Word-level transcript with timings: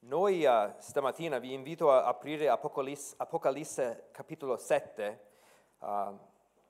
Noi 0.00 0.44
uh, 0.44 0.74
stamattina 0.78 1.38
vi 1.38 1.52
invito 1.52 1.90
a 1.90 2.04
aprire 2.04 2.48
Apocalisse, 2.48 3.14
Apocalisse 3.18 4.08
capitolo 4.12 4.56
7 4.56 5.20
uh, 5.78 5.86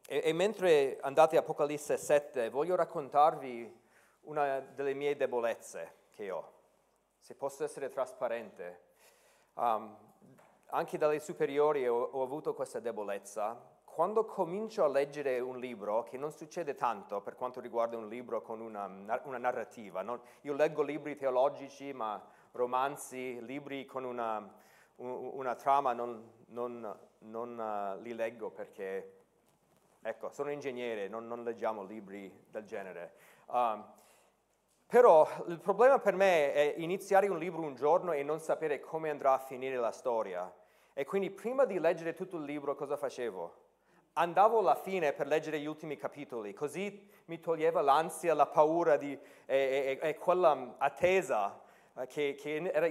e, 0.07 0.23
e, 0.25 0.33
mentre 0.33 0.99
andate 1.03 1.37
a 1.37 1.41
Apocalisse 1.41 1.99
7 1.99 2.49
voglio 2.49 2.77
raccontarvi 2.77 3.85
una 4.23 4.61
delle 4.61 4.95
mie 4.95 5.17
debolezze 5.17 6.05
che 6.13 6.31
ho, 6.31 6.53
se 7.19 7.35
posso 7.35 7.65
essere 7.65 7.89
trasparente. 7.89 8.85
Um, 9.55 9.97
anche 10.71 10.97
dalle 10.97 11.21
superiori 11.21 11.87
ho, 11.87 11.95
ho 11.95 12.23
avuto 12.23 12.55
questa 12.55 12.81
debolezza. 12.81 13.75
Quando 13.85 14.25
comincio 14.25 14.85
a 14.85 14.89
leggere 14.89 15.41
un 15.41 15.59
libro, 15.59 16.03
che 16.05 16.17
non 16.17 16.31
succede 16.33 16.75
tanto 16.75 17.21
per 17.21 17.35
quanto 17.35 17.61
riguarda 17.61 17.97
un 17.97 18.09
libro 18.09 18.43
con 18.43 18.61
una, 18.61 18.87
una 19.25 19.39
narrativa, 19.39 20.03
non, 20.03 20.21
io 20.43 20.53
leggo 20.55 20.83
libri 20.83 21.17
teologici, 21.17 21.93
ma 21.93 22.23
romanzi, 22.57 23.45
libri 23.45 23.85
con 23.85 24.05
una, 24.05 24.45
una 24.97 25.55
trama 25.55 25.93
non, 25.93 26.33
non, 26.47 26.99
non 27.19 27.97
uh, 27.99 28.03
li 28.03 28.15
leggo 28.15 28.51
perché, 28.51 29.13
ecco, 30.03 30.31
sono 30.31 30.51
ingegnere, 30.51 31.09
non, 31.09 31.27
non 31.27 31.45
leggiamo 31.45 31.85
libri 31.85 32.33
del 32.51 32.65
genere. 32.65 33.13
Um, 33.47 33.85
però 34.87 35.29
il 35.49 35.59
problema 35.59 35.99
per 35.99 36.15
me 36.15 36.53
è 36.53 36.75
iniziare 36.79 37.29
un 37.29 37.39
libro 37.39 37.63
un 37.63 37.75
giorno 37.75 38.13
e 38.13 38.23
non 38.23 38.39
sapere 38.39 38.81
come 38.81 39.11
andrà 39.11 39.33
a 39.33 39.39
finire 39.39 39.77
la 39.77 39.91
storia. 39.91 40.53
E 40.95 41.05
quindi 41.05 41.31
prima 41.31 41.65
di 41.65 41.79
leggere 41.79 42.15
tutto 42.15 42.37
il 42.37 42.45
libro 42.45 42.75
cosa 42.75 42.97
facevo? 42.97 43.65
Andavo 44.15 44.61
alla 44.61 44.77
fine 44.77 45.13
per 45.13 45.27
leggere 45.27 45.59
gli 45.59 45.67
ultimi 45.67 45.97
capitoli, 45.97 46.55
così 46.55 47.07
mi 47.27 47.39
toglieva 47.39 47.83
l'ansia, 47.83 48.33
la 48.33 48.47
paura 48.47 48.97
di, 48.97 49.13
e, 49.45 49.99
e, 50.01 50.09
e 50.09 50.17
quella 50.17 50.77
attesa 50.79 51.61
che, 52.07 52.35
che, 52.35 52.71
era 52.73 52.87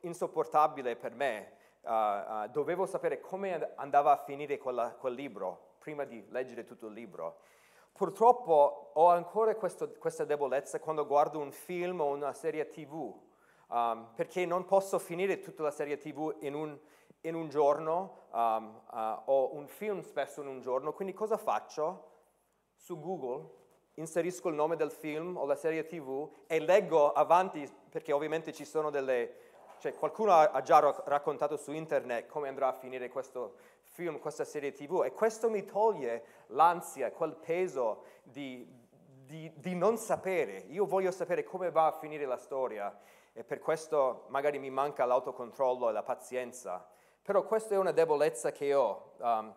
insopportabile 0.00 0.96
per 0.96 1.12
me. 1.12 1.52
Uh, 1.80 1.90
uh, 1.90 2.48
dovevo 2.50 2.86
sapere 2.86 3.20
come 3.20 3.72
andava 3.76 4.12
a 4.12 4.16
finire 4.16 4.58
quella, 4.58 4.90
quel 4.90 5.14
libro 5.14 5.74
prima 5.78 6.04
di 6.04 6.24
leggere 6.30 6.64
tutto 6.64 6.86
il 6.86 6.92
libro. 6.92 7.38
Purtroppo 7.92 8.90
ho 8.92 9.08
ancora 9.08 9.54
questo, 9.54 9.92
questa 9.98 10.24
debolezza 10.24 10.80
quando 10.80 11.06
guardo 11.06 11.38
un 11.38 11.50
film 11.50 12.00
o 12.00 12.12
una 12.12 12.32
serie 12.32 12.68
tv, 12.68 13.14
um, 13.68 14.08
perché 14.14 14.44
non 14.44 14.64
posso 14.64 14.98
finire 14.98 15.40
tutta 15.40 15.62
la 15.62 15.70
serie 15.70 15.96
tv 15.96 16.36
in 16.40 16.54
un, 16.54 16.78
in 17.22 17.34
un 17.34 17.48
giorno 17.48 18.26
um, 18.32 18.80
o 19.24 19.54
un 19.54 19.66
film 19.66 20.00
spesso 20.00 20.42
in 20.42 20.48
un 20.48 20.60
giorno, 20.60 20.92
quindi 20.92 21.14
cosa 21.14 21.36
faccio? 21.36 22.14
Su 22.74 23.00
Google 23.00 23.48
inserisco 23.94 24.48
il 24.48 24.54
nome 24.54 24.76
del 24.76 24.90
film 24.90 25.36
o 25.36 25.46
la 25.46 25.54
serie 25.54 25.86
tv 25.86 26.28
e 26.46 26.60
leggo 26.60 27.12
avanti 27.12 27.66
perché 27.96 28.12
ovviamente 28.12 28.52
ci 28.52 28.66
sono 28.66 28.90
delle... 28.90 29.44
Cioè, 29.78 29.94
qualcuno 29.94 30.34
ha 30.34 30.60
già 30.60 30.80
raccontato 31.06 31.56
su 31.56 31.72
internet 31.72 32.26
come 32.26 32.46
andrà 32.46 32.68
a 32.68 32.72
finire 32.74 33.08
questo 33.08 33.54
film, 33.84 34.18
questa 34.18 34.44
serie 34.44 34.70
tv 34.72 35.02
e 35.02 35.12
questo 35.14 35.48
mi 35.48 35.64
toglie 35.64 36.24
l'ansia, 36.48 37.10
quel 37.10 37.34
peso 37.34 38.02
di, 38.22 38.68
di, 39.24 39.50
di 39.54 39.74
non 39.74 39.96
sapere. 39.96 40.66
Io 40.68 40.84
voglio 40.84 41.10
sapere 41.10 41.42
come 41.42 41.70
va 41.70 41.86
a 41.86 41.92
finire 41.92 42.26
la 42.26 42.36
storia 42.36 42.94
e 43.32 43.44
per 43.44 43.60
questo 43.60 44.26
magari 44.28 44.58
mi 44.58 44.68
manca 44.68 45.06
l'autocontrollo 45.06 45.88
e 45.88 45.92
la 45.92 46.02
pazienza. 46.02 46.86
Però 47.22 47.44
questa 47.44 47.76
è 47.76 47.78
una 47.78 47.92
debolezza 47.92 48.52
che 48.52 48.74
ho. 48.74 49.12
Um, 49.16 49.54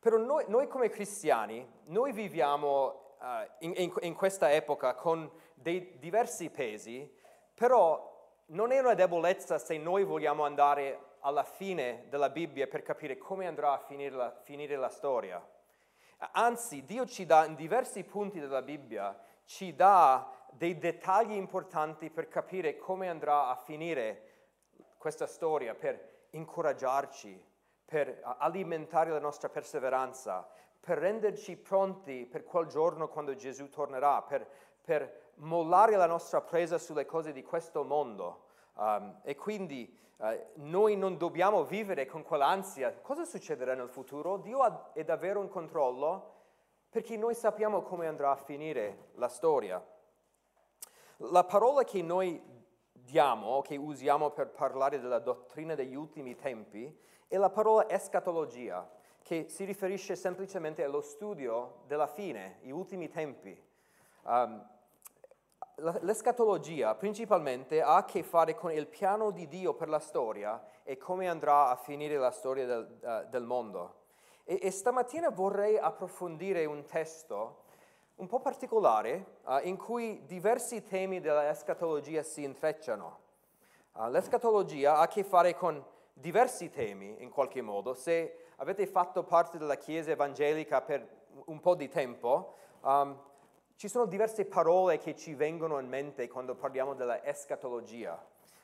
però 0.00 0.16
noi, 0.16 0.46
noi, 0.48 0.66
come 0.66 0.88
cristiani, 0.88 1.64
noi 1.84 2.10
viviamo 2.10 3.14
uh, 3.20 3.24
in, 3.60 3.72
in, 3.76 3.92
in, 4.00 4.14
questa 4.14 4.50
epoca 4.50 4.96
con 4.96 5.30
dei 5.54 5.96
diversi 6.00 6.50
pesi, 6.50 7.20
però 7.62 8.42
non 8.46 8.72
è 8.72 8.80
una 8.80 8.94
debolezza 8.94 9.56
se 9.56 9.78
noi 9.78 10.02
vogliamo 10.02 10.44
andare 10.44 11.18
alla 11.20 11.44
fine 11.44 12.06
della 12.08 12.28
Bibbia 12.28 12.66
per 12.66 12.82
capire 12.82 13.16
come 13.16 13.46
andrà 13.46 13.74
a 13.74 13.78
finire 13.78 14.16
la, 14.16 14.36
finire 14.42 14.74
la 14.74 14.88
storia. 14.88 15.40
Anzi, 16.32 16.84
Dio 16.84 17.06
ci 17.06 17.24
dà 17.24 17.46
in 17.46 17.54
diversi 17.54 18.02
punti 18.02 18.40
della 18.40 18.62
Bibbia, 18.62 19.16
ci 19.44 19.76
dà 19.76 20.28
dei 20.50 20.76
dettagli 20.76 21.34
importanti 21.34 22.10
per 22.10 22.26
capire 22.26 22.76
come 22.76 23.08
andrà 23.08 23.46
a 23.46 23.54
finire 23.54 24.30
questa 24.98 25.28
storia, 25.28 25.76
per 25.76 26.26
incoraggiarci, 26.30 27.40
per 27.84 28.22
alimentare 28.38 29.10
la 29.10 29.20
nostra 29.20 29.48
perseveranza, 29.48 30.50
per 30.80 30.98
renderci 30.98 31.56
pronti 31.58 32.26
per 32.26 32.42
quel 32.42 32.66
giorno 32.66 33.06
quando 33.06 33.36
Gesù 33.36 33.68
tornerà, 33.68 34.20
per, 34.22 34.48
per 34.82 35.21
mollare 35.36 35.96
la 35.96 36.06
nostra 36.06 36.40
presa 36.40 36.78
sulle 36.78 37.06
cose 37.06 37.32
di 37.32 37.42
questo 37.42 37.84
mondo. 37.84 38.44
Um, 38.74 39.20
e 39.22 39.34
quindi 39.36 39.98
uh, 40.16 40.26
noi 40.54 40.96
non 40.96 41.16
dobbiamo 41.16 41.64
vivere 41.64 42.06
con 42.06 42.22
quell'ansia. 42.22 42.92
Cosa 43.00 43.24
succederà 43.24 43.74
nel 43.74 43.88
futuro? 43.88 44.38
Dio 44.38 44.60
ha, 44.60 44.90
è 44.92 45.04
davvero 45.04 45.42
in 45.42 45.48
controllo 45.48 46.40
perché 46.88 47.16
noi 47.16 47.34
sappiamo 47.34 47.82
come 47.82 48.06
andrà 48.06 48.32
a 48.32 48.36
finire 48.36 49.08
la 49.14 49.28
storia. 49.28 49.82
La 51.16 51.44
parola 51.44 51.84
che 51.84 52.02
noi 52.02 52.40
diamo, 52.92 53.62
che 53.62 53.76
usiamo 53.76 54.30
per 54.30 54.50
parlare 54.50 55.00
della 55.00 55.18
dottrina 55.18 55.74
degli 55.74 55.94
ultimi 55.94 56.34
tempi, 56.34 56.94
è 57.28 57.36
la 57.36 57.50
parola 57.50 57.88
escatologia 57.88 58.88
che 59.22 59.48
si 59.48 59.64
riferisce 59.64 60.16
semplicemente 60.16 60.84
allo 60.84 61.00
studio 61.00 61.82
della 61.86 62.06
fine, 62.06 62.58
gli 62.60 62.70
ultimi 62.70 63.08
tempi. 63.08 63.58
Um, 64.24 64.68
l'escatologia 66.00 66.94
principalmente 66.94 67.82
ha 67.82 67.96
a 67.96 68.04
che 68.04 68.22
fare 68.22 68.54
con 68.54 68.72
il 68.72 68.86
piano 68.86 69.30
di 69.30 69.48
Dio 69.48 69.74
per 69.74 69.88
la 69.88 69.98
storia 69.98 70.62
e 70.84 70.96
come 70.96 71.28
andrà 71.28 71.68
a 71.68 71.76
finire 71.76 72.16
la 72.16 72.30
storia 72.30 72.66
del, 72.66 72.98
uh, 73.00 73.28
del 73.28 73.42
mondo. 73.42 74.00
E, 74.44 74.58
e, 74.62 74.70
stamattina 74.70 75.30
vorrei 75.30 75.78
approfondire 75.78 76.64
un 76.64 76.84
testo 76.84 77.60
un 78.16 78.26
po' 78.26 78.40
particolare 78.40 79.38
uh, 79.44 79.58
in 79.62 79.76
cui 79.76 80.24
diversi 80.26 80.82
temi 80.82 81.20
dell'escatologia 81.20 82.22
si 82.22 82.44
intrecciano. 82.44 83.18
Uh, 83.94 84.08
l'escatologia 84.08 84.96
ha 84.96 85.00
a 85.00 85.08
che 85.08 85.24
fare 85.24 85.54
con 85.54 85.84
diversi 86.12 86.70
temi 86.70 87.22
in 87.22 87.30
qualche 87.30 87.62
modo. 87.62 87.94
Se 87.94 88.46
avete 88.56 88.86
fatto 88.86 89.24
parte 89.24 89.58
della 89.58 89.76
Chiesa 89.76 90.12
evangelica 90.12 90.80
per 90.80 91.20
un 91.46 91.58
po' 91.60 91.74
di 91.74 91.88
tempo, 91.88 92.54
um, 92.82 93.18
ci 93.82 93.88
sono 93.88 94.06
diverse 94.06 94.44
parole 94.44 94.98
che 94.98 95.16
ci 95.16 95.34
vengono 95.34 95.80
in 95.80 95.88
mente 95.88 96.28
quando 96.28 96.54
parliamo 96.54 96.94
della 96.94 97.24
escatologia, 97.24 98.16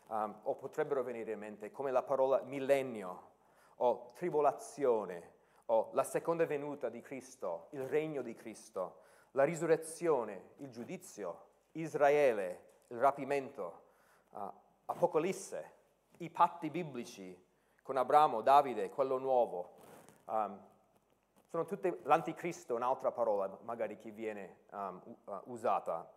um, 0.06 0.32
o 0.44 0.54
potrebbero 0.54 1.02
venire 1.02 1.32
in 1.32 1.40
mente, 1.40 1.72
come 1.72 1.90
la 1.90 2.04
parola 2.04 2.40
millennio, 2.42 3.22
o 3.78 4.12
tribolazione, 4.14 5.32
o 5.66 5.88
la 5.90 6.04
seconda 6.04 6.46
venuta 6.46 6.88
di 6.88 7.00
Cristo, 7.00 7.66
il 7.70 7.82
regno 7.88 8.22
di 8.22 8.32
Cristo, 8.36 9.00
la 9.32 9.42
risurrezione, 9.42 10.50
il 10.58 10.70
giudizio, 10.70 11.46
Israele, 11.72 12.66
il 12.86 12.98
rapimento, 12.98 13.82
uh, 14.30 14.52
Apocalisse, 14.84 15.72
i 16.18 16.30
patti 16.30 16.70
biblici 16.70 17.36
con 17.82 17.96
Abramo, 17.96 18.40
Davide, 18.40 18.88
quello 18.90 19.18
nuovo, 19.18 19.74
Um, 20.30 20.60
sono 21.48 21.64
tutte 21.64 22.00
l'anticristo, 22.02 22.74
un'altra 22.74 23.10
parola 23.10 23.58
magari 23.62 23.96
che 23.96 24.10
viene 24.10 24.64
um, 24.72 25.00
usata. 25.44 26.10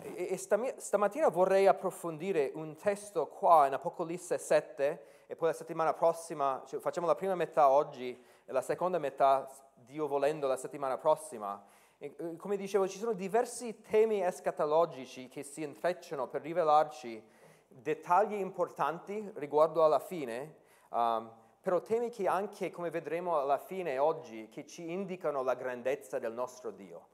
E, 0.00 0.28
e 0.30 0.36
stamattina 0.78 1.28
vorrei 1.28 1.66
approfondire 1.66 2.50
un 2.54 2.74
testo 2.76 3.26
qua 3.28 3.66
in 3.66 3.74
Apocalisse 3.74 4.38
7 4.38 5.04
e 5.26 5.36
poi 5.36 5.48
la 5.48 5.54
settimana 5.54 5.92
prossima, 5.92 6.62
cioè 6.66 6.80
facciamo 6.80 7.06
la 7.06 7.14
prima 7.14 7.34
metà 7.34 7.68
oggi 7.68 8.10
e 8.44 8.52
la 8.52 8.62
seconda 8.62 8.98
metà, 8.98 9.48
Dio 9.74 10.08
volendo, 10.08 10.46
la 10.46 10.56
settimana 10.56 10.98
prossima. 10.98 11.64
E, 11.98 12.36
come 12.36 12.56
dicevo, 12.56 12.88
ci 12.88 12.98
sono 12.98 13.12
diversi 13.12 13.82
temi 13.82 14.20
escatologici 14.24 15.28
che 15.28 15.44
si 15.44 15.62
intrecciano 15.62 16.26
per 16.26 16.42
rivelarci 16.42 17.22
dettagli 17.68 18.34
importanti 18.34 19.30
riguardo 19.34 19.84
alla 19.84 20.00
fine, 20.00 20.56
um, 20.90 21.30
però 21.62 21.80
temi 21.80 22.10
che 22.10 22.26
anche, 22.26 22.72
come 22.72 22.90
vedremo 22.90 23.38
alla 23.38 23.56
fine 23.56 23.96
oggi, 23.96 24.48
che 24.48 24.66
ci 24.66 24.90
indicano 24.90 25.44
la 25.44 25.54
grandezza 25.54 26.18
del 26.18 26.32
nostro 26.32 26.72
Dio. 26.72 27.10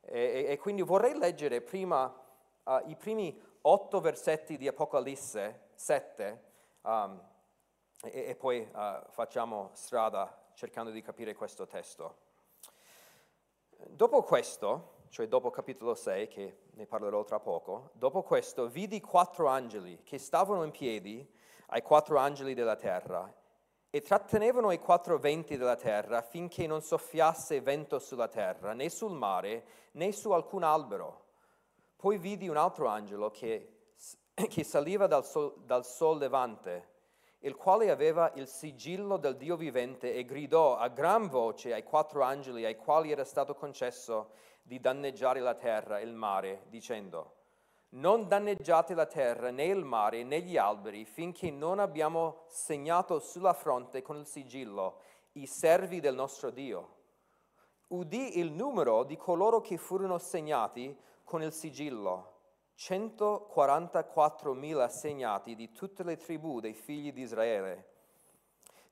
E, 0.00 0.46
e, 0.48 0.58
quindi 0.58 0.82
vorrei 0.82 1.16
leggere 1.16 1.60
prima 1.60 2.12
uh, 2.64 2.82
i 2.86 2.96
primi 2.96 3.40
otto 3.62 4.00
versetti 4.00 4.56
di 4.56 4.66
Apocalisse 4.66 5.68
7 5.74 6.44
um, 6.82 7.22
e, 8.02 8.24
e, 8.30 8.34
poi 8.34 8.68
uh, 8.72 9.08
facciamo 9.10 9.70
strada 9.74 10.36
cercando 10.54 10.90
di 10.90 11.00
capire 11.00 11.36
questo 11.36 11.68
testo. 11.68 12.24
Dopo 13.86 14.24
questo, 14.24 15.04
cioè 15.10 15.28
dopo 15.28 15.50
capitolo 15.50 15.94
6, 15.94 16.26
che 16.26 16.58
ne 16.72 16.86
parlerò 16.86 17.22
tra 17.22 17.38
poco, 17.38 17.90
dopo 17.92 18.24
questo 18.24 18.66
vidi 18.66 19.00
quattro 19.00 19.46
angeli 19.46 20.02
che 20.02 20.18
stavano 20.18 20.64
in 20.64 20.72
piedi 20.72 21.24
ai 21.66 21.82
quattro 21.82 22.18
angeli 22.18 22.52
della 22.52 22.76
terra 22.76 23.35
e 23.96 24.02
trattenevano 24.02 24.72
i 24.72 24.78
quattro 24.78 25.18
venti 25.18 25.56
della 25.56 25.74
terra 25.74 26.20
finché 26.20 26.66
non 26.66 26.82
soffiasse 26.82 27.62
vento 27.62 27.98
sulla 27.98 28.28
terra, 28.28 28.74
né 28.74 28.90
sul 28.90 29.12
mare, 29.12 29.64
né 29.92 30.12
su 30.12 30.32
alcun 30.32 30.64
albero. 30.64 31.24
Poi 31.96 32.18
vidi 32.18 32.46
un 32.46 32.58
altro 32.58 32.88
angelo 32.88 33.30
che 33.30 33.70
che 34.34 34.64
saliva 34.64 35.06
dal 35.06 35.24
sol, 35.24 35.54
dal 35.64 35.86
sol 35.86 36.18
levante, 36.18 36.90
il 37.38 37.56
quale 37.56 37.90
aveva 37.90 38.30
il 38.34 38.48
sigillo 38.48 39.16
del 39.16 39.38
Dio 39.38 39.56
vivente 39.56 40.12
e 40.12 40.26
gridò 40.26 40.76
a 40.76 40.88
gran 40.88 41.28
voce 41.28 41.72
ai 41.72 41.82
quattro 41.82 42.20
angeli 42.20 42.66
ai 42.66 42.76
quali 42.76 43.10
era 43.10 43.24
stato 43.24 43.54
concesso 43.54 44.32
di 44.60 44.78
danneggiare 44.78 45.40
la 45.40 45.54
terra 45.54 46.00
e 46.00 46.04
il 46.04 46.12
mare, 46.12 46.64
dicendo, 46.68 47.35
non 47.96 48.28
danneggiate 48.28 48.94
la 48.94 49.06
terra, 49.06 49.50
né 49.50 49.64
il 49.64 49.84
mare, 49.84 50.22
né 50.22 50.40
gli 50.40 50.56
alberi, 50.56 51.04
finché 51.04 51.50
non 51.50 51.78
abbiamo 51.78 52.44
segnato 52.48 53.18
sulla 53.18 53.52
fronte 53.52 54.02
con 54.02 54.16
il 54.16 54.26
sigillo 54.26 55.00
i 55.32 55.46
servi 55.46 56.00
del 56.00 56.14
nostro 56.14 56.50
Dio. 56.50 56.94
Udì 57.88 58.38
il 58.38 58.50
numero 58.50 59.04
di 59.04 59.16
coloro 59.16 59.60
che 59.60 59.76
furono 59.76 60.18
segnati 60.18 60.96
con 61.24 61.42
il 61.42 61.52
sigillo, 61.52 62.32
144.000 62.76 64.88
segnati 64.88 65.54
di 65.54 65.72
tutte 65.72 66.02
le 66.02 66.16
tribù 66.16 66.60
dei 66.60 66.74
figli 66.74 67.12
di 67.12 67.22
Israele. 67.22 67.94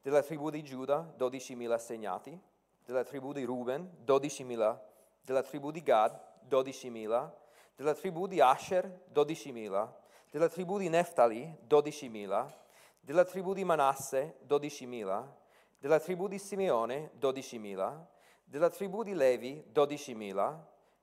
Della 0.00 0.22
tribù 0.22 0.50
di 0.50 0.62
Giuda, 0.62 1.14
12.000 1.18 1.78
segnati, 1.78 2.38
della 2.84 3.04
tribù 3.04 3.32
di 3.32 3.44
Ruben, 3.44 3.90
12.000, 4.04 4.78
della 5.22 5.42
tribù 5.42 5.70
di 5.70 5.82
Gad, 5.82 6.20
12.000, 6.48 7.30
della 7.74 7.94
tribù 7.94 8.26
di 8.26 8.40
Asher 8.40 9.06
12.000, 9.12 9.92
della 10.30 10.48
tribù 10.48 10.78
di 10.78 10.88
Neftali 10.88 11.56
12.000, 11.68 12.52
della 13.00 13.24
tribù 13.24 13.52
di 13.52 13.64
Manasse 13.64 14.38
12.000, 14.46 15.26
della 15.78 16.00
tribù 16.00 16.28
di 16.28 16.38
Simeone 16.38 17.10
12.000, 17.20 18.06
della 18.44 18.70
tribù 18.70 19.02
di 19.02 19.14
Levi 19.14 19.64
12.000, 19.72 20.58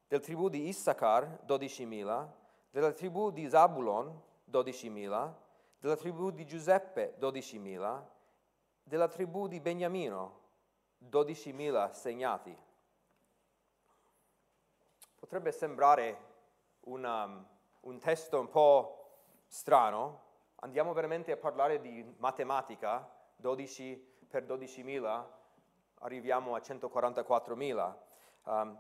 della 0.08 0.22
tribù 0.22 0.50
di 0.50 0.68
Issachar 0.68 1.42
12.000, 1.46 2.28
della 2.72 2.92
tribù 2.92 3.32
di 3.32 3.50
Zabulon 3.50 4.22
12.000, 4.50 5.34
della 5.80 5.96
tribù 5.96 6.32
di 6.32 6.46
Giuseppe 6.46 7.16
12.000, 7.20 8.04
della 8.84 9.08
tribù 9.08 9.48
di 9.48 9.60
Beniamino 9.60 10.40
12.000 11.10 11.92
segnati. 11.92 12.58
Potrebbe 15.20 15.52
sembrare 15.52 16.30
una, 16.86 17.46
un 17.82 18.00
testo 18.00 18.40
un 18.40 18.50
po' 18.50 18.98
strano, 19.48 20.22
andiamo 20.56 20.94
veramente 20.94 21.32
a 21.32 21.38
parlare 21.38 21.80
di 21.80 22.04
matematica, 22.18 23.10
12 23.36 24.26
per 24.28 24.44
12.000, 24.44 25.26
arriviamo 26.00 26.56
a 26.56 26.60
144.000. 26.60 27.96
Um, 28.44 28.80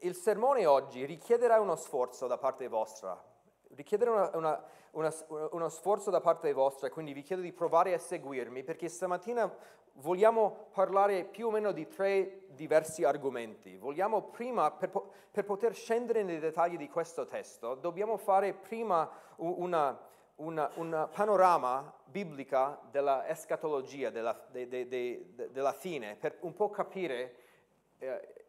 il 0.00 0.14
sermone 0.14 0.66
oggi 0.66 1.04
richiederà 1.04 1.60
uno 1.60 1.76
sforzo 1.76 2.26
da 2.26 2.38
parte 2.38 2.68
vostra, 2.68 3.22
richiederà 3.68 4.10
una, 4.10 4.30
una, 4.34 4.64
una, 4.94 5.12
uno 5.52 5.68
sforzo 5.68 6.10
da 6.10 6.20
parte 6.20 6.52
vostra, 6.52 6.90
quindi 6.90 7.12
vi 7.12 7.22
chiedo 7.22 7.42
di 7.42 7.52
provare 7.52 7.94
a 7.94 7.98
seguirmi 7.98 8.64
perché 8.64 8.88
stamattina 8.88 9.52
vogliamo 9.94 10.68
parlare 10.72 11.24
più 11.24 11.48
o 11.48 11.50
meno 11.50 11.72
di 11.72 11.86
tre 11.86 12.46
diversi 12.48 13.04
argomenti. 13.04 13.76
Vogliamo 13.76 14.22
prima, 14.22 14.70
per, 14.70 14.90
per 15.30 15.44
poter 15.44 15.74
scendere 15.74 16.22
nei 16.22 16.38
dettagli 16.38 16.76
di 16.76 16.88
questo 16.88 17.24
testo, 17.26 17.74
dobbiamo 17.74 18.16
fare 18.16 18.52
prima 18.52 19.08
una, 19.36 19.98
una, 20.36 20.70
una 20.74 21.06
panorama 21.06 21.92
biblica 22.04 22.80
della 22.90 23.26
escatologia, 23.28 24.10
della, 24.10 24.46
de, 24.50 24.68
de, 24.68 24.88
de, 24.88 25.50
della 25.50 25.72
fine, 25.72 26.16
per 26.16 26.38
un 26.40 26.54
po' 26.54 26.70
capire 26.70 27.36
eh, 27.98 28.44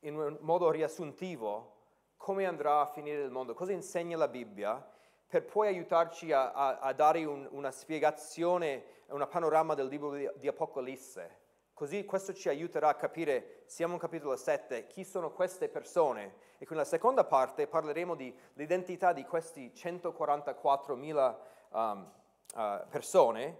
in 0.00 0.16
un 0.16 0.38
modo 0.40 0.70
riassuntivo 0.70 1.76
come 2.16 2.44
andrà 2.44 2.80
a 2.80 2.86
finire 2.86 3.22
il 3.22 3.30
mondo, 3.30 3.54
cosa 3.54 3.72
insegna 3.72 4.16
la 4.16 4.28
Bibbia, 4.28 4.86
per 5.30 5.44
poi 5.44 5.68
aiutarci 5.68 6.32
a, 6.32 6.50
a, 6.50 6.78
a 6.80 6.92
dare 6.92 7.24
un, 7.24 7.46
una 7.52 7.70
spiegazione, 7.70 8.82
una 9.10 9.28
panorama 9.28 9.74
del 9.74 9.86
libro 9.86 10.12
di, 10.12 10.28
di 10.34 10.48
Apocalisse. 10.48 11.38
Così 11.72 12.04
questo 12.04 12.34
ci 12.34 12.48
aiuterà 12.48 12.88
a 12.88 12.94
capire, 12.94 13.62
siamo 13.66 13.94
in 13.94 14.00
capitolo 14.00 14.34
7, 14.36 14.88
chi 14.88 15.04
sono 15.04 15.30
queste 15.30 15.68
persone. 15.68 16.48
E 16.58 16.66
con 16.66 16.76
la 16.76 16.84
seconda 16.84 17.24
parte 17.24 17.68
parleremo 17.68 18.16
dell'identità 18.16 19.12
di 19.12 19.24
questi 19.24 19.70
144.000 19.72 21.36
um, 21.70 22.12
uh, 22.54 22.88
persone 22.90 23.58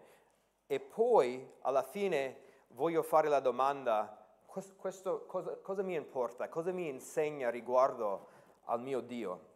e 0.67 0.81
poi 0.81 1.51
alla 1.61 1.85
fine 1.85 2.49
voglio 2.71 3.03
fare 3.03 3.29
la 3.29 3.41
domanda, 3.41 4.27
questo, 4.45 5.25
cosa, 5.27 5.57
cosa 5.63 5.83
mi 5.83 5.95
importa, 5.95 6.49
cosa 6.49 6.73
mi 6.73 6.89
insegna 6.89 7.49
riguardo 7.49 8.27
al 8.65 8.81
mio 8.81 9.01
Dio? 9.01 9.50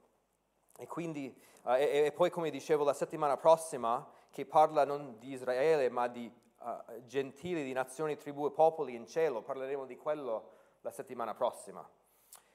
E 0.76 0.86
quindi, 0.86 1.34
uh, 1.62 1.70
e, 1.72 2.12
poi 2.14 2.30
come 2.30 2.50
dicevo 2.50 2.84
la 2.84 2.92
settimana 2.92 3.36
prossima, 3.36 4.06
che 4.30 4.44
parla 4.44 4.84
non 4.84 5.18
di 5.18 5.32
Israele 5.32 5.88
ma 5.88 6.08
di 6.08 6.30
uh, 6.58 7.04
gentili, 7.06 7.62
di 7.62 7.72
nazioni, 7.72 8.16
tribù 8.16 8.46
e 8.46 8.50
popoli 8.50 8.94
in 8.94 9.06
cielo, 9.06 9.42
parleremo 9.42 9.86
di 9.86 9.96
quello 9.96 10.50
la 10.80 10.90
settimana 10.90 11.34
prossima. 11.34 11.88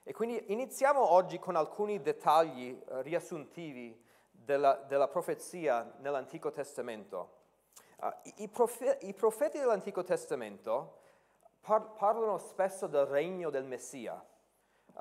E 0.04 0.14
quindi 0.14 0.52
iniziamo 0.52 1.12
oggi 1.12 1.40
con 1.40 1.56
alcuni 1.56 2.02
dettagli 2.02 2.72
uh, 2.72 3.00
riassuntivi 3.02 4.06
della, 4.32 4.74
della, 4.88 5.08
profezia 5.08 5.96
nell'Antico 6.00 6.52
Testamento. 6.52 7.38
I, 8.38 8.48
profe- 8.48 8.98
I, 9.02 9.14
profeti 9.14 9.60
dell'Antico 9.60 10.04
Testamento 10.04 11.00
par- 11.60 11.92
parlano 11.94 12.38
spesso 12.38 12.88
del 12.88 13.06
regno 13.06 13.50
del 13.50 13.66
Messia 13.66 14.14
uh, 14.14 14.39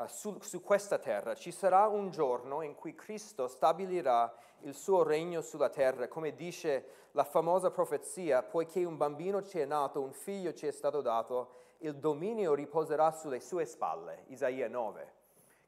su, 0.07 0.39
su 0.41 0.63
questa 0.63 0.99
terra. 0.99 1.35
Ci 1.35 1.51
sarà 1.51 1.87
un 1.89 2.11
giorno 2.11 2.63
in 2.63 2.75
cui 2.75 2.95
Cristo 2.95 3.49
stabilirà 3.49 4.33
il 4.61 4.75
suo 4.75 5.03
regno 5.03 5.41
sulla 5.41 5.71
terra, 5.71 6.09
come 6.09 6.35
dice 6.35 7.09
la 7.13 7.25
famosa 7.25 7.71
profezia, 7.71 8.43
poiché 8.43 8.85
un 8.85 8.97
bambino 8.97 9.43
ci 9.43 9.59
è 9.59 9.65
nato, 9.65 10.01
un 10.01 10.13
figlio 10.13 10.53
ci 10.53 10.67
è 10.67 10.71
stato 10.71 11.01
dato, 11.01 11.55
il 11.79 11.97
dominio 11.97 12.55
riposerà 12.55 13.11
sulle 13.13 13.41
sue 13.41 13.65
spalle, 13.65 14.25
Isaia 14.29 14.69
9, 14.69 15.15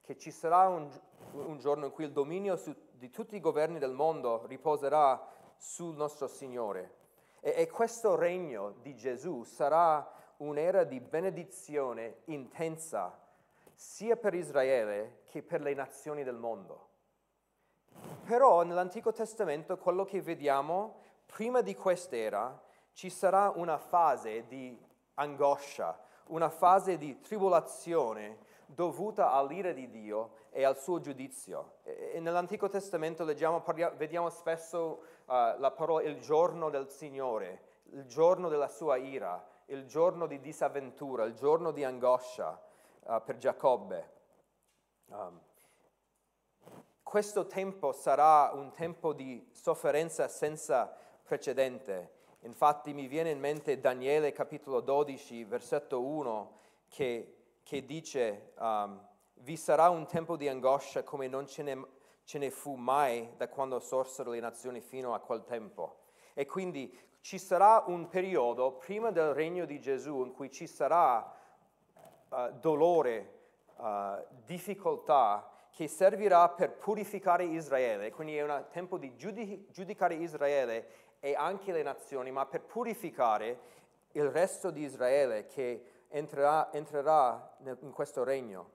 che 0.02 0.16
ci 0.16 0.30
sarà 0.30 0.68
un, 0.68 0.88
un 1.32 1.58
giorno 1.58 1.86
in 1.86 1.92
cui 1.92 2.04
il 2.04 2.12
dominio 2.12 2.56
su, 2.56 2.74
di 2.92 3.10
tutti 3.10 3.36
i 3.36 3.40
governi 3.40 3.78
del 3.78 3.92
mondo 3.92 4.44
riposerà 4.46 5.24
sul 5.56 5.94
nostro 5.94 6.26
Signore. 6.26 6.98
E, 7.40 7.54
e 7.56 7.68
questo 7.68 8.16
regno 8.16 8.74
di 8.82 8.94
Gesù 8.94 9.44
sarà 9.44 10.18
un'era 10.38 10.84
di 10.84 11.00
benedizione 11.00 12.22
intensa 12.24 13.28
sia 13.80 14.14
per 14.14 14.34
Israele 14.34 15.22
che 15.24 15.42
per 15.42 15.62
le 15.62 15.72
nazioni 15.72 16.22
del 16.22 16.36
mondo. 16.36 16.88
Però 18.26 18.62
nell'Antico 18.62 19.10
Testamento 19.10 19.78
quello 19.78 20.04
che 20.04 20.20
vediamo, 20.20 21.00
prima 21.24 21.62
di 21.62 21.74
quest'era, 21.74 22.62
ci 22.92 23.08
sarà 23.08 23.50
una 23.56 23.78
fase 23.78 24.46
di 24.46 24.78
angoscia, 25.14 25.98
una 26.26 26.50
fase 26.50 26.98
di 26.98 27.20
tribolazione 27.20 28.40
dovuta 28.66 29.30
all'ira 29.32 29.72
di 29.72 29.88
Dio 29.88 30.32
e 30.50 30.62
al 30.62 30.78
suo 30.78 31.00
giudizio. 31.00 31.76
E 31.84 32.20
nell'Antico 32.20 32.68
Testamento 32.68 33.24
leggiamo, 33.24 33.62
parliamo, 33.62 33.96
vediamo 33.96 34.28
spesso 34.28 35.04
uh, 35.24 35.32
la 35.56 35.72
parola 35.74 36.06
il 36.06 36.20
giorno 36.20 36.68
del 36.68 36.90
Signore, 36.90 37.62
il 37.92 38.04
giorno 38.04 38.50
della 38.50 38.68
sua 38.68 38.98
ira, 38.98 39.42
il 39.66 39.86
giorno 39.86 40.26
di 40.26 40.38
disavventura, 40.38 41.24
il 41.24 41.32
giorno 41.32 41.70
di 41.70 41.82
angoscia 41.82 42.68
uh, 43.10 43.22
per 43.24 43.36
Giacobbe. 43.36 44.10
Um, 45.06 45.40
questo 47.02 47.46
tempo 47.46 47.92
sarà 47.92 48.52
un 48.54 48.70
tempo 48.70 49.12
di 49.12 49.48
sofferenza 49.52 50.28
senza 50.28 50.96
precedente. 51.24 52.18
Infatti 52.42 52.94
mi 52.94 53.08
viene 53.08 53.30
in 53.30 53.40
mente 53.40 53.80
Daniele 53.80 54.32
capitolo 54.32 54.80
12, 54.80 55.44
versetto 55.44 56.00
1, 56.02 56.58
che, 56.88 57.36
che 57.64 57.84
dice, 57.84 58.52
um, 58.58 59.04
vi 59.34 59.56
sarà 59.56 59.88
un 59.88 60.06
tempo 60.06 60.36
di 60.36 60.48
angoscia 60.48 61.02
come 61.02 61.26
non 61.26 61.46
ce 61.46 61.62
ne, 61.62 61.86
ce 62.24 62.38
ne 62.38 62.50
fu 62.50 62.74
mai 62.74 63.34
da 63.36 63.48
quando 63.48 63.80
sorsero 63.80 64.30
le 64.30 64.40
nazioni 64.40 64.80
fino 64.80 65.12
a 65.14 65.18
quel 65.18 65.42
tempo. 65.42 66.04
E 66.32 66.46
quindi 66.46 66.96
ci 67.20 67.38
sarà 67.38 67.82
un 67.88 68.08
periodo 68.08 68.72
prima 68.74 69.10
del 69.10 69.34
regno 69.34 69.64
di 69.64 69.80
Gesù 69.80 70.22
in 70.24 70.32
cui 70.32 70.50
ci 70.50 70.66
sarà 70.66 71.38
uh, 72.30 72.50
dolore, 72.58 73.32
uh, 73.76 74.24
difficoltà 74.44 75.48
che 75.70 75.88
servirà 75.88 76.48
per 76.48 76.72
purificare 76.72 77.44
Israele, 77.44 78.10
quindi 78.10 78.36
è 78.36 78.42
un 78.42 78.66
tempo 78.70 78.98
di 78.98 79.14
giudicare 79.16 80.14
Israele 80.14 80.88
e 81.20 81.34
anche 81.34 81.72
le 81.72 81.82
nazioni, 81.82 82.30
ma 82.30 82.46
per 82.46 82.62
purificare 82.62 83.78
il 84.12 84.28
resto 84.30 84.70
di 84.70 84.82
Israele 84.82 85.46
che 85.46 86.04
entrerà, 86.08 86.72
entrerà 86.72 87.56
in 87.80 87.92
questo 87.92 88.24
regno. 88.24 88.70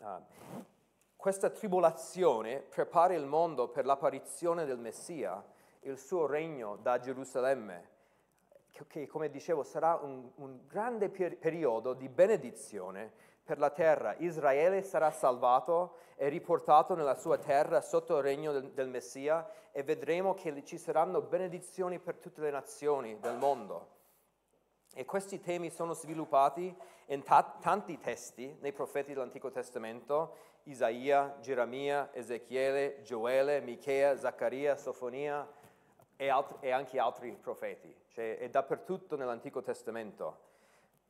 Uh, 0.00 0.64
questa 1.16 1.50
tribolazione 1.50 2.60
prepara 2.60 3.14
il 3.14 3.26
mondo 3.26 3.68
per 3.68 3.84
l'apparizione 3.84 4.64
del 4.64 4.78
Messia, 4.78 5.44
il 5.80 5.98
suo 5.98 6.26
regno 6.26 6.76
da 6.76 6.98
Gerusalemme 6.98 7.94
che 8.86 9.06
come 9.06 9.30
dicevo 9.30 9.62
sarà 9.62 9.98
un, 10.02 10.30
un 10.36 10.60
grande 10.66 11.08
per- 11.08 11.38
periodo 11.38 11.94
di 11.94 12.08
benedizione 12.08 13.10
per 13.42 13.58
la 13.58 13.70
terra. 13.70 14.14
Israele 14.18 14.82
sarà 14.82 15.10
salvato 15.10 15.96
e 16.16 16.28
riportato 16.28 16.94
nella 16.94 17.14
sua 17.14 17.38
terra 17.38 17.80
sotto 17.80 18.16
il 18.16 18.22
regno 18.22 18.52
del, 18.52 18.72
del 18.72 18.88
Messia 18.88 19.48
e 19.70 19.82
vedremo 19.82 20.34
che 20.34 20.64
ci 20.64 20.78
saranno 20.78 21.22
benedizioni 21.22 21.98
per 21.98 22.16
tutte 22.16 22.40
le 22.40 22.50
nazioni 22.50 23.18
del 23.20 23.36
mondo. 23.36 23.94
E 24.94 25.04
questi 25.04 25.40
temi 25.40 25.70
sono 25.70 25.92
sviluppati 25.92 26.74
in 27.06 27.22
ta- 27.22 27.56
tanti 27.60 27.98
testi 27.98 28.56
nei 28.60 28.72
profeti 28.72 29.12
dell'Antico 29.12 29.50
Testamento, 29.50 30.36
Isaia, 30.64 31.36
Geremia, 31.40 32.10
Ezechiele, 32.12 33.02
Gioele, 33.02 33.60
Michea, 33.60 34.16
Zaccaria, 34.16 34.76
Sofonia 34.76 35.46
e, 36.16 36.28
alt- 36.28 36.56
e 36.60 36.70
anche 36.70 36.98
altri 36.98 37.32
profeti. 37.40 37.94
Cioè 38.08 38.38
è 38.38 38.48
dappertutto 38.48 39.16
nell'Antico 39.16 39.62
Testamento. 39.62 40.44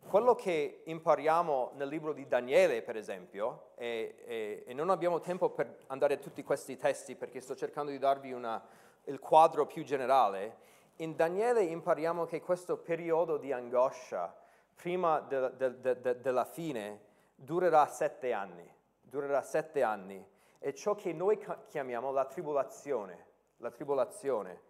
Quello 0.08 0.34
che 0.36 0.82
impariamo 0.84 1.72
nel 1.74 1.88
libro 1.88 2.12
di 2.12 2.28
Daniele, 2.28 2.82
per 2.82 2.96
esempio, 2.96 3.70
e, 3.74 4.22
e, 4.24 4.64
e 4.66 4.72
non 4.72 4.90
abbiamo 4.90 5.20
tempo 5.20 5.50
per 5.50 5.78
andare 5.88 6.14
a 6.14 6.18
tutti 6.18 6.44
questi 6.44 6.76
testi 6.76 7.16
perché 7.16 7.40
sto 7.40 7.56
cercando 7.56 7.90
di 7.90 7.98
darvi 7.98 8.32
una, 8.32 8.62
il 9.04 9.18
quadro 9.18 9.66
più 9.66 9.82
generale, 9.82 10.64
in 10.96 11.16
Daniele 11.16 11.62
impariamo 11.62 12.24
che 12.24 12.40
questo 12.40 12.78
periodo 12.78 13.36
di 13.36 13.52
angoscia, 13.52 14.34
prima 14.74 15.20
de, 15.20 15.56
de, 15.56 16.00
de, 16.00 16.20
della 16.20 16.44
fine, 16.44 17.00
durerà 17.34 17.86
sette 17.86 18.32
anni. 18.32 18.74
Durerà 19.00 19.42
sette 19.42 19.82
anni. 19.82 20.24
È 20.58 20.72
ciò 20.72 20.94
che 20.94 21.12
noi 21.12 21.38
chiamiamo 21.66 22.12
la 22.12 22.24
tribolazione. 22.24 23.26
La 23.58 23.70
tribolazione. 23.70 24.62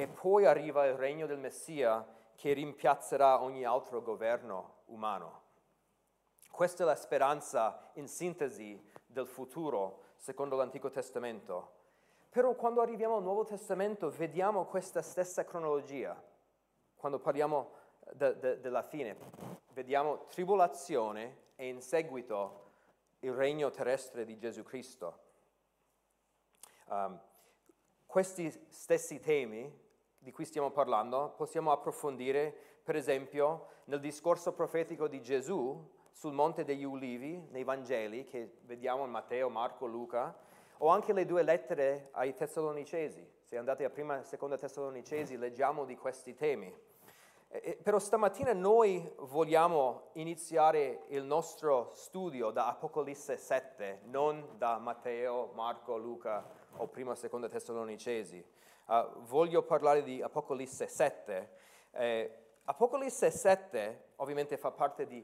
E 0.00 0.06
poi 0.06 0.46
arriva 0.46 0.86
il 0.86 0.94
regno 0.94 1.26
del 1.26 1.40
Messia 1.40 2.06
che 2.36 2.52
rimpiazzerà 2.52 3.42
ogni 3.42 3.64
altro 3.64 4.00
governo 4.00 4.82
umano. 4.84 5.42
Questa 6.52 6.84
è 6.84 6.86
la 6.86 6.94
speranza 6.94 7.90
in 7.94 8.06
sintesi 8.06 8.80
del 9.04 9.26
futuro 9.26 10.04
secondo 10.14 10.54
l'Antico 10.54 10.88
Testamento. 10.88 11.72
Però 12.30 12.54
quando 12.54 12.80
arriviamo 12.80 13.16
al 13.16 13.24
Nuovo 13.24 13.44
Testamento 13.44 14.08
vediamo 14.08 14.66
questa 14.66 15.02
stessa 15.02 15.44
cronologia. 15.44 16.16
Quando 16.94 17.18
parliamo 17.18 17.72
de, 18.12 18.38
de, 18.38 18.60
della 18.60 18.82
fine, 18.82 19.16
vediamo 19.72 20.26
tribolazione 20.26 21.46
e 21.56 21.66
in 21.66 21.82
seguito 21.82 22.66
il 23.18 23.32
regno 23.32 23.68
terrestre 23.70 24.24
di 24.24 24.38
Gesù 24.38 24.62
Cristo. 24.62 25.18
Um, 26.84 27.20
questi 28.06 28.48
stessi 28.68 29.18
temi 29.18 29.86
di 30.28 30.34
cui 30.34 30.44
stiamo 30.44 30.70
parlando 30.70 31.32
possiamo 31.38 31.72
approfondire, 31.72 32.54
per 32.84 32.96
esempio, 32.96 33.68
nel 33.84 33.98
discorso 33.98 34.52
profetico 34.52 35.08
di 35.08 35.22
Gesù 35.22 35.82
sul 36.12 36.34
Monte 36.34 36.64
degli 36.64 36.84
Ulivi, 36.84 37.46
nei 37.48 37.64
Vangeli, 37.64 38.24
che 38.24 38.56
vediamo 38.64 39.06
in 39.06 39.10
Matteo, 39.10 39.48
Marco, 39.48 39.86
Luca, 39.86 40.36
o 40.80 40.88
anche 40.88 41.14
le 41.14 41.24
due 41.24 41.42
lettere 41.42 42.10
ai 42.10 42.34
Tessalonicesi. 42.34 43.26
Se 43.40 43.56
andate 43.56 43.86
a 43.86 43.88
prima 43.88 44.20
e 44.20 44.24
seconda 44.24 44.58
Tessalonicesi, 44.58 45.38
leggiamo 45.38 45.86
di 45.86 45.96
questi 45.96 46.34
temi. 46.34 46.70
Eh, 47.48 47.78
però 47.82 47.98
stamattina 47.98 48.52
noi 48.52 49.10
vogliamo 49.20 50.10
iniziare 50.16 51.04
il 51.08 51.24
nostro 51.24 51.92
studio 51.94 52.50
da 52.50 52.66
Apocalisse 52.66 53.38
7, 53.38 54.00
non 54.10 54.46
da 54.58 54.76
Matteo, 54.76 55.52
Marco, 55.54 55.96
Luca 55.96 56.46
o 56.76 56.86
prima 56.86 57.12
e 57.12 57.16
seconda 57.16 57.48
Tessalonicesi. 57.48 58.44
Uh, 58.88 59.22
voglio 59.26 59.62
parlare 59.64 60.02
di 60.02 60.22
Apocalisse 60.22 60.86
7. 60.88 61.50
Eh, 61.90 62.38
Apocalisse 62.64 63.30
7 63.30 64.12
ovviamente 64.16 64.56
fa 64.56 64.70
parte 64.70 65.06
di 65.06 65.22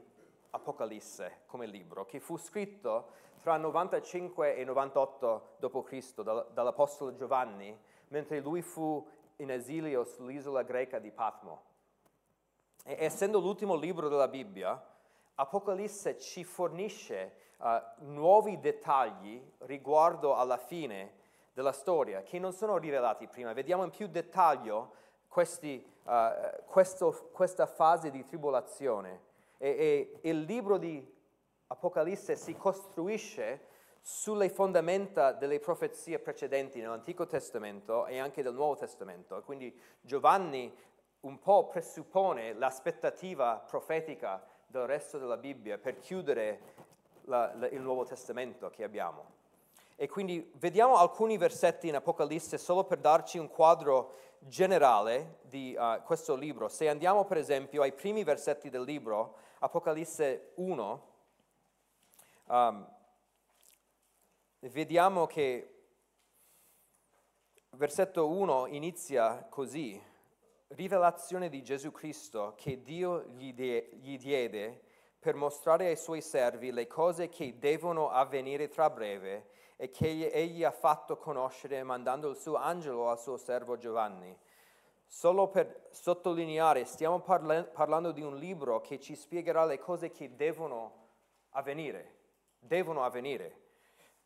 Apocalisse 0.51 1.41
come 1.47 1.65
libro, 1.65 2.05
che 2.05 2.19
fu 2.19 2.37
scritto 2.37 3.07
tra 3.41 3.57
95 3.57 4.55
e 4.55 4.63
98 4.63 5.55
d.C. 5.57 6.21
dall'Apostolo 6.53 7.15
Giovanni, 7.15 7.75
mentre 8.09 8.39
lui 8.39 8.61
fu 8.61 9.03
in 9.37 9.49
esilio 9.49 10.03
sull'isola 10.03 10.61
greca 10.61 10.99
di 10.99 11.09
Patmo. 11.09 11.63
E, 12.83 12.97
essendo 12.99 13.39
l'ultimo 13.39 13.73
libro 13.73 14.09
della 14.09 14.27
Bibbia, 14.27 14.79
Apocalisse 15.33 16.19
ci 16.19 16.43
fornisce 16.43 17.33
uh, 17.57 18.03
nuovi 18.03 18.59
dettagli 18.59 19.43
riguardo 19.61 20.35
alla 20.35 20.57
fine 20.57 21.23
della 21.55 21.71
storia 21.71 22.21
che 22.21 22.37
non 22.37 22.51
sono 22.51 22.77
rivelati 22.77 23.27
prima. 23.27 23.53
Vediamo 23.53 23.85
in 23.85 23.89
più 23.89 24.07
dettaglio 24.07 24.91
questi, 25.29 25.81
uh, 26.03 26.65
questo, 26.65 27.29
questa 27.31 27.65
fase 27.65 28.11
di 28.11 28.25
tribolazione. 28.25 29.21
E, 29.57 30.19
e 30.21 30.29
il 30.29 30.41
libro 30.41 30.77
di 30.77 31.13
Apocalisse 31.67 32.35
si 32.35 32.57
costruisce 32.57 33.67
sulle 34.01 34.49
fondamenta 34.49 35.31
delle 35.31 35.59
profezie 35.59 36.19
precedenti 36.19 36.81
nell'Antico 36.81 37.25
Testamento 37.25 38.05
e 38.05 38.19
anche 38.19 38.43
del 38.43 38.53
Nuovo 38.53 38.75
Testamento. 38.75 39.41
Quindi 39.43 39.73
Giovanni 40.01 40.75
un 41.21 41.39
po' 41.39 41.67
presuppone 41.67 42.51
l'aspettativa 42.51 43.63
profetica 43.65 44.45
del 44.67 44.85
resto 44.87 45.17
della 45.17 45.37
Bibbia 45.37 45.77
per 45.77 45.99
chiudere 45.99 46.73
la, 47.23 47.53
la, 47.55 47.67
il 47.69 47.79
Nuovo 47.79 48.03
Testamento 48.03 48.69
che 48.69 48.83
abbiamo. 48.83 49.43
E 49.95 50.07
quindi 50.07 50.51
vediamo 50.55 50.97
alcuni 50.97 51.37
versetti 51.37 51.87
in 51.87 51.95
Apocalisse 51.95 52.57
solo 52.57 52.83
per 52.83 52.99
darci 52.99 53.37
un 53.37 53.49
quadro 53.49 54.13
generale 54.39 55.39
di 55.43 55.75
uh, 55.77 56.01
questo 56.03 56.35
libro. 56.35 56.67
Se 56.67 56.89
andiamo 56.89 57.25
per 57.25 57.37
esempio 57.37 57.81
ai 57.81 57.93
primi 57.93 58.23
versetti 58.23 58.69
del 58.69 58.83
libro, 58.83 59.37
Apocalisse 59.59 60.51
1, 60.55 61.13
Um, 62.47 62.87
vediamo 64.59 65.25
che 65.25 65.85
versetto 67.71 68.29
1 68.29 68.67
inizia 68.67 69.47
così, 69.49 69.99
rivelazione 70.67 71.49
di 71.49 71.63
Gesù 71.63 71.91
Cristo 71.91 72.53
che 72.55 72.83
Dio 72.83 73.23
gli, 73.29 73.51
de- 73.51 73.89
gli 73.93 74.19
diede 74.19 74.79
per 75.17 75.33
mostrare 75.33 75.87
ai 75.87 75.97
suoi 75.97 76.21
servi 76.21 76.71
le 76.71 76.85
cose 76.85 77.29
che 77.29 77.57
devono 77.57 78.11
avvenire 78.11 78.67
tra 78.67 78.91
breve 78.91 79.49
e 79.75 79.89
che 79.89 80.29
egli 80.31 80.63
ha 80.63 80.71
fatto 80.71 81.17
conoscere 81.17 81.83
mandando 81.83 82.29
il 82.29 82.37
suo 82.37 82.55
angelo 82.55 83.09
al 83.09 83.19
suo 83.19 83.37
servo 83.37 83.77
Giovanni. 83.77 84.37
Solo 85.05 85.49
per 85.49 85.87
sottolineare, 85.91 86.85
stiamo 86.85 87.19
parla- 87.19 87.63
parlando 87.63 88.11
di 88.11 88.21
un 88.21 88.37
libro 88.37 88.81
che 88.81 88.99
ci 88.99 89.15
spiegherà 89.15 89.65
le 89.65 89.79
cose 89.79 90.11
che 90.11 90.35
devono 90.35 91.03
avvenire 91.51 92.15
devono 92.65 93.03
avvenire. 93.03 93.61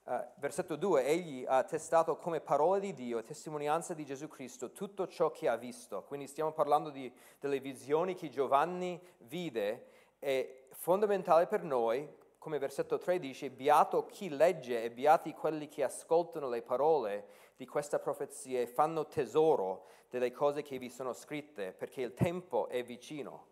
Uh, 0.04 0.26
versetto 0.36 0.76
2, 0.76 1.06
egli 1.06 1.46
ha 1.46 1.58
attestato 1.58 2.16
come 2.18 2.40
parola 2.40 2.80
di 2.80 2.94
Dio 2.94 3.20
e 3.20 3.24
testimonianza 3.24 3.94
di 3.94 4.06
Gesù 4.06 4.28
Cristo 4.28 4.72
tutto 4.72 5.08
ciò 5.08 5.30
che 5.30 5.48
ha 5.48 5.56
visto. 5.56 6.04
Quindi 6.04 6.26
stiamo 6.26 6.52
parlando 6.52 6.90
di, 6.90 7.12
delle 7.40 7.60
visioni 7.60 8.16
che 8.16 8.30
Giovanni 8.30 9.00
vide 9.20 9.92
e 10.18 10.68
fondamentale 10.72 11.46
per 11.46 11.64
noi, 11.64 12.10
come 12.40 12.58
versetto 12.58 12.98
3 12.98 13.20
dice, 13.20 13.52
beato 13.52 14.06
chi 14.06 14.30
legge 14.30 14.82
e 14.82 14.92
beati 14.92 15.34
quelli 15.34 15.68
che 15.68 15.84
ascoltano 15.84 16.48
le 16.48 16.62
parole 16.62 17.28
di 17.58 17.68
questa 17.68 18.00
profezia 18.00 18.62
e 18.62 18.66
fanno 18.66 19.06
tesoro 19.06 19.86
delle 20.10 20.32
cose 20.32 20.62
che 20.62 20.78
vi 20.78 20.90
sono 20.90 21.14
scritte, 21.14 21.74
perché 21.74 22.02
il 22.02 22.14
tempo 22.14 22.68
è 22.70 22.82
vicino. 22.82 23.48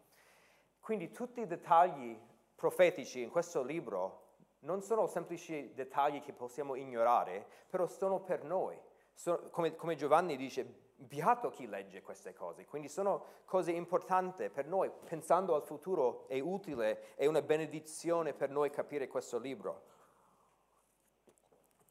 Quindi 0.80 1.12
tutti 1.12 1.42
i 1.42 1.48
dettagli 1.48 2.18
profetici 2.56 3.22
in 3.22 3.30
questo 3.30 3.62
libro 3.62 4.24
non 4.60 4.82
sono 4.82 5.06
semplici 5.06 5.74
dettagli 5.74 6.22
che 6.22 6.32
possiamo 6.32 6.76
ignorare, 6.76 7.46
però 7.70 7.86
sono 7.88 8.22
per 8.22 8.44
noi. 8.44 8.80
Sono, 9.14 9.50
come, 9.50 9.76
come, 9.76 9.96
Giovanni 9.96 10.38
dice, 10.38 10.87
beato 10.98 11.50
chi 11.50 11.68
legge 11.68 12.02
queste 12.02 12.34
cose. 12.34 12.66
Quindi 12.66 12.90
sono 12.90 13.24
cose 13.46 13.72
importanti 13.72 14.50
per 14.50 14.66
noi. 14.66 14.92
Pensando 15.06 15.56
al 15.56 15.64
futuro 15.64 16.28
è 16.28 16.40
utile, 16.40 17.16
è 17.16 17.26
una 17.28 17.42
benedizione 17.42 18.34
per 18.34 18.50
noi 18.50 18.70
capire 18.70 19.08
questo 19.08 19.38
libro. 19.38 19.96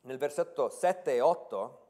Nel 0.03 0.19
versetto 0.19 0.69
7 0.69 1.15
e 1.15 1.21
8 1.21 1.87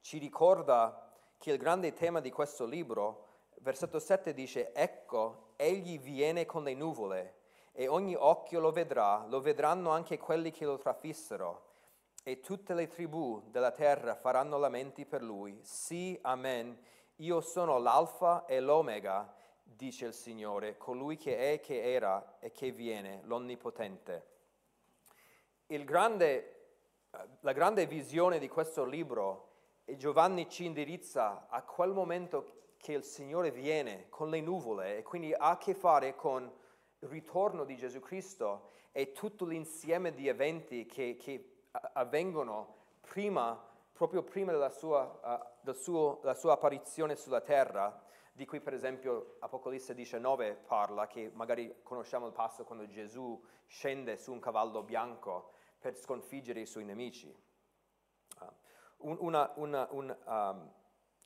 ci 0.00 0.18
ricorda 0.18 1.10
che 1.38 1.52
il 1.52 1.58
grande 1.58 1.92
tema 1.92 2.20
di 2.20 2.30
questo 2.30 2.64
libro, 2.64 3.28
versetto 3.60 3.98
7 3.98 4.32
dice, 4.32 4.72
ecco, 4.72 5.52
egli 5.56 5.98
viene 5.98 6.46
con 6.46 6.62
le 6.62 6.74
nuvole 6.74 7.34
e 7.72 7.88
ogni 7.88 8.14
occhio 8.14 8.60
lo 8.60 8.72
vedrà, 8.72 9.24
lo 9.26 9.40
vedranno 9.40 9.90
anche 9.90 10.18
quelli 10.18 10.50
che 10.50 10.64
lo 10.64 10.78
trafissero, 10.78 11.69
e 12.22 12.40
tutte 12.40 12.74
le 12.74 12.86
tribù 12.86 13.42
della 13.50 13.72
terra 13.72 14.14
faranno 14.14 14.58
lamenti 14.58 15.06
per 15.06 15.22
lui. 15.22 15.58
Sì, 15.62 16.18
amen. 16.22 16.78
Io 17.16 17.40
sono 17.40 17.78
l'alfa 17.78 18.44
e 18.46 18.60
l'omega, 18.60 19.34
dice 19.62 20.06
il 20.06 20.14
Signore, 20.14 20.76
colui 20.76 21.16
che 21.16 21.52
è, 21.52 21.60
che 21.60 21.92
era 21.92 22.38
e 22.38 22.50
che 22.50 22.70
viene, 22.72 23.20
l'Onnipotente. 23.24 24.26
Grande, 25.66 26.68
la 27.40 27.52
grande 27.52 27.86
visione 27.86 28.38
di 28.38 28.48
questo 28.48 28.84
libro, 28.84 29.48
e 29.84 29.96
Giovanni 29.96 30.48
ci 30.48 30.64
indirizza 30.64 31.48
a 31.48 31.62
quel 31.62 31.92
momento 31.92 32.74
che 32.76 32.92
il 32.92 33.04
Signore 33.04 33.50
viene 33.50 34.06
con 34.08 34.30
le 34.30 34.40
nuvole 34.40 34.98
e 34.98 35.02
quindi 35.02 35.32
ha 35.32 35.50
a 35.50 35.58
che 35.58 35.74
fare 35.74 36.14
con 36.14 36.50
ritorno 37.00 37.64
di 37.64 37.76
Gesù 37.76 38.00
Cristo 38.00 38.70
è 38.92 39.12
tutto 39.12 39.44
l'insieme 39.44 40.12
di 40.12 40.28
eventi 40.28 40.86
che, 40.86 41.16
che 41.18 41.59
avvengono 41.92 42.76
prima, 43.00 43.58
proprio 43.92 44.22
prima 44.22 44.52
della 44.52 44.70
sua, 44.70 45.20
uh, 45.22 45.46
del 45.60 45.76
suo, 45.76 46.20
sua 46.34 46.54
apparizione 46.54 47.16
sulla 47.16 47.40
terra, 47.40 48.02
di 48.32 48.46
cui 48.46 48.60
per 48.60 48.74
esempio 48.74 49.36
Apocalisse 49.40 49.94
19 49.94 50.54
parla, 50.66 51.06
che 51.06 51.30
magari 51.34 51.80
conosciamo 51.82 52.26
il 52.26 52.32
passo 52.32 52.64
quando 52.64 52.86
Gesù 52.86 53.42
scende 53.66 54.16
su 54.16 54.32
un 54.32 54.40
cavallo 54.40 54.82
bianco 54.82 55.52
per 55.78 55.96
sconfiggere 55.96 56.60
i 56.60 56.66
suoi 56.66 56.84
nemici. 56.84 57.34
Uh, 58.40 59.08
un, 59.08 59.16
una, 59.20 59.52
una, 59.56 59.88
un, 59.90 60.16
um, 60.24 60.72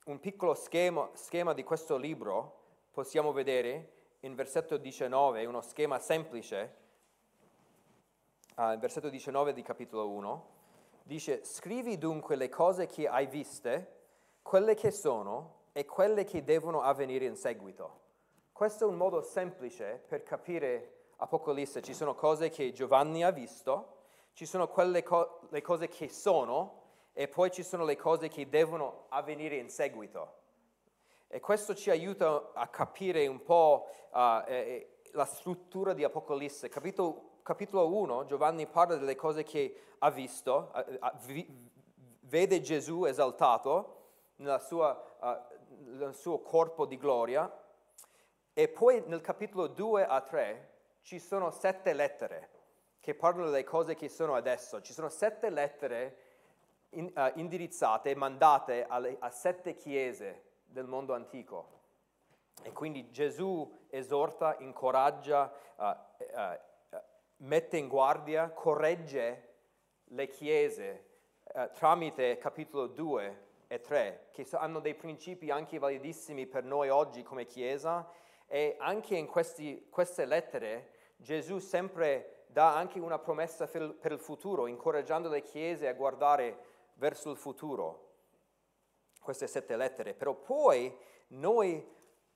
un, 0.05 0.21
piccolo 0.21 0.55
schema, 0.55 1.09
schema 1.15 1.53
di 1.53 1.65
questo 1.65 1.97
libro 1.97 2.63
possiamo 2.91 3.33
vedere 3.33 3.93
in 4.21 4.35
versetto 4.35 4.77
19, 4.77 5.45
uno 5.45 5.61
schema 5.61 5.99
semplice, 5.99 6.83
uh, 8.57 8.79
versetto 8.79 9.09
19 9.09 9.53
di 9.53 9.63
capitolo 9.63 10.09
1, 10.09 10.47
dice, 11.03 11.45
scrivi 11.45 11.99
dunque 11.99 12.37
le 12.37 12.49
cose 12.49 12.87
che 12.87 13.09
hai 13.09 13.27
viste, 13.27 13.93
quelle 14.43 14.75
che 14.75 14.91
sono 14.91 15.63
e 15.73 15.85
quelle 15.85 16.25
che 16.25 16.45
devono 16.45 16.83
avvenire 16.83 17.25
in 17.25 17.37
seguito. 17.37 18.03
Questo 18.53 18.85
è 18.85 18.89
un 18.89 18.97
modo 18.97 19.23
semplice 19.23 20.03
per 20.07 20.23
capire 20.23 21.09
Apocalisse. 21.17 21.83
Ci 21.83 21.95
sono 21.95 22.15
cose 22.15 22.51
che 22.51 22.73
Giovanni 22.73 23.25
ha 23.25 23.31
visto, 23.31 24.03
ci 24.33 24.47
sono 24.47 24.69
quelle 24.69 25.03
co- 25.03 25.41
le 25.51 25.61
cose 25.61 25.89
che 25.89 26.09
sono 26.09 26.83
e 27.13 27.29
poi 27.29 27.51
ci 27.51 27.63
sono 27.63 27.85
le 27.85 27.97
cose 27.97 28.29
che 28.29 28.49
devono 28.49 29.07
avvenire 29.09 29.57
in 29.57 29.69
seguito. 29.69 30.43
E 31.27 31.41
questo 31.41 31.75
ci 31.75 31.91
aiuta 31.91 32.53
a 32.55 32.69
capire 32.69 33.27
un 33.27 33.43
po' 33.43 33.89
uh, 34.13 34.43
eh, 34.47 35.01
la 35.13 35.25
struttura 35.25 35.93
di 35.93 36.05
Apocalisse. 36.05 36.69
Capitolo, 36.69 37.34
capitolo 37.45 37.95
1, 37.95 38.25
Giovanni 38.25 38.67
parla 38.67 38.97
delle 38.97 39.15
cose 39.15 39.45
che 39.45 39.83
ha 39.99 40.11
visto, 40.11 40.73
uh, 40.75 40.79
uh, 40.79 41.17
vi, 41.27 41.71
vede 42.21 42.61
Gesù 42.63 43.05
esaltato 43.05 44.01
sua, 44.59 45.47
nel 45.85 46.15
suo 46.15 46.41
corpo 46.41 46.87
di 46.87 46.97
gloria. 46.97 47.49
E 48.53 48.69
poi 48.69 49.03
nel 49.07 49.21
capitolo 49.21 49.67
2 49.67 50.07
a 50.07 50.21
3 50.21 50.71
ci 51.03 51.19
sono 51.19 51.51
sette 51.51 51.93
lettere 51.93 52.51
che 53.01 53.15
parlano 53.15 53.51
delle 53.51 53.65
cose 53.65 53.95
che 53.95 54.09
sono 54.09 54.35
adesso. 54.35 54.81
Ci 54.81 54.93
sono 54.93 55.11
sette 55.11 55.51
lettere 55.51 56.17
in, 56.91 57.13
indirizzate 57.35 58.11
e 58.11 58.15
mandate 58.15 58.87
alle, 58.87 59.17
a 59.21 59.31
sette 59.31 59.77
chiese 59.77 60.45
del 60.65 60.87
mondo 60.87 61.13
antico. 61.13 61.83
E 62.63 62.73
quindi 62.73 63.11
Gesù 63.11 63.87
esorta, 63.89 64.57
incoraggia, 64.61 65.53
uh, 65.77 65.85
uh, 65.85 66.59
mette 67.45 67.77
in 67.77 67.89
guardia, 67.89 68.51
corregge 68.51 69.53
le 70.09 70.29
chiese 70.29 71.05
uh, 71.43 71.71
tramite 71.73 72.39
capitolo 72.39 72.87
2 72.87 73.43
e 73.67 73.81
3, 73.81 74.29
che 74.33 74.47
hanno 74.53 74.81
dei 74.81 74.95
principi 74.95 75.51
anche 75.51 75.79
validissimi 75.79 76.47
per 76.47 76.65
noi 76.65 76.89
oggi 76.89 77.23
come 77.23 77.47
Chiesa. 77.47 78.09
E 78.47 78.77
anche 78.79 79.17
in 79.17 79.27
questi, 79.27 79.89
queste 79.91 80.27
lettere 80.27 80.91
Gesù 81.17 81.59
sempre 81.59 82.45
dà 82.47 82.77
anche 82.77 83.01
una 83.01 83.19
promessa 83.19 83.67
per 83.67 84.13
il 84.13 84.21
futuro, 84.21 84.67
incoraggiando 84.67 85.29
le 85.29 85.43
chiese 85.43 85.89
a 85.89 85.95
guardare 85.95 86.59
verso 86.95 87.31
il 87.31 87.37
futuro 87.37 88.13
queste 89.25 89.47
sette 89.47 89.77
lettere, 89.77 90.13
però 90.13 90.35
poi 90.35 90.95
noi 91.29 91.85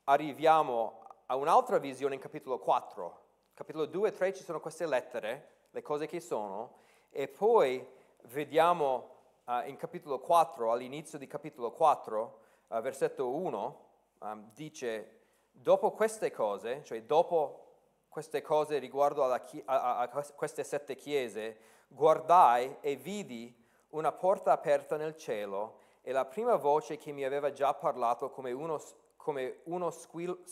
arriviamo 0.05 1.03
a 1.27 1.37
un'altra 1.37 1.79
visione 1.79 2.15
in 2.15 2.21
capitolo 2.21 2.59
4. 2.59 3.27
Capitolo 3.59 3.87
2 3.87 4.11
e 4.11 4.13
3 4.13 4.35
ci 4.35 4.45
sono 4.45 4.61
queste 4.61 4.87
lettere, 4.87 5.49
le 5.71 5.83
cose 5.83 6.07
che 6.07 6.21
sono, 6.21 6.77
e 7.11 7.27
poi 7.27 7.85
vediamo 8.27 9.17
uh, 9.47 9.67
in 9.67 9.77
capitolo 9.77 10.21
4, 10.21 10.71
all'inizio 10.71 11.19
di 11.19 11.27
capitolo 11.27 11.73
4, 11.73 12.39
uh, 12.69 12.81
versetto 12.81 13.35
1, 13.35 13.89
um, 14.21 14.29
ehm, 14.29 14.51
dice, 14.55 15.23
dopo 15.51 15.91
queste 15.91 16.31
cose, 16.31 16.85
cioè 16.85 17.03
dopo 17.03 17.79
queste 18.09 18.43
cose 18.43 18.79
riguardo 18.79 19.25
alla, 19.25 19.45
a, 19.65 19.99
a, 19.99 19.99
a 20.03 20.09
queste 20.09 20.63
sette 20.63 20.95
chiese, 20.95 21.59
guardai 21.89 22.77
e 22.81 22.95
vidi 22.95 23.53
una 23.89 24.13
porta 24.13 24.53
aperta 24.53 24.97
nel 24.97 25.17
cielo 25.17 25.81
e 26.03 26.13
la 26.13 26.27
prima 26.27 26.55
voce 26.55 26.97
che 26.97 27.11
mi 27.11 27.25
aveva 27.25 27.51
già 27.51 27.75
parlato 27.75 28.31
come 28.31 28.53
uno, 28.53 28.81
come 29.17 29.63
uno, 29.65 29.91
squillo, 29.91 30.45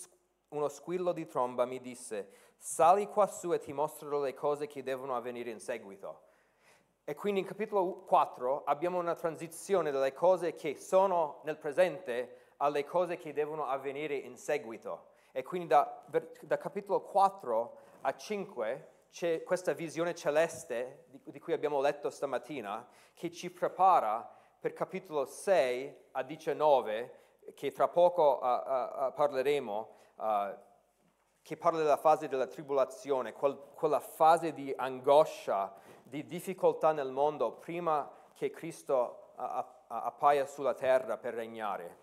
uno 0.49 0.69
squillo 0.69 1.13
di 1.13 1.25
tromba 1.25 1.65
mi 1.67 1.81
disse, 1.81 2.46
sali 2.57 3.07
quassù 3.07 3.53
e 3.53 3.59
ti 3.59 3.73
mostrerò 3.73 4.21
le 4.21 4.35
cose 4.35 4.67
che 4.67 4.83
devono 4.83 5.17
avvenire 5.17 5.51
in 5.51 5.61
seguito. 5.61 6.23
E 7.05 7.15
quindi 7.15 7.41
in 7.41 7.47
capitolo 7.47 8.03
4 8.05 8.65
abbiamo 8.65 8.99
una 8.99 9.15
transizione 9.15 9.91
dalle 9.91 10.13
cose 10.13 10.55
che 10.55 10.75
sono 10.75 11.41
nel 11.45 11.57
presente 11.57 12.55
alle 12.57 12.85
cose 12.85 13.17
che 13.17 13.33
devono 13.33 13.67
avvenire 13.67 14.17
in 14.17 14.37
seguito. 14.37 15.11
E 15.31 15.43
quindi 15.43 15.69
da, 15.69 16.05
da 16.41 16.57
capitolo 16.57 17.03
4 17.03 17.77
a 18.01 18.17
5 18.17 18.89
c'è 19.11 19.43
questa 19.43 19.73
visione 19.73 20.15
celeste 20.15 21.05
di, 21.09 21.21
di 21.25 21.39
cui 21.39 21.53
abbiamo 21.53 21.81
letto 21.81 22.11
stamattina 22.11 22.87
che 23.15 23.31
ci 23.31 23.51
prepara 23.51 24.29
per 24.59 24.73
capitolo 24.73 25.27
6 25.27 25.97
a 26.13 26.23
19, 26.23 27.19
che 27.55 27.71
tra 27.71 27.89
poco 27.89 28.41
uh, 28.43 28.47
uh, 28.47 29.13
parleremo, 29.15 29.95
che 31.47 31.57
parla 31.57 31.79
della 31.79 31.97
fase 31.97 32.27
della 32.27 32.49
tribolazione, 32.49 33.33
quel, 33.33 33.57
quella 33.73 34.01
fase 34.01 34.53
di 34.53 34.75
angoscia, 34.77 35.73
di 36.03 36.27
difficoltà 36.27 36.91
nel 36.91 37.13
mondo 37.13 37.53
prima 37.53 38.11
che 38.35 38.51
Cristo 38.51 39.31
appaia 39.87 40.45
sulla 40.45 40.75
terra 40.75 41.17
per 41.19 41.35
regnare. 41.35 41.99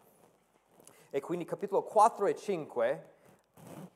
E 1.09 1.19
quindi 1.19 1.43
capitolo 1.43 1.83
4 1.83 2.27
e 2.27 2.35
5 2.37 3.09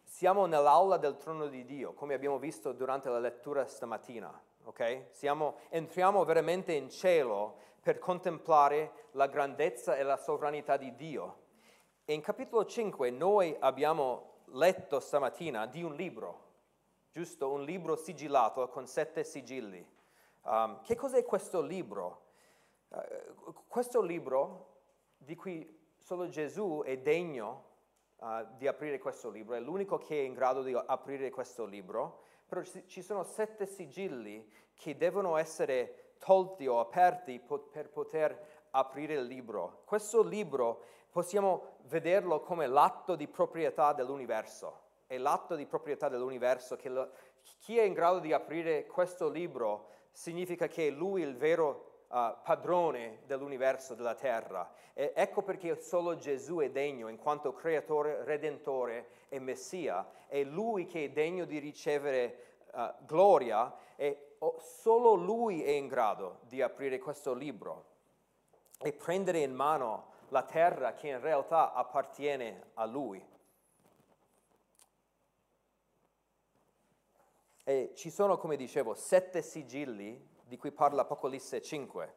siamo 0.03 0.47
nell'aula 0.47 0.97
del 0.97 1.15
trono 1.15 1.47
di 1.47 1.63
Dio, 1.63 1.93
come 1.93 2.13
abbiamo 2.13 2.39
visto 2.39 2.73
durante 2.73 3.07
la 3.07 3.19
lettura 3.19 3.65
stamattina. 3.65 4.29
Okay? 4.65 5.07
Siamo, 5.11 5.59
entriamo 5.69 6.25
veramente 6.25 6.73
in 6.73 6.89
cielo 6.89 7.55
per 7.81 7.99
contemplare 7.99 9.05
la 9.11 9.27
grandezza 9.27 9.95
e 9.95 10.03
la 10.03 10.17
sovranità 10.17 10.75
di 10.75 10.93
Dio. 10.93 11.37
E 12.03 12.13
in 12.13 12.19
capitolo 12.19 12.65
5 12.65 13.09
noi 13.11 13.55
abbiamo 13.57 14.35
letto 14.51 14.99
stamattina 14.99 15.65
di 15.65 15.83
un 15.83 15.93
libro, 15.95 16.45
giusto? 17.11 17.51
Un 17.51 17.63
libro 17.63 17.95
sigillato 17.95 18.67
con 18.69 18.87
sette 18.87 19.23
sigilli. 19.23 19.85
Um, 20.43 20.81
che 20.83 20.95
cos'è 20.95 21.23
questo 21.23 21.61
libro? 21.61 22.21
Uh, 22.89 23.53
questo 23.67 24.01
libro 24.01 24.75
di 25.17 25.35
cui 25.35 25.77
solo 25.97 26.29
Gesù 26.29 26.83
è 26.85 26.97
degno 26.97 27.63
uh, 28.17 28.45
di 28.55 28.67
aprire 28.67 28.99
questo 28.99 29.29
libro, 29.29 29.55
è 29.55 29.59
l'unico 29.59 29.97
che 29.97 30.19
è 30.19 30.23
in 30.23 30.33
grado 30.33 30.63
di 30.63 30.73
aprire 30.73 31.29
questo 31.29 31.65
libro, 31.65 32.23
però 32.47 32.61
ci 32.85 33.01
sono 33.01 33.23
sette 33.23 33.65
sigilli 33.65 34.49
che 34.73 34.95
devono 34.95 35.35
essere 35.35 36.13
tolti 36.19 36.65
o 36.67 36.79
aperti 36.79 37.39
per 37.39 37.89
poter 37.89 38.67
aprire 38.71 39.15
il 39.15 39.25
libro. 39.25 39.81
Questo 39.85 40.21
libro 40.21 40.83
possiamo 41.17 41.77
vederlo 41.85 42.41
come 42.41 42.67
l'atto 42.67 43.15
di 43.15 43.27
proprietà 43.27 43.91
dell'universo. 43.91 44.81
È 45.07 45.17
l'atto 45.17 45.55
di 45.55 45.65
proprietà 45.65 46.09
dell'universo 46.09 46.75
che 46.75 46.89
lo, 46.89 47.09
chi 47.57 47.75
è 47.79 47.81
in 47.81 47.93
grado 47.93 48.19
di 48.19 48.33
aprire 48.33 48.85
questo 48.85 49.27
libro 49.27 49.87
significa 50.11 50.67
che 50.67 50.91
lui 50.91 51.23
è 51.23 51.25
il 51.25 51.35
vero 51.35 52.03
uh, 52.09 52.35
padrone 52.43 53.21
dell'universo, 53.25 53.95
della 53.95 54.13
terra. 54.13 54.71
E 54.93 55.11
ecco 55.15 55.41
perché 55.41 55.81
solo 55.81 56.17
Gesù 56.17 56.57
è 56.57 56.69
degno 56.69 57.07
in 57.07 57.17
quanto 57.17 57.51
creatore, 57.51 58.23
redentore 58.23 59.07
e 59.29 59.39
messia. 59.39 60.07
È 60.27 60.43
lui 60.43 60.85
che 60.85 61.05
è 61.05 61.09
degno 61.09 61.45
di 61.45 61.57
ricevere 61.57 62.57
uh, 62.73 62.93
gloria 63.07 63.73
e 63.95 64.35
solo 64.59 65.15
lui 65.15 65.63
è 65.63 65.71
in 65.71 65.87
grado 65.87 66.41
di 66.41 66.61
aprire 66.61 66.99
questo 66.99 67.33
libro 67.33 67.85
e 68.79 68.93
prendere 68.93 69.39
in 69.39 69.55
mano 69.55 70.13
la 70.29 70.43
terra 70.43 70.93
che 70.93 71.07
in 71.07 71.19
realtà 71.19 71.73
appartiene 71.73 72.71
a 72.75 72.85
lui. 72.85 73.25
E 77.63 77.91
ci 77.95 78.09
sono, 78.09 78.37
come 78.37 78.55
dicevo, 78.55 78.93
sette 78.93 79.41
sigilli 79.41 80.35
di 80.45 80.57
cui 80.57 80.71
parla 80.71 81.01
Apocalisse 81.01 81.61
5. 81.61 82.15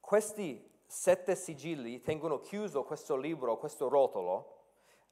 Questi 0.00 0.80
sette 0.86 1.36
sigilli 1.36 2.00
tengono 2.00 2.40
chiuso 2.40 2.84
questo 2.84 3.16
libro, 3.16 3.58
questo 3.58 3.88
rotolo 3.88 4.64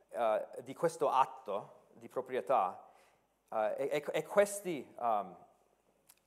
uh, 0.09 0.63
di 0.63 0.75
questo 0.75 1.09
atto 1.09 1.85
di 1.93 2.09
proprietà 2.09 2.87
Uh, 3.49 3.73
e, 3.77 4.05
e, 4.13 4.25
questi 4.25 4.85
um, 4.99 5.33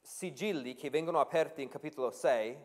sigilli 0.01 0.73
che 0.73 0.89
vengono 0.89 1.19
aperti 1.19 1.61
in 1.61 1.67
capitolo 1.67 2.11
6 2.11 2.57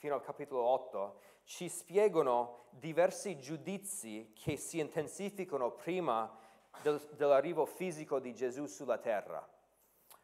fino 0.00 0.14
al 0.14 0.22
capitolo 0.22 0.62
8 0.62 1.20
ci 1.44 1.68
spiegano 1.68 2.68
diversi 2.70 3.38
giudizi 3.38 4.32
che 4.34 4.56
si 4.56 4.78
intensificano 4.78 5.72
prima 5.72 6.38
del, 6.80 6.98
dell'arrivo 7.16 7.66
fisico 7.66 8.18
di 8.18 8.34
Gesù 8.34 8.64
sulla 8.64 8.96
terra. 8.96 9.46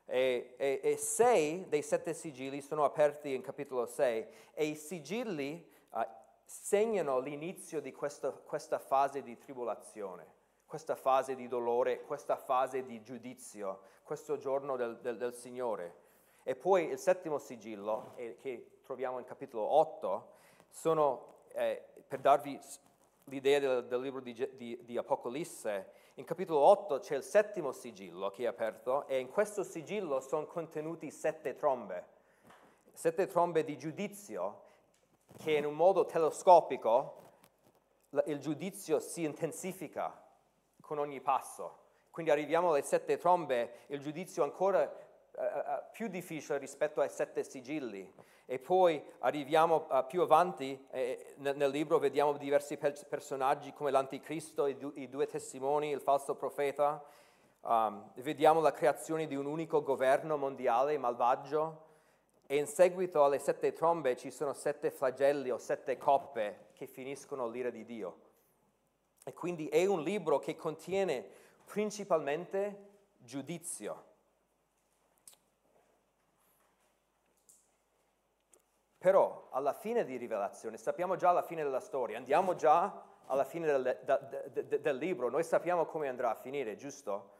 E, 0.07 0.55
e, 0.57 0.81
e, 0.83 0.97
sei 0.97 1.69
dei 1.69 1.83
sette 1.83 2.15
sigilli 2.15 2.63
sono 2.63 2.85
aperti 2.85 3.35
in 3.35 3.43
capitolo 3.43 3.85
6 3.85 4.27
e 4.55 4.65
i 4.65 4.77
sigilli 4.77 5.71
uh, 5.91 6.01
segnano 6.45 7.19
l'inizio 7.19 7.83
di 7.83 7.93
questo, 7.93 8.45
questa 8.47 8.79
fase 8.79 9.23
di 9.23 9.37
tribolazione, 9.37 10.27
questa 10.65 10.95
fase 10.95 11.35
di 11.35 11.49
dolore, 11.49 12.01
questa 12.01 12.37
fase 12.37 12.83
di 12.83 13.03
giudizio, 13.03 13.81
questo 14.05 14.39
giorno 14.39 14.77
del, 14.77 15.01
del, 15.01 15.19
del 15.19 15.35
Signore. 15.35 16.05
E 16.49 16.55
poi 16.55 16.91
il 16.91 16.99
settimo 17.01 17.39
sigillo, 17.39 18.13
eh, 18.15 18.37
che 18.37 18.79
troviamo 18.85 19.19
in 19.19 19.25
capitolo 19.25 19.65
8, 19.65 20.29
sono, 20.69 21.39
eh, 21.53 21.83
per 22.07 22.21
darvi 22.21 22.57
l'idea 23.25 23.59
del, 23.59 23.85
del 23.87 24.01
libro 24.01 24.21
di, 24.21 24.33
di, 24.53 24.79
di, 24.85 24.97
Apocalisse, 24.97 25.91
in 26.15 26.25
capitolo 26.25 26.61
8 26.61 27.01
c'è 27.01 27.17
il 27.17 27.25
settimo 27.25 27.73
sigillo 27.73 28.31
che 28.31 28.45
è 28.45 28.47
aperto 28.47 29.09
e 29.09 29.19
in 29.19 29.29
questo 29.29 29.65
sigillo 29.65 30.21
sono 30.21 30.47
contenuti 30.47 31.11
sette 31.11 31.57
trombe, 31.57 32.07
sette 32.93 33.27
trombe 33.27 33.65
di 33.65 33.77
giudizio 33.77 34.61
che 35.39 35.51
in 35.51 35.67
un 35.67 35.75
modo 35.75 36.05
telescopico 36.05 37.25
il 38.27 38.39
giudizio 38.39 39.01
si 39.01 39.25
intensifica 39.25 40.17
con 40.81 40.99
ogni 40.99 41.21
passo. 41.21 41.79
Quindi 42.13 42.31
arriviamo 42.31 42.71
alle 42.71 42.83
sette 42.83 43.19
trombe, 43.19 43.81
il 43.89 43.99
giudizio 43.99 44.45
ancora 44.45 45.06
uh, 45.37 45.83
più 45.93 46.09
difficile 46.09 46.59
rispetto 46.59 47.01
ai 47.01 47.09
sette 47.09 47.45
sigilli. 47.45 48.13
E 48.45 48.59
poi 48.59 49.03
arriviamo 49.21 49.87
uh, 49.91 50.07
più 50.07 50.23
avanti, 50.23 50.87
eh, 50.91 51.35
nel, 51.39 51.57
nel, 51.57 51.71
libro 51.71 51.99
vediamo 51.99 52.33
diversi 52.37 52.77
per- 52.77 53.07
personaggi 53.09 53.73
come 53.73 53.91
l'anticristo, 53.91 54.67
i, 54.67 54.77
du- 54.77 54.93
i, 54.95 55.09
due 55.09 55.27
testimoni, 55.27 55.91
il 55.91 56.01
falso 56.01 56.35
profeta, 56.35 57.05
um, 57.63 58.11
vediamo 58.17 58.61
la 58.61 58.73
creazione 58.73 59.27
di 59.27 59.35
un 59.35 59.47
unico 59.47 59.83
governo 59.83 60.37
mondiale 60.37 60.97
malvagio 60.97 61.85
e 62.47 62.57
in 62.57 62.67
seguito 62.67 63.25
alle 63.25 63.41
sette 63.41 63.73
trombe 63.73 64.17
ci 64.17 64.31
sono 64.31 64.53
sette 64.53 64.93
flagelli 64.93 65.51
o 65.51 65.59
sette 65.59 65.99
coppe 65.99 66.69
che 66.75 66.87
finiscono 66.87 67.49
l'ira 67.49 67.71
di 67.71 67.85
Dio. 67.85 68.21
E 69.25 69.33
quindi 69.33 69.67
è 69.67 69.85
un 69.87 70.03
libro 70.03 70.39
che 70.39 70.55
contiene 70.55 71.29
principalmente 71.65 72.85
giudizio. 73.19 74.15
Però 79.07 79.51
alla 79.53 79.73
fine 79.73 80.05
di 80.05 80.17
Rivelazione, 80.17 80.77
sappiamo 80.79 81.15
già 81.15 81.31
la 81.31 81.43
fine 81.43 81.63
della 81.63 81.79
storia, 81.79 82.17
andiamo 82.17 82.57
già 82.57 83.05
alla 83.27 83.45
fine 83.45 83.65
del, 83.65 84.01
da, 84.03 84.17
da, 84.17 84.63
del 84.63 84.97
libro, 84.97 85.31
noi 85.31 85.45
sappiamo 85.45 85.85
come 85.85 86.09
andrà 86.09 86.31
a 86.31 86.35
finire, 86.35 86.75
giusto? 86.75 87.31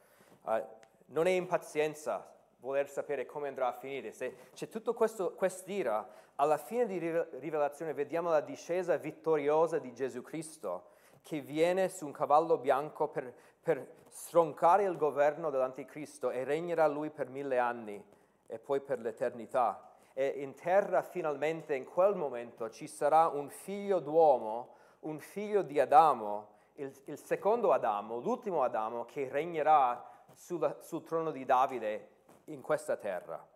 Uh, 0.43 0.63
non 1.07 1.27
è 1.27 1.31
impazienza 1.31 2.25
voler 2.59 2.87
sapere 2.87 3.25
come 3.25 3.49
andrà 3.49 3.67
a 3.67 3.73
finire. 3.73 4.13
Se 4.13 4.33
c'è 4.53 4.69
tutto 4.69 4.93
questo, 4.93 5.33
quest'ira, 5.33 6.07
alla 6.35 6.55
fine 6.55 6.85
di 6.85 6.99
Rivelazione 6.99 7.91
vediamo 7.91 8.29
la 8.29 8.39
discesa 8.39 8.95
vittoriosa 8.95 9.77
di 9.77 9.93
Gesù 9.93 10.21
Cristo 10.21 10.91
che 11.21 11.41
viene 11.41 11.89
su 11.89 12.05
un 12.05 12.13
cavallo 12.13 12.57
bianco 12.57 13.09
per, 13.09 13.33
per 13.61 13.85
stroncare 14.07 14.85
il 14.85 14.95
governo 14.95 15.49
dell'Anticristo 15.49 16.29
e 16.29 16.45
regnerà 16.45 16.87
lui 16.87 17.09
per 17.09 17.27
mille 17.27 17.57
anni 17.57 18.01
e 18.45 18.57
poi 18.57 18.79
per 18.79 19.01
l'eternità 19.01 19.87
e 20.19 20.29
in 20.37 20.55
terra 20.55 21.03
finalmente 21.03 21.75
in 21.75 21.85
quel 21.85 22.15
momento 22.15 22.71
ci 22.71 22.87
sarà 22.87 23.27
un 23.27 23.49
figlio 23.49 23.99
d'uomo, 23.99 24.73
un 25.01 25.19
figlio 25.19 25.61
di 25.61 25.79
Adamo, 25.79 26.47
il, 26.73 26.91
il 27.05 27.19
secondo 27.19 27.71
Adamo, 27.71 28.17
l'ultimo 28.17 28.63
Adamo 28.63 29.05
che 29.05 29.29
regnerà 29.29 30.03
sulla, 30.33 30.75
sul 30.81 31.03
trono 31.03 31.29
di 31.29 31.45
Davide 31.45 32.09
in 32.45 32.61
questa 32.61 32.97
terra. 32.97 33.47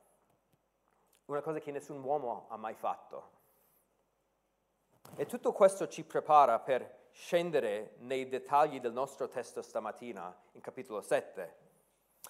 Una 1.25 1.41
cosa 1.41 1.57
che 1.57 1.71
nessun 1.71 2.03
uomo 2.03 2.45
ha 2.49 2.57
mai 2.57 2.75
fatto. 2.75 3.29
E 5.15 5.25
tutto 5.25 5.53
questo 5.53 5.87
ci 5.87 6.03
prepara 6.03 6.59
per 6.59 7.07
scendere 7.09 7.95
nei 8.01 8.29
dettagli 8.29 8.79
del 8.79 8.93
nostro 8.93 9.27
testo 9.27 9.63
stamattina, 9.63 10.31
in 10.51 10.61
capitolo 10.61 11.01
7. 11.01 11.55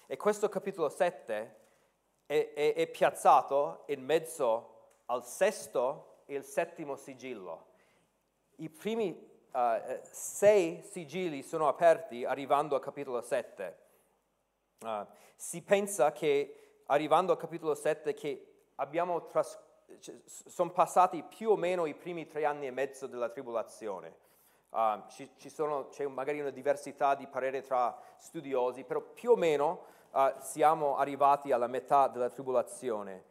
E 0.06 0.16
questo 0.16 0.48
capitolo 0.48 0.88
7 0.88 1.60
è, 2.32 2.54
è, 2.54 2.74
è 2.74 2.86
piazzato 2.86 3.82
in 3.88 4.02
mezzo 4.02 4.70
al 5.06 5.22
sesto 5.22 6.20
e 6.24 6.34
il 6.34 6.44
settimo 6.44 6.96
sigillo. 6.96 7.66
I 8.56 8.70
primi 8.70 9.10
uh, 9.52 10.00
sei 10.00 10.82
sigilli 10.82 11.42
sono 11.42 11.68
aperti 11.68 12.24
arrivando 12.24 12.74
al 12.74 12.80
capitolo 12.80 13.20
7. 13.20 13.76
Uh, 14.80 14.86
eh, 14.86 15.06
si 15.36 15.60
pensa 15.60 16.12
che 16.12 16.80
arrivando 16.86 17.32
al 17.32 17.38
capitolo 17.38 17.74
7 17.74 18.14
che 18.14 18.46
abbiamo 18.76 19.26
tras- 19.26 19.60
sono 20.24 20.70
passati 20.70 21.22
più 21.22 21.50
o 21.50 21.56
meno 21.56 21.84
i 21.84 21.94
primi 21.94 22.26
tre 22.26 22.46
anni 22.46 22.66
e 22.66 22.70
mezzo 22.70 23.06
della 23.06 23.28
tribolazione. 23.28 24.20
Uh, 24.70 25.06
ci, 25.08 25.28
ci 25.36 25.50
sono, 25.50 25.88
c'è 25.88 26.06
magari 26.06 26.40
una 26.40 26.48
diversità 26.48 27.14
di 27.14 27.26
parere 27.26 27.60
tra 27.60 27.94
studiosi, 28.16 28.84
però 28.84 29.02
più 29.02 29.32
o 29.32 29.36
meno 29.36 29.84
uh, 30.12 30.32
siamo 30.40 30.96
arrivati 30.96 31.52
alla 31.52 31.66
metà 31.66 32.08
della 32.08 32.28
tribolazione. 32.28 33.24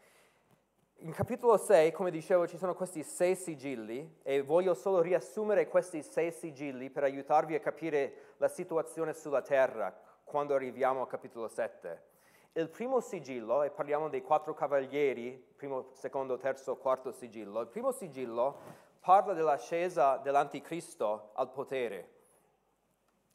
In 1.03 1.13
capitolo 1.13 1.57
6, 1.57 1.91
come 1.91 2.11
dicevo, 2.11 2.47
ci 2.47 2.57
sono 2.57 2.75
questi 2.75 3.01
sei 3.01 3.35
sigilli 3.35 4.19
e 4.21 4.43
voglio 4.43 4.75
solo 4.75 5.01
riassumere 5.01 5.67
questi 5.67 6.03
sei 6.03 6.31
sigilli 6.31 6.91
per 6.91 7.03
aiutarvi 7.03 7.55
a 7.55 7.59
capire 7.59 8.33
la 8.37 8.47
situazione 8.47 9.13
sulla 9.13 9.41
terra 9.41 9.95
quando 10.23 10.53
arriviamo 10.53 11.01
al 11.01 11.07
capitolo 11.07 11.47
7. 11.47 12.09
Il 12.53 12.69
primo 12.69 12.99
sigillo, 12.99 13.63
e 13.63 13.71
parliamo 13.71 14.09
dei 14.09 14.21
quattro 14.21 14.53
cavalieri, 14.53 15.43
primo, 15.55 15.87
secondo, 15.93 16.37
terzo, 16.37 16.75
quarto 16.75 17.11
sigillo, 17.11 17.61
il 17.61 17.67
primo 17.67 17.91
sigillo 17.91 18.59
parla 18.99 19.33
dell'ascesa 19.33 20.17
dell'anticristo 20.17 21.31
al 21.33 21.49
potere. 21.49 22.20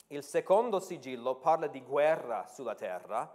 Il 0.09 0.23
secondo 0.23 0.79
sigillo 0.79 1.35
parla 1.35 1.67
di 1.67 1.83
guerra 1.83 2.47
sulla 2.47 2.77
terra. 2.77 3.29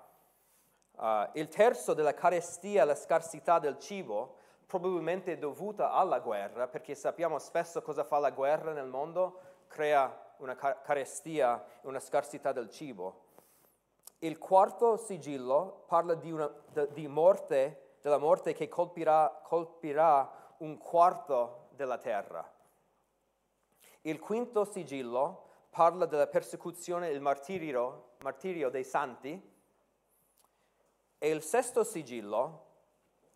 Uh, 0.92 1.28
il 1.34 1.50
terzo 1.50 1.94
della 1.94 2.14
carestia, 2.14 2.86
la 2.86 2.96
scarsità 2.96 3.60
del 3.60 3.78
cibo, 3.78 4.36
probabilmente 4.68 5.38
dovuta 5.38 5.92
alla 5.92 6.20
guerra, 6.20 6.70
perché 6.70 6.96
sappiamo 6.96 7.40
spesso 7.40 7.82
cosa 7.82 8.06
fa 8.06 8.20
la 8.20 8.32
guerra 8.32 8.72
nel 8.72 8.88
mondo, 8.88 9.40
crea 9.68 10.34
una 10.38 10.56
carestia, 10.56 11.62
una 11.82 12.00
scarsità 12.00 12.54
del 12.54 12.70
cibo. 12.70 13.26
Il 14.20 14.38
quarto 14.38 14.96
sigillo 14.96 15.84
parla 15.88 16.14
di, 16.14 16.32
una, 16.32 16.50
di 16.92 17.06
morte, 17.08 17.98
della 18.02 18.18
morte 18.18 18.54
che 18.54 18.70
colpirà, 18.70 19.42
colpirà 19.44 20.54
un 20.60 20.78
quarto 20.78 21.68
della 21.72 21.98
terra. 21.98 22.50
Il 24.04 24.22
quinto 24.22 24.64
sigillo 24.64 25.50
parla 25.72 26.06
della 26.06 26.28
persecuzione 26.28 27.08
e 27.08 27.14
il 27.14 27.22
martirio, 27.22 28.16
martirio 28.24 28.70
dei 28.70 28.84
santi. 28.84 29.42
E 31.18 31.30
il 31.30 31.42
sesto 31.42 31.86
sigillo, 31.86 32.66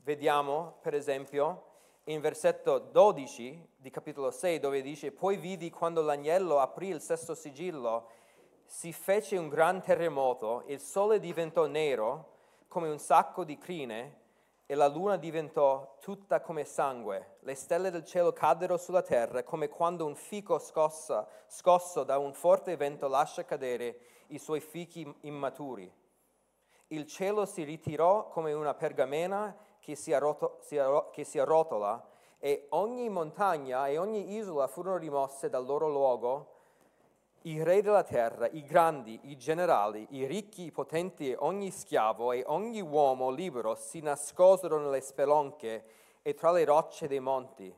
vediamo 0.03 0.77
per 0.81 0.93
esempio 0.93 1.63
in 2.05 2.19
versetto 2.19 2.77
12 2.77 3.69
di 3.77 3.89
capitolo 3.89 4.31
6 4.31 4.59
dove 4.59 4.81
dice, 4.81 5.11
poi 5.11 5.37
vidi 5.37 5.69
quando 5.69 6.01
l'agnello 6.01 6.59
aprì 6.59 6.89
il 6.89 7.01
sesto 7.01 7.33
sigillo, 7.33 8.09
si 8.65 8.91
fece 8.91 9.37
un 9.37 9.47
gran 9.47 9.81
terremoto, 9.81 10.63
il 10.67 10.81
sole 10.81 11.19
diventò 11.19 11.67
nero 11.67 12.33
come 12.67 12.89
un 12.89 12.99
sacco 12.99 13.45
di 13.45 13.57
crine 13.57 14.23
e 14.67 14.73
la 14.73 14.88
luna 14.88 15.17
diventò 15.17 15.97
tutta 15.99 16.41
come 16.41 16.63
sangue. 16.63 17.38
Le 17.41 17.54
stelle 17.54 17.91
del 17.91 18.04
cielo 18.04 18.34
caddero 18.34 18.78
sulla 18.78 19.04
terra 19.04 19.43
come 19.43 19.69
quando 19.69 20.06
un 20.06 20.15
fico 20.15 20.58
scossa, 20.58 21.28
scosso 21.47 22.04
da 22.04 22.17
un 22.17 22.34
forte 22.34 22.75
vento 22.75 23.08
lascia 23.08 23.45
cadere 23.45 23.99
i 24.28 24.39
suoi 24.39 24.62
fichi 24.62 25.13
immaturi. 25.21 25.91
Il 26.88 27.06
cielo 27.06 27.45
si 27.45 27.63
ritirò 27.63 28.28
come 28.28 28.54
una 28.54 28.73
pergamena 28.73 29.56
che 29.80 29.95
si, 29.95 30.13
arroto, 30.13 30.58
si, 30.62 30.78
arro, 30.78 31.10
che 31.12 31.23
si 31.23 31.38
arrotola 31.38 32.04
e 32.39 32.67
ogni 32.69 33.10
montagna 33.10 33.88
e 33.88 33.97
ogni 33.97 34.36
isola 34.36 34.67
furono 34.67 34.97
rimosse 34.97 35.49
dal 35.49 35.65
loro 35.65 35.88
luogo 35.89 36.54
i 37.47 37.62
re 37.62 37.81
della 37.84 38.03
terra, 38.03 38.47
i 38.49 38.63
grandi, 38.63 39.19
i 39.23 39.38
generali, 39.38 40.08
i 40.12 40.25
ricchi, 40.25 40.63
i 40.63 40.71
potenti 40.71 41.29
e 41.29 41.36
ogni 41.38 41.69
schiavo 41.69 42.31
e 42.31 42.43
ogni 42.47 42.81
uomo 42.81 43.29
libero 43.29 43.75
si 43.75 43.99
nascosero 43.99 44.79
nelle 44.79 45.01
spelonche 45.01 45.84
e 46.23 46.34
tra 46.34 46.51
le 46.51 46.65
rocce 46.65 47.08
dei 47.08 47.19
monti 47.19 47.73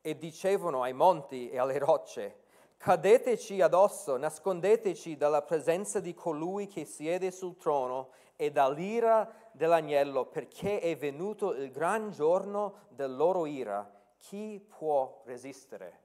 e 0.00 0.18
dicevano 0.18 0.82
ai 0.82 0.94
monti 0.94 1.48
e 1.48 1.58
alle 1.58 1.78
rocce, 1.78 2.40
cadeteci 2.76 3.60
addosso, 3.60 4.16
nascondeteci 4.16 5.16
dalla 5.16 5.42
presenza 5.42 6.00
di 6.00 6.12
colui 6.12 6.66
che 6.66 6.84
siede 6.84 7.30
sul 7.30 7.56
trono 7.56 8.10
e 8.34 8.50
dall'ira 8.50 9.32
dell'agnello, 9.52 10.26
perché 10.26 10.80
è 10.80 10.96
venuto 10.96 11.54
il 11.54 11.70
gran 11.70 12.10
giorno 12.10 12.86
del 12.88 13.14
loro 13.14 13.46
ira. 13.46 13.88
Chi 14.18 14.60
può 14.76 15.22
resistere? 15.24 16.00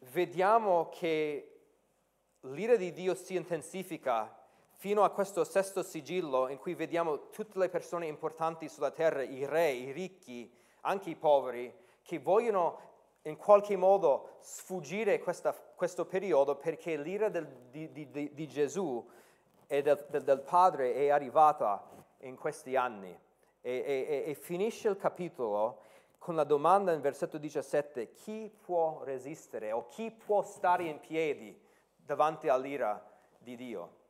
Vediamo 0.00 0.90
che 0.90 1.53
l'ira 2.48 2.76
di 2.76 2.92
Dio 2.92 3.14
si 3.14 3.36
intensifica 3.36 4.42
fino 4.70 5.02
a 5.02 5.10
questo 5.10 5.44
sesto 5.44 5.82
sigillo 5.82 6.48
in 6.48 6.58
cui 6.58 6.74
vediamo 6.74 7.30
tutte 7.30 7.58
le 7.58 7.68
persone 7.68 8.06
importanti 8.06 8.68
sulla 8.68 8.90
terra, 8.90 9.22
i 9.22 9.46
re, 9.46 9.70
i 9.70 9.92
ricchi, 9.92 10.52
anche 10.82 11.10
i 11.10 11.16
poveri, 11.16 11.72
che 12.02 12.18
vogliono 12.18 12.92
in 13.22 13.36
qualche 13.36 13.76
modo 13.76 14.36
sfuggire 14.40 15.18
questa, 15.20 15.54
questo 15.54 16.04
periodo 16.04 16.56
perché 16.56 16.96
l'ira 16.96 17.30
del, 17.30 17.46
di, 17.70 17.90
di, 17.90 18.30
di, 18.34 18.48
Gesù 18.48 19.02
e 19.66 19.80
del, 19.80 20.04
del, 20.10 20.22
del, 20.22 20.40
Padre 20.40 20.92
è 20.92 21.08
arrivata 21.08 21.88
in 22.20 22.36
questi 22.36 22.76
anni. 22.76 23.18
E, 23.62 23.82
e, 23.86 24.24
e 24.26 24.34
finisce 24.34 24.88
il 24.88 24.98
capitolo 24.98 25.80
con 26.18 26.34
la 26.34 26.44
domanda 26.44 26.92
in 26.92 27.00
versetto 27.00 27.38
17, 27.38 28.12
chi 28.12 28.50
può 28.60 29.00
resistere 29.04 29.72
o 29.72 29.86
chi 29.86 30.10
può 30.10 30.42
stare 30.42 30.84
in 30.84 31.00
piedi 31.00 31.63
davanti 32.04 32.48
all'ira 32.48 33.02
di 33.38 33.56
Dio? 33.56 34.02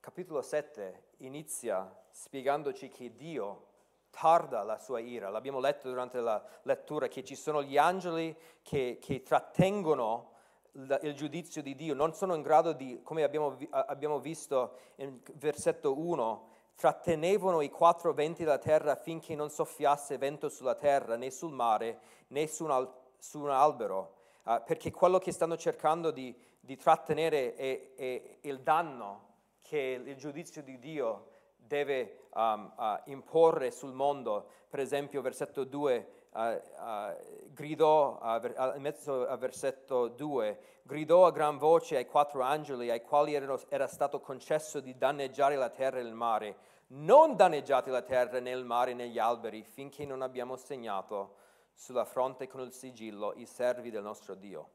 Capitolo 0.00 0.42
7 0.42 1.04
inizia 1.18 1.94
spiegandoci 2.10 2.88
che 2.88 3.14
Dio 3.14 3.66
tarda 4.10 4.62
la 4.62 4.78
sua 4.78 5.00
ira. 5.00 5.28
L'abbiamo 5.28 5.60
letto 5.60 5.88
durante 5.88 6.20
la 6.20 6.42
lettura 6.62 7.08
che 7.08 7.24
ci 7.24 7.34
sono 7.34 7.62
gli 7.62 7.76
angeli 7.76 8.36
che, 8.62 8.98
che 9.00 9.22
trattengono 9.22 10.36
il 10.72 11.14
giudizio 11.14 11.60
di 11.62 11.74
Dio, 11.74 11.94
non 11.94 12.14
sono 12.14 12.34
in 12.34 12.42
grado 12.42 12.72
di, 12.72 13.00
come 13.02 13.24
abbiamo, 13.24 13.56
abbiamo 13.70 14.20
visto 14.20 14.78
in 14.96 15.20
versetto 15.34 15.98
1, 15.98 16.48
trattenevano 16.76 17.60
i 17.62 17.68
quattro 17.68 18.12
venti 18.12 18.44
della 18.44 18.58
terra 18.58 18.94
finché 18.94 19.34
non 19.34 19.50
soffiasse 19.50 20.18
vento 20.18 20.48
sulla 20.48 20.76
terra, 20.76 21.16
né 21.16 21.30
sul 21.30 21.52
mare, 21.52 22.00
né 22.28 22.46
su 22.46 22.64
un, 22.64 22.70
al, 22.70 22.92
su 23.18 23.40
un 23.40 23.50
albero, 23.50 24.17
uh, 24.44 24.62
perché 24.64 24.90
quello 24.90 25.18
che 25.18 25.32
stanno 25.32 25.56
cercando 25.56 26.10
di, 26.10 26.34
di 26.60 26.76
trattenere 26.76 27.54
è, 27.54 27.94
è, 27.94 28.36
il 28.42 28.60
danno 28.60 29.26
che 29.62 30.00
il 30.04 30.16
giudizio 30.16 30.62
di 30.62 30.78
Dio 30.78 31.30
deve 31.56 32.28
um, 32.34 32.72
uh, 32.76 33.10
imporre 33.10 33.70
sul 33.70 33.92
mondo. 33.92 34.48
Per 34.68 34.80
esempio, 34.80 35.20
versetto 35.20 35.64
2, 35.64 36.08
uh, 36.32 36.40
uh, 36.40 36.60
gridò, 37.52 38.18
in 38.74 38.82
mezzo 38.82 39.26
al 39.26 39.38
versetto 39.38 40.08
2, 40.08 40.58
gridò 40.82 41.26
a 41.26 41.30
gran 41.30 41.58
voce 41.58 41.96
ai 41.96 42.06
quattro 42.06 42.42
angeli 42.42 42.90
ai 42.90 43.02
quali 43.02 43.34
erano, 43.34 43.60
era 43.68 43.86
stato 43.86 44.20
concesso 44.20 44.80
di 44.80 44.96
danneggiare 44.96 45.56
la 45.56 45.68
terra 45.68 45.98
e 45.98 46.02
il 46.02 46.14
mare. 46.14 46.56
Non 46.88 47.36
danneggiate 47.36 47.90
la 47.90 48.00
terra 48.00 48.40
né 48.40 48.50
il 48.50 48.64
mare 48.64 48.94
né 48.94 49.08
gli 49.08 49.18
alberi 49.18 49.62
finché 49.62 50.06
non 50.06 50.22
abbiamo 50.22 50.56
segnato 50.56 51.34
sulla 51.78 52.04
fronte 52.04 52.48
con 52.48 52.60
il 52.62 52.72
sigillo 52.72 53.32
i 53.36 53.46
servi 53.46 53.90
del 53.90 54.02
nostro 54.02 54.34
Dio. 54.34 54.70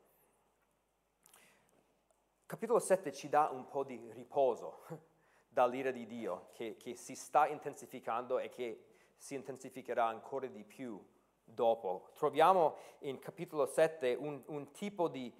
Capitolo 2.45 2.79
7 2.79 3.11
ci 3.11 3.27
dà 3.27 3.49
un 3.51 3.67
po' 3.67 3.83
di 3.83 3.99
riposo 4.13 4.85
dall'ira 5.49 5.91
di 5.91 6.05
Dio 6.05 6.47
che, 6.53 6.77
che 6.77 6.95
si 6.95 7.15
sta 7.15 7.45
intensificando 7.47 8.39
e 8.39 8.47
che 8.47 8.85
si 9.17 9.35
intensificherà 9.35 10.05
ancora 10.05 10.47
di 10.47 10.63
più 10.63 10.97
dopo. 11.43 12.11
Troviamo 12.13 12.77
in 12.99 13.19
capitolo 13.19 13.65
7 13.65 14.15
un, 14.17 14.41
un 14.45 14.71
tipo 14.71 15.09
di 15.09 15.31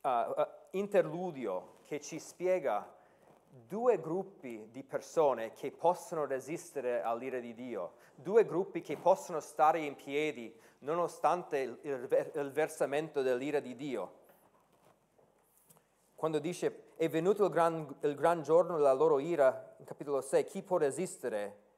uh, 0.00 0.08
uh, 0.08 0.46
interludio 0.70 1.80
che 1.84 2.00
ci 2.00 2.18
spiega 2.18 2.96
due 3.46 4.00
gruppi 4.00 4.68
di 4.70 4.82
persone 4.82 5.52
che 5.52 5.70
possono 5.70 6.24
resistere 6.24 7.02
all'ira 7.02 7.40
di 7.40 7.52
Dio, 7.52 7.96
due 8.14 8.46
gruppi 8.46 8.80
che 8.80 8.96
possono 8.96 9.40
stare 9.40 9.80
in 9.80 9.96
piedi 9.96 10.68
nonostante 10.80 11.58
il, 11.82 12.50
versamento 12.52 13.22
dell'ira 13.22 13.60
di 13.60 13.74
Dio. 13.74 14.18
Quando 16.14 16.38
dice 16.38 16.88
è 16.96 17.08
venuto 17.08 17.44
il 17.44 17.50
gran, 17.50 17.96
il 18.00 18.14
gran 18.14 18.42
giorno 18.42 18.76
della 18.76 18.92
loro 18.92 19.18
ira, 19.18 19.74
in 19.78 19.84
capitolo 19.84 20.20
6, 20.20 20.44
chi 20.44 20.62
può 20.62 20.76
resistere? 20.76 21.68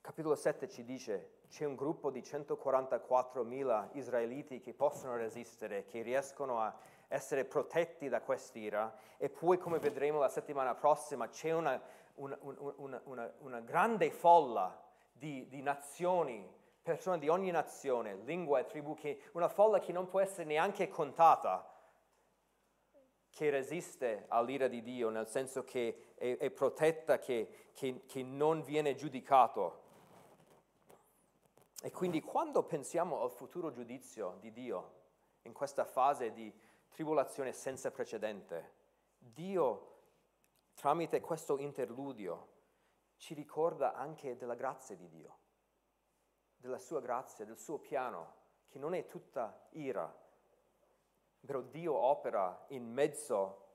Capitolo 0.00 0.34
7 0.34 0.68
ci 0.68 0.84
dice 0.84 1.38
c'è 1.48 1.64
un 1.64 1.74
gruppo 1.74 2.10
di 2.10 2.20
144.000 2.20 3.88
israeliti 3.92 4.60
che 4.60 4.72
possono 4.72 5.16
resistere, 5.16 5.84
che 5.84 6.00
riescono 6.02 6.60
a 6.60 6.74
essere 7.08 7.44
protetti 7.44 8.08
da 8.08 8.22
quest'ira 8.22 8.96
e 9.16 9.28
poi 9.28 9.58
come 9.58 9.78
vedremo 9.78 10.20
la 10.20 10.28
settimana 10.28 10.74
prossima 10.74 11.28
c'è 11.28 11.50
una, 11.50 11.80
una, 12.14 12.38
una, 12.40 13.32
una 13.40 13.60
grande 13.60 14.10
folla 14.10 14.89
di, 15.20 15.46
di, 15.48 15.60
nazioni, 15.60 16.50
persone 16.80 17.18
di 17.18 17.28
ogni 17.28 17.50
nazione, 17.50 18.16
lingua 18.24 18.58
e 18.58 18.64
tribù, 18.64 18.94
che, 18.94 19.20
una 19.32 19.50
folla 19.50 19.78
che 19.78 19.92
non 19.92 20.08
può 20.08 20.18
essere 20.18 20.44
neanche 20.44 20.88
contata 20.88 21.70
che 23.28 23.50
resiste 23.50 24.24
all'ira 24.28 24.66
di 24.66 24.82
Dio, 24.82 25.10
nel 25.10 25.28
senso 25.28 25.62
che 25.62 26.14
è, 26.14 26.38
è 26.38 26.50
protetta, 26.50 27.18
che, 27.18 27.68
che, 27.74 28.06
che 28.06 28.22
non 28.22 28.62
viene 28.62 28.94
giudicato. 28.94 29.88
E 31.82 31.90
quindi 31.92 32.22
quando 32.22 32.62
pensiamo 32.62 33.20
al 33.20 33.30
futuro 33.30 33.70
giudizio 33.70 34.38
di 34.40 34.50
Dio, 34.52 34.98
in 35.42 35.52
questa 35.52 35.84
fase 35.84 36.32
di 36.32 36.50
tribolazione 36.88 37.52
senza 37.52 37.90
precedente, 37.90 38.72
Dio, 39.18 39.98
tramite 40.72 41.20
questo 41.20 41.58
interludio, 41.58 42.48
ci 43.20 43.34
ricorda 43.34 43.92
anche 43.92 44.36
della 44.38 44.54
grazia 44.54 44.96
di 44.96 45.06
Dio, 45.08 45.38
della 46.56 46.78
sua 46.78 47.00
grazia, 47.00 47.44
del 47.44 47.58
suo 47.58 47.78
piano, 47.78 48.38
che 48.68 48.78
non 48.78 48.94
è 48.94 49.06
tutta 49.06 49.68
ira, 49.72 50.10
però 51.44 51.60
Dio 51.60 51.94
opera 51.94 52.64
in 52.68 52.90
mezzo 52.90 53.68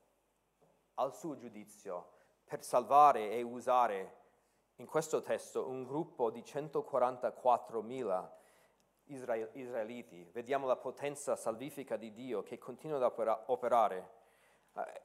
al 0.96 1.14
suo 1.14 1.36
giudizio 1.36 2.14
per 2.44 2.64
salvare 2.64 3.32
e 3.32 3.44
usare 3.44 4.24
in 4.78 4.88
questo 4.88 5.22
testo 5.22 5.68
un 5.68 5.84
gruppo 5.84 6.32
di 6.32 6.42
144.000 6.42 8.30
israeliti. 9.54 10.24
Vediamo 10.32 10.66
la 10.66 10.76
potenza 10.76 11.36
salvifica 11.36 11.98
di 11.98 12.12
Dio 12.14 12.42
che 12.42 12.58
continua 12.58 12.98
ad 12.98 13.44
operare. 13.46 14.10
Eh, 14.74 15.02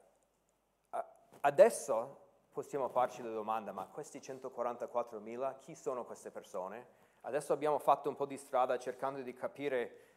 eh, 0.93 1.05
adesso 1.41 2.29
possiamo 2.53 2.89
farci 2.89 3.23
la 3.23 3.31
domanda, 3.31 3.73
ma 3.73 3.87
questi 3.87 4.19
144.000, 4.19 5.59
chi 5.61 5.75
sono 5.75 6.05
queste 6.05 6.31
persone? 6.31 6.99
Adesso 7.23 7.53
abbiamo 7.53 7.79
fatto 7.79 8.09
un 8.09 8.17
po' 8.17 8.27
di 8.27 8.37
strada 8.37 8.79
cercando 8.79 9.21
di 9.21 9.33
capire 9.35 10.11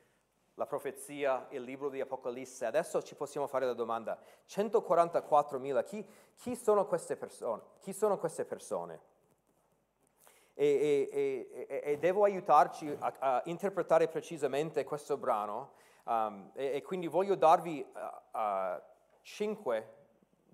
la 0.55 0.65
profezia, 0.65 1.47
il 1.49 1.63
libro 1.63 1.89
di 1.89 1.99
Apocalisse. 1.99 2.65
Adesso 2.65 3.01
ci 3.01 3.15
possiamo 3.15 3.47
fare 3.47 3.65
la 3.65 3.73
domanda, 3.73 4.19
144.000, 4.47 5.83
chi, 5.83 6.05
chi, 6.35 6.55
sono 6.55 6.85
queste 6.85 7.15
persone? 7.15 7.61
Chi 7.79 7.93
sono 7.93 8.17
queste 8.17 8.45
persone? 8.45 9.11
E, 10.55 11.09
e, 11.11 11.67
e, 11.67 11.81
e 11.83 11.97
devo 11.97 12.23
aiutarci 12.25 12.95
a, 12.99 13.13
a, 13.17 13.41
interpretare 13.45 14.07
precisamente 14.07 14.83
questo 14.83 15.17
brano 15.17 15.71
um, 16.03 16.51
e, 16.53 16.83
quindi 16.83 17.07
voglio 17.07 17.33
darvi 17.33 17.83
uh, 17.91 18.37
uh, 18.37 18.79
cinque 19.23 20.02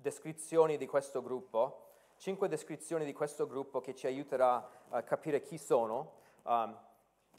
descrizioni 0.02 0.78
di 0.78 0.88
questo 0.88 1.22
gruppo, 1.22 1.88
cinque 2.18 2.48
descrizioni 2.48 3.06
di 3.06 3.14
questo 3.14 3.48
gruppo 3.48 3.82
che 3.82 3.96
ci 3.96 4.08
aiuterà 4.08 4.70
a 4.90 5.04
capire 5.04 5.42
chi 5.42 5.58
sono. 5.58 6.14
Um, 6.44 6.78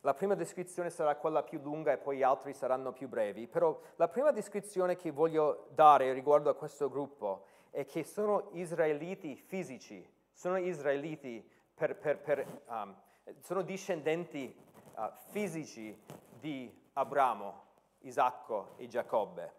la 0.03 0.15
prima 0.15 0.35
descrizione 0.35 0.89
sarà 0.89 1.17
quella 1.17 1.43
più 1.43 1.61
lunga 1.61 1.93
e 1.93 1.99
poi 1.99 2.19
gli 2.19 2.23
altri 2.23 2.55
saranno 2.55 2.93
più 2.93 3.07
brevi, 3.09 3.47
però 3.47 3.79
la 3.97 4.09
prima 4.09 4.31
descrizione 4.31 4.97
che 4.97 5.11
voglio 5.11 5.67
dare 5.75 6.13
riguardo 6.15 6.49
a 6.49 6.55
questo 6.55 6.89
gruppo 6.89 7.45
è 7.71 7.85
che 7.85 8.03
sono 8.05 8.49
israeliti 8.53 9.37
fisici, 9.37 10.09
sono 10.33 10.57
israeliti 10.57 11.47
per, 11.75 11.97
per, 11.97 12.19
per, 12.19 12.63
um, 12.67 12.95
sono 13.41 13.61
discendenti 13.61 14.55
uh, 14.95 15.03
fisici 15.29 15.99
di 16.39 16.75
Abramo, 16.95 17.69
Isacco 18.01 18.71
e 18.77 18.87
Giacobbe. 18.87 19.59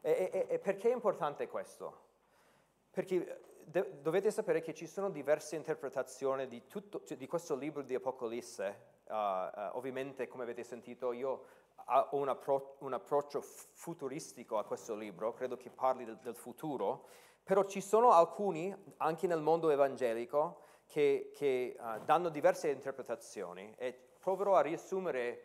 E, 0.00 0.30
e, 0.32 0.46
e 0.48 0.58
perché 0.58 0.88
è 0.88 0.92
importante 0.94 1.46
questo? 1.48 2.08
Perché 2.90 3.40
de- 3.64 4.00
dovete 4.00 4.30
sapere 4.30 4.60
che 4.60 4.74
ci 4.74 4.86
sono 4.86 5.10
diverse 5.10 5.56
interpretazioni 5.56 6.48
di, 6.48 6.66
tutto, 6.66 7.02
di 7.06 7.26
questo 7.26 7.54
libro 7.54 7.82
di 7.82 7.94
Apocalisse 7.94 8.98
Uh, 9.10 9.12
uh, 9.12 9.76
ovviamente, 9.76 10.28
come 10.28 10.44
avete 10.44 10.62
sentito, 10.62 11.10
io 11.10 11.44
ho 11.84 12.08
un, 12.12 12.28
appro- 12.28 12.76
un, 12.80 12.92
approccio 12.92 13.40
futuristico 13.40 14.56
a 14.56 14.64
questo 14.64 14.94
libro, 14.94 15.32
credo 15.32 15.56
che 15.56 15.68
parli 15.68 16.04
del, 16.04 16.16
del, 16.18 16.36
futuro, 16.36 17.08
però 17.42 17.64
ci 17.64 17.80
sono 17.80 18.12
alcuni, 18.12 18.72
anche 18.98 19.26
nel 19.26 19.40
mondo 19.40 19.68
evangelico, 19.68 20.60
che, 20.86 21.32
che 21.34 21.76
uh, 21.76 22.04
danno 22.04 22.28
diverse 22.28 22.68
interpretazioni 22.68 23.74
e 23.76 23.98
proverò 24.20 24.54
a 24.54 24.60
riassumere 24.60 25.42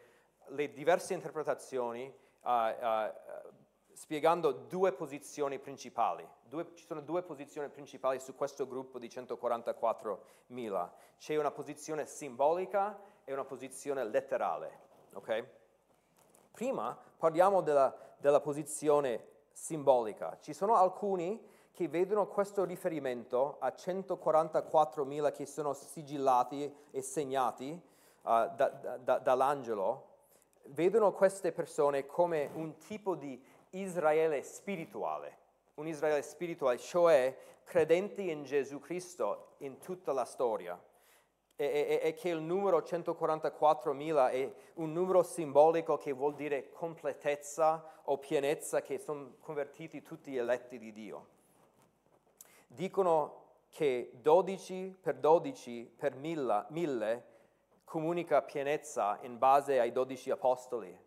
le 0.50 0.72
diverse 0.72 1.16
interpretazioni 1.16 2.14
spiegando 3.96 4.52
due 4.52 4.92
posizioni 4.92 5.58
principali. 5.58 6.28
Due, 6.44 6.72
ci 6.76 6.86
sono 6.86 7.00
due 7.00 7.24
posizioni 7.24 7.70
principali 7.70 8.20
su 8.20 8.36
questo 8.36 8.68
gruppo 8.68 9.00
di 9.00 9.08
144.000. 9.08 10.90
C'è 11.18 11.38
una 11.38 11.52
posizione 11.52 12.06
simbolica 12.06 13.00
e 13.24 13.32
una 13.32 13.46
posizione 13.46 14.04
letterale. 14.04 14.80
Okay? 15.14 15.48
Prima 16.52 16.98
parliamo 17.18 17.62
della, 17.62 17.96
della 18.18 18.42
posizione 18.42 19.28
simbolica. 19.54 20.38
Ci 20.42 20.54
sono 20.54 20.76
alcuni 20.76 21.54
che 21.72 21.88
vedono 21.88 22.28
questo 22.28 22.66
riferimento 22.66 23.58
a 23.60 23.70
144.000 23.70 25.32
che 25.32 25.46
sono 25.46 25.74
sigillati 25.74 26.74
e 26.92 27.02
segnati 27.02 27.72
uh, 27.72 28.30
da, 28.56 29.00
da, 29.02 29.20
dall'angelo, 29.20 30.14
vedono 30.68 31.12
queste 31.12 31.52
persone 31.52 32.06
come 32.06 32.50
un 32.54 32.78
tipo 32.78 33.16
di 33.16 33.42
Israele 33.78 34.42
spirituale, 34.44 35.38
un 35.76 35.88
Israele 35.88 36.22
spirituale, 36.22 36.78
cioè 36.78 37.38
credenti 37.64 38.30
in 38.30 38.44
Gesù 38.44 38.80
Cristo 38.80 39.56
in 39.60 39.80
tutta 39.80 40.14
la 40.14 40.26
storia. 40.26 40.82
E, 41.58 41.66
e, 41.66 42.00
e 42.04 42.14
che 42.14 42.30
il 42.30 42.42
numero 42.42 42.80
144.000 42.80 44.30
è 44.32 44.54
un 44.74 44.92
numero 44.92 45.24
simbolico 45.24 45.98
che 45.98 46.12
vuol 46.12 46.36
dire 46.36 46.70
completezza 46.70 48.02
o 48.04 48.18
pienezza, 48.18 48.82
che 48.82 48.98
sono 48.98 49.36
convertiti 49.40 50.02
tutti 50.02 50.32
gli 50.32 50.38
eletti 50.38 50.78
di 50.78 50.92
Dio. 50.92 51.28
Dicono 52.68 53.44
che 53.70 54.12
12 54.22 54.98
per 55.02 55.16
12 55.16 55.94
per 55.98 56.16
1000 56.16 57.24
comunica 57.86 58.42
pienezza 58.42 59.18
in 59.22 59.38
base 59.38 59.80
ai 59.80 59.94
12 59.94 60.32
apostoli. 60.32 61.00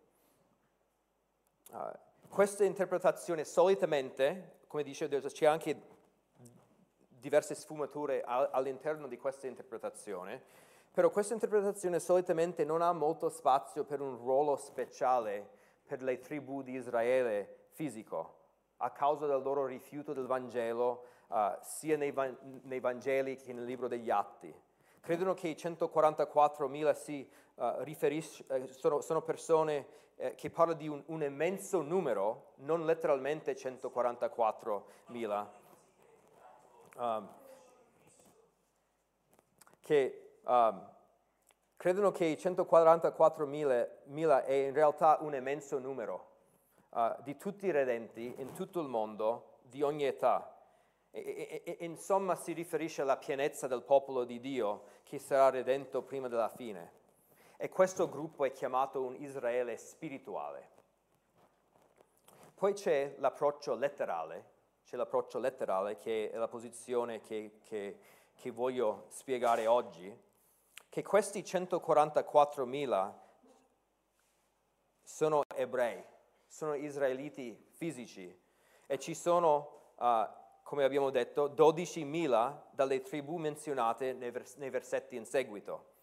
Uh, 1.71 1.91
questa 2.29 2.63
interpretazione 2.63 3.43
solitamente, 3.43 4.59
come 4.67 4.83
dice 4.83 5.07
Dio, 5.07 5.19
c'è 5.19 5.45
anche 5.45 5.97
diverse 7.19 7.55
sfumature 7.55 8.23
all'interno 8.23 9.07
di 9.07 9.17
questa 9.17 9.47
interpretazione, 9.47 10.41
però 10.91 11.09
questa 11.09 11.33
interpretazione 11.33 11.99
solitamente 11.99 12.63
non 12.63 12.81
ha 12.81 12.93
molto 12.93 13.29
spazio 13.29 13.83
per 13.83 13.99
un 13.99 14.15
ruolo 14.15 14.55
speciale 14.55 15.57
per 15.85 16.01
le 16.01 16.19
tribù 16.19 16.61
di 16.61 16.73
Israele 16.73 17.67
fisico, 17.71 18.37
a 18.77 18.91
causa 18.91 19.25
del 19.25 19.41
loro 19.41 19.65
rifiuto 19.65 20.13
del 20.13 20.25
Vangelo, 20.25 21.05
uh, 21.27 21.57
sia 21.61 21.97
nei, 21.97 22.13
nei, 22.61 22.79
Vangeli 22.79 23.35
che 23.37 23.53
nel 23.53 23.65
libro 23.65 23.87
degli 23.87 24.09
Atti. 24.09 24.53
Credono 25.01 25.33
che 25.33 25.47
i 25.47 25.55
144.000 25.55 26.93
si 26.93 27.27
uh, 27.55 27.63
riferiscono, 27.79 28.63
uh, 28.63 28.67
sono, 28.67 29.01
sono, 29.01 29.21
persone 29.21 29.87
eh, 30.21 30.35
che 30.35 30.49
parlano 30.49 30.77
di 30.77 30.89
un, 30.89 31.01
un 31.05 31.23
immenso 31.23 31.81
numero, 31.81 32.55
non 32.57 32.85
letteralmente 32.85 33.55
144.000 33.55 35.45
um, 36.97 37.29
che 39.79 40.39
um, 40.43 40.91
credono 41.77 42.11
che 42.11 42.37
144.000 42.37 44.43
è 44.43 44.51
in 44.51 44.73
realtà 44.73 45.19
un 45.21 45.33
immenso 45.33 45.79
numero 45.79 46.31
uh, 46.89 47.15
di 47.23 47.37
tutti 47.37 47.67
i 47.67 47.71
redenti 47.71 48.33
in 48.37 48.51
tutto 48.53 48.81
il 48.81 48.87
mondo, 48.87 49.59
di 49.61 49.81
ogni 49.81 50.03
età. 50.03 50.53
E, 51.11 51.63
e, 51.63 51.77
e, 51.79 51.85
insomma 51.85 52.35
si 52.35 52.53
riferisce 52.53 53.01
alla 53.01 53.17
pienezza 53.17 53.65
del 53.67 53.81
popolo 53.81 54.25
di 54.25 54.39
Dio 54.39 54.83
che 55.03 55.17
sarà 55.17 55.49
redento 55.49 56.03
prima 56.03 56.27
della 56.27 56.49
fine. 56.49 56.98
E 57.61 57.67
questo 57.67 58.07
gruppo 58.07 58.45
è 58.45 58.53
chiamato 58.53 59.01
un 59.01 59.15
Israele 59.15 59.75
spirituale. 59.75 60.69
Poi 62.53 62.71
c'è 62.71 63.15
l'approccio 63.17 63.75
letterale, 63.75 64.51
c'è 64.85 64.95
l'approccio 64.95 65.39
letterale 65.39 65.97
che 65.97 66.31
è 66.31 66.37
la 66.37 66.47
posizione 66.47 67.19
che, 67.19 67.59
che, 67.65 67.99
che 68.33 68.51
voglio 68.51 69.07
spiegare 69.09 69.67
oggi, 69.67 70.17
che 70.87 71.03
questi 71.03 71.41
144.000 71.41 73.13
sono 75.03 75.43
ebrei, 75.53 76.01
sono 76.47 76.75
israeliti 76.75 77.71
fisici 77.73 78.41
e 78.87 78.99
ci 78.99 79.13
sono, 79.13 79.91
uh, 79.97 80.25
come 80.63 80.85
abbiamo 80.85 81.09
detto, 81.09 81.49
12.000 81.49 82.61
dalle 82.71 83.01
tribù 83.01 83.35
menzionate 83.35 84.13
nei, 84.13 84.31
vers- 84.31 84.55
nei 84.55 84.69
versetti 84.69 85.17
in 85.17 85.25
seguito. 85.25 85.97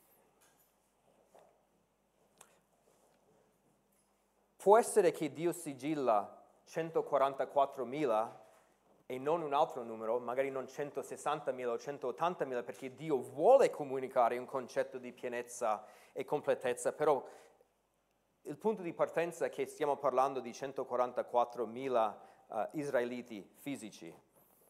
Può 4.66 4.78
essere 4.78 5.12
che 5.12 5.32
Dio 5.32 5.52
sigilla 5.52 6.42
144.000 6.68 8.30
e 9.06 9.16
non 9.16 9.42
un 9.42 9.54
altro 9.54 9.84
numero, 9.84 10.18
magari 10.18 10.50
non 10.50 10.64
160.000 10.64 11.66
o 11.66 11.76
180.000, 11.76 12.64
perché 12.64 12.92
Dio 12.96 13.20
vuole 13.20 13.70
comunicare 13.70 14.36
un 14.38 14.44
concetto 14.44 14.98
di 14.98 15.12
pienezza 15.12 15.84
e 16.12 16.24
completezza, 16.24 16.92
però 16.92 17.24
il 18.42 18.56
punto 18.56 18.82
di 18.82 18.92
partenza 18.92 19.44
è 19.44 19.50
che 19.50 19.66
stiamo 19.66 19.98
parlando 19.98 20.40
di 20.40 20.50
144.000 20.50 22.14
uh, 22.48 22.58
eh, 22.58 22.68
israeliti 22.72 23.48
fisici. 23.58 24.12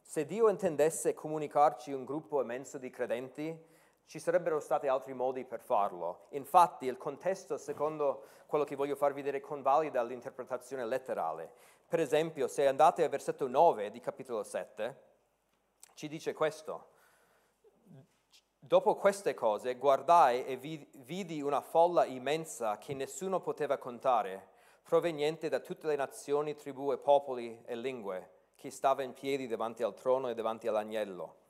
Se 0.03 0.27
Dio 0.27 0.51
intendesse 0.51 1.15
comunicarci 1.15 1.93
un 1.93 2.05
gruppo 2.05 2.43
immenso 2.43 2.77
di 2.77 2.91
credenti, 2.91 3.59
ci 4.07 4.19
sarebbero 4.21 4.61
stati 4.61 4.87
altri 4.87 5.12
modi 5.14 5.45
per 5.45 5.61
farlo. 5.61 6.27
Infatti 6.31 6.87
il 6.87 6.97
contesto, 6.97 7.59
secondo 7.59 8.27
quello 8.47 8.64
che 8.64 8.77
voglio 8.77 8.95
farvi 8.95 9.21
vedere, 9.21 9.40
convalida 9.40 10.03
l'interpretazione 10.03 10.87
letterale. 10.87 11.53
Per 11.88 12.01
esempio, 12.01 12.47
se 12.49 12.66
andate 12.66 13.03
al 13.03 13.11
versetto 13.11 13.49
9 13.49 13.90
di 13.90 14.01
capitolo 14.01 14.42
7, 14.42 15.03
ci 15.95 16.09
dice 16.09 16.33
questo. 16.35 16.95
Dopo 18.59 18.97
queste 18.97 19.35
cose 19.35 19.77
guardai 19.77 20.45
e 20.45 20.57
vidi 20.57 21.40
una 21.40 21.61
folla 21.61 22.05
immensa 22.05 22.79
che 22.79 22.95
nessuno 22.95 23.40
poteva 23.40 23.77
contare, 23.79 24.55
proveniente 24.83 25.49
da 25.49 25.61
tutte 25.61 25.87
le 25.87 25.97
nazioni, 25.97 26.55
tribù 26.55 26.92
e 26.92 26.99
popoli 26.99 27.62
e 27.64 27.77
lingue, 27.77 28.31
che 28.57 28.71
stava 28.71 29.03
in 29.03 29.12
piedi 29.12 29.47
davanti 29.47 29.83
al 29.83 29.95
trono 29.95 30.29
e 30.29 30.35
davanti 30.35 30.66
all'agnello. 30.66 31.45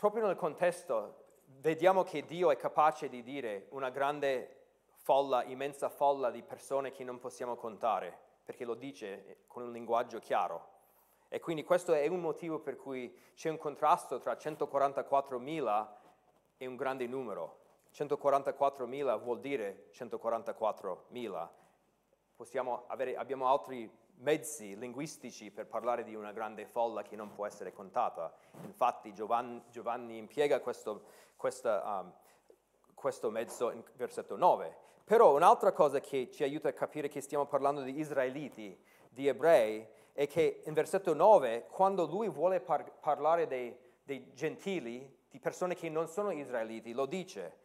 Proprio 0.00 0.24
nel 0.24 0.36
contesto 0.36 1.24
vediamo 1.58 2.04
che 2.04 2.24
Dio 2.24 2.50
è 2.50 2.56
capace 2.56 3.10
di 3.10 3.22
dire 3.22 3.66
una 3.72 3.90
grande 3.90 4.62
folla, 4.94 5.44
immensa 5.44 5.90
folla 5.90 6.30
di 6.30 6.42
persone 6.42 6.90
che 6.90 7.04
non 7.04 7.18
possiamo 7.18 7.54
contare 7.54 8.18
perché 8.42 8.64
lo 8.64 8.72
dice 8.72 9.40
con 9.46 9.64
un 9.64 9.72
linguaggio 9.72 10.18
chiaro. 10.18 10.68
E 11.28 11.38
quindi 11.38 11.64
questo 11.64 11.92
è 11.92 12.06
un 12.06 12.20
motivo 12.20 12.60
per 12.60 12.76
cui 12.76 13.14
c'è 13.34 13.50
un 13.50 13.58
contrasto 13.58 14.18
tra 14.18 14.32
144.000 14.32 15.88
e 16.56 16.66
un 16.66 16.76
grande 16.76 17.06
numero. 17.06 17.58
144.000 17.92 19.20
vuol 19.20 19.40
dire 19.40 19.88
144.000. 19.92 21.48
Avere, 22.86 23.16
abbiamo 23.16 23.48
altri 23.48 23.98
mezzi 24.20 24.76
linguistici 24.76 25.50
per 25.50 25.66
parlare 25.66 26.04
di 26.04 26.14
una 26.14 26.32
grande 26.32 26.66
folla 26.66 27.02
che 27.02 27.16
non 27.16 27.32
può 27.32 27.46
essere 27.46 27.72
contata. 27.72 28.32
Infatti 28.62 29.12
Giovanni, 29.12 29.62
Giovanni 29.70 30.16
impiega 30.16 30.60
questo, 30.60 31.04
questa, 31.36 32.00
um, 32.02 32.12
questo 32.94 33.30
mezzo 33.30 33.70
in 33.70 33.82
versetto 33.94 34.36
9. 34.36 34.88
Però 35.04 35.34
un'altra 35.34 35.72
cosa 35.72 36.00
che 36.00 36.30
ci 36.30 36.42
aiuta 36.42 36.68
a 36.68 36.72
capire 36.72 37.08
che 37.08 37.20
stiamo 37.20 37.46
parlando 37.46 37.82
di 37.82 37.98
israeliti, 37.98 38.78
di 39.08 39.26
ebrei, 39.26 39.86
è 40.12 40.26
che 40.26 40.62
in 40.64 40.74
versetto 40.74 41.14
9, 41.14 41.66
quando 41.68 42.06
lui 42.06 42.28
vuole 42.28 42.60
par- 42.60 42.92
parlare 43.00 43.46
dei, 43.46 43.76
dei 44.02 44.32
gentili, 44.34 45.18
di 45.28 45.40
persone 45.40 45.74
che 45.74 45.88
non 45.88 46.08
sono 46.08 46.30
israeliti, 46.30 46.92
lo 46.92 47.06
dice, 47.06 47.58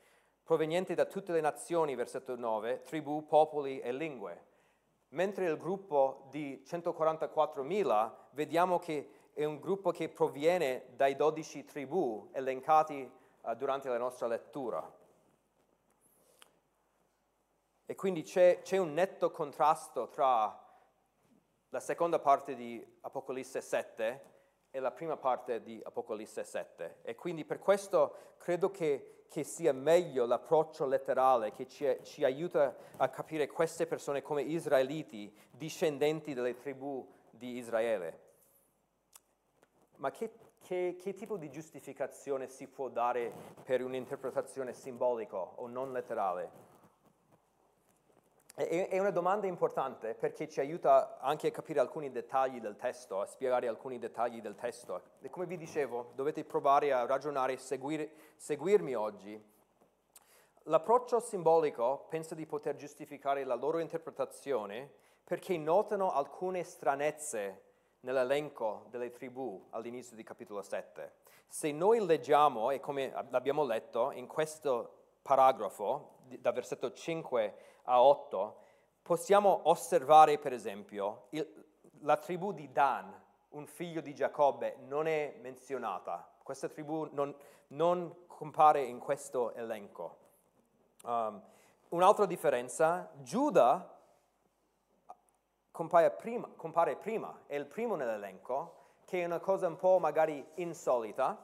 provenienti 0.44 0.94
da 0.94 1.06
tutte 1.06 1.34
le 1.34 1.42
nazioni, 1.42 1.96
versetto 1.96 2.36
9, 2.36 2.82
tribù, 2.84 3.26
popoli 3.26 3.80
e 3.80 3.92
lingue. 3.92 4.54
Mentre 5.16 5.46
il 5.46 5.58
gruppo 5.58 6.28
di 6.30 6.62
144.000 6.68 8.12
vediamo 8.32 8.80
che 8.80 9.30
è 9.32 9.46
un 9.46 9.62
gruppo 9.62 9.92
che 9.92 10.10
proviene 10.10 10.88
dai 10.98 11.16
12 11.16 11.64
tribù 11.64 12.30
elencati 12.34 13.10
uh, 13.42 13.56
durante 13.56 13.88
la 13.88 13.98
nostra 13.98 14.28
lettura. 14.28 14.94
E 17.86 17.96
quindi 17.96 18.24
c'è, 18.24 18.60
c'è 18.62 18.76
un 18.76 18.94
netto 18.94 19.32
contrasto 19.32 20.10
tra 20.10 20.62
la 21.70 21.80
seconda 21.80 22.20
parte 22.20 22.54
di 22.54 22.86
Apocalisse 23.00 23.62
7 23.62 24.34
e 24.76 24.82
la 24.82 24.92
prima 24.92 25.16
parte 25.16 25.64
di 25.64 25.82
Apocalisse 25.82 26.44
7. 26.44 26.98
E 27.04 27.16
quindi 27.16 27.46
per 27.46 27.60
questo 27.60 28.34
credo 28.38 28.72
che, 28.72 29.24
che 29.30 29.46
sia 29.46 29.72
meglio 29.72 30.26
l'approccio 30.26 30.86
letterale 30.86 31.54
che 31.54 31.66
ci, 31.66 31.98
ci, 32.02 32.26
aiuta 32.26 32.76
a 32.98 33.08
capire 33.08 33.48
queste 33.48 33.88
persone 33.88 34.22
come 34.22 34.42
israeliti, 34.42 35.34
discendenti 35.50 36.34
delle 36.34 36.58
tribù 36.58 37.10
di 37.30 37.56
Israele. 37.56 38.20
Ma 39.96 40.12
che, 40.12 40.34
che, 40.60 40.98
che 41.00 41.14
tipo 41.14 41.38
di 41.38 41.50
giustificazione 41.50 42.50
si 42.50 42.68
può 42.68 42.90
dare 42.90 43.32
per 43.64 43.82
un'interpretazione 43.82 44.74
simbolica 44.74 45.38
o 45.38 45.68
non 45.68 45.94
letterale? 45.94 46.75
È 48.56 48.98
una 48.98 49.12
domanda 49.12 49.48
importante 49.48 50.16
perché 50.16 50.48
ci 50.48 50.62
aiuta 50.62 51.18
anche 51.20 51.48
a 51.48 51.52
capire 51.52 51.82
alcuni 51.82 52.10
dettagli 52.10 52.62
del 52.62 52.78
testo, 52.78 53.20
a 53.20 53.26
spiegare 53.26 53.68
alcuni 53.68 54.00
dettagli 54.00 54.40
del 54.40 54.56
testo. 54.56 55.02
E 55.20 55.30
come 55.30 55.46
vi 55.46 55.58
dicevo, 55.58 56.14
dovete 56.16 56.46
provare 56.46 56.94
a 56.94 57.06
ragionare 57.06 57.52
e 57.52 57.58
seguir, 57.58 58.10
seguirmi 58.38 58.96
oggi. 58.96 59.38
L'approccio 60.68 61.20
simbolico 61.20 62.06
pensa 62.08 62.34
di 62.34 62.46
poter 62.46 62.78
giustificare 62.78 63.44
la 63.44 63.56
loro 63.56 63.80
interpretazione 63.80 64.90
perché 65.26 65.58
notano 65.58 66.14
alcune 66.14 66.64
stranezze 66.64 67.64
nell'elenco 68.00 68.86
delle 68.88 69.12
tribù 69.12 69.68
all'inizio 69.72 70.16
di 70.16 70.24
capitolo 70.24 70.62
7. 70.62 71.12
Se 71.46 71.74
noi 71.74 72.06
leggiamo, 72.06 72.72
e 72.72 72.80
come 72.80 73.14
abbiamo 73.14 73.66
letto 73.66 74.12
in 74.12 74.28
questo 74.28 74.94
paragrafo, 75.22 76.14
da 76.40 76.52
versetto 76.52 76.92
5 76.92 77.74
a 77.86 78.02
8, 78.02 78.58
possiamo 79.02 79.62
osservare 79.64 80.38
per 80.38 80.54
esempio 80.54 81.28
il, 81.30 81.66
la 82.02 82.18
tribù 82.18 82.52
di 82.52 82.72
Dan, 82.72 83.14
un 83.50 83.66
figlio 83.66 84.02
di 84.02 84.14
Giacobbe, 84.14 84.78
non 84.88 85.08
è 85.08 85.38
menzionata. 85.42 86.28
Questa 86.44 86.68
tribù 86.68 87.08
non, 87.12 87.34
non 87.68 88.26
compare 88.28 88.84
in 88.84 89.00
questo 89.00 89.54
elenco. 89.54 90.18
Um, 91.04 91.42
un'altra 91.90 92.26
differenza, 92.26 93.10
Giuda 93.22 93.94
compare 95.72 96.12
prima, 96.12 96.50
compare 96.56 96.96
prima, 96.96 97.42
è 97.48 97.56
il 97.56 97.66
primo 97.66 97.96
nell'elenco, 97.96 98.84
che 99.06 99.22
è 99.22 99.26
una 99.26 99.40
cosa 99.40 99.68
un 99.68 99.76
po' 99.76 100.00
magari 100.00 100.46
insolita. 100.56 101.38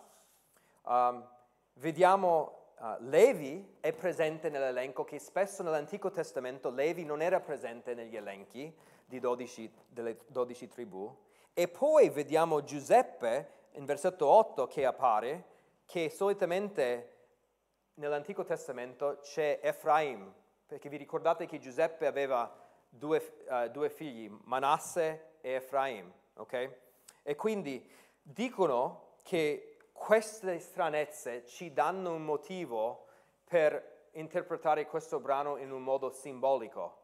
Um, 0.84 1.28
vediamo 1.74 2.61
uh, 2.82 2.96
Levi 3.00 3.78
è 3.80 3.94
presente 3.94 4.50
nell'elenco, 4.50 5.04
che 5.04 5.20
spesso 5.20 5.64
nell'Antico 5.64 6.12
Testamento 6.12 6.70
Levi 6.70 7.06
non 7.06 7.22
era 7.22 7.40
presente 7.40 7.94
negli 7.94 8.16
elenchi 8.16 8.74
12, 9.06 9.72
delle 9.88 10.18
dodici 10.28 10.68
tribù. 10.68 11.14
E 11.54 11.68
poi 11.68 12.10
vediamo 12.10 12.64
Giuseppe 12.64 13.60
in 13.74 13.86
versetto 13.86 14.28
8 14.28 14.68
che 14.68 14.86
appare, 14.86 15.46
che 15.86 16.10
solitamente 16.10 17.18
nell'Antico 17.96 18.44
Testamento 18.44 19.20
c'è 19.22 19.60
Efraim, 19.62 20.34
perché 20.66 20.90
vi 20.90 20.98
ricordate 20.98 21.46
che 21.46 21.60
Giuseppe 21.60 22.08
aveva 22.08 22.52
due, 22.90 23.46
uh, 23.48 23.70
due 23.70 23.90
figli, 23.90 24.30
Manasse 24.44 25.36
e 25.42 25.52
Efraim, 25.54 26.12
ok? 26.36 26.78
E 27.24 27.36
quindi 27.36 27.86
dicono 28.22 29.18
che 29.24 29.71
queste 30.02 30.58
stranezze 30.58 31.46
ci 31.46 31.74
danno 31.74 32.16
un 32.16 32.26
motivo 32.26 33.06
per 33.44 34.10
interpretare 34.14 34.88
questo 34.88 35.20
brano 35.20 35.58
in 35.58 35.72
un 35.72 35.84
modo 35.84 36.10
simbolico. 36.10 36.98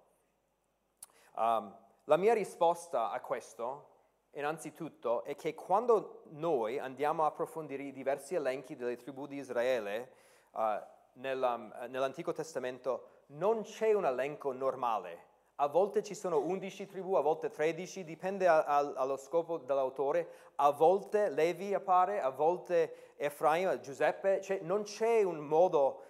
Um, 1.36 1.78
la 2.06 2.18
mia 2.18 2.34
risposta 2.34 3.12
a 3.12 3.22
questo, 3.22 3.90
innanzitutto, 4.32 5.24
è 5.26 5.36
che 5.36 5.54
quando 5.54 6.24
noi 6.32 6.80
andiamo 6.80 7.24
a 7.24 7.28
approfondire 7.28 7.84
i 7.84 7.92
diversi 7.92 8.34
elenchi 8.34 8.76
delle 8.76 8.96
tribù 8.96 9.28
di 9.28 9.38
Israele, 9.38 10.12
uh, 10.54 10.82
nell'Antico 11.14 12.34
Testamento 12.34 13.26
non 13.28 13.62
c'è 13.62 13.94
un 13.94 14.06
elenco 14.06 14.52
normale. 14.54 15.27
A 15.60 15.68
volte 15.68 16.04
ci 16.04 16.14
sono 16.14 16.40
11 16.40 16.86
tribù, 16.86 17.16
a 17.16 17.22
volte 17.22 17.50
13, 17.50 18.04
dipende 18.04 18.48
a, 18.48 18.64
allo 18.64 19.18
scopo 19.18 19.58
dell'autore. 19.58 20.52
A 20.58 20.70
volte 20.70 21.30
Levi 21.30 21.74
appare, 21.74 22.22
a 22.22 22.30
volte 22.30 23.14
Efraim, 23.16 23.80
Giuseppe. 23.80 24.40
Cioè, 24.40 24.60
non 24.62 24.84
c'è 24.84 25.24
un 25.24 25.40
modo 25.40 26.04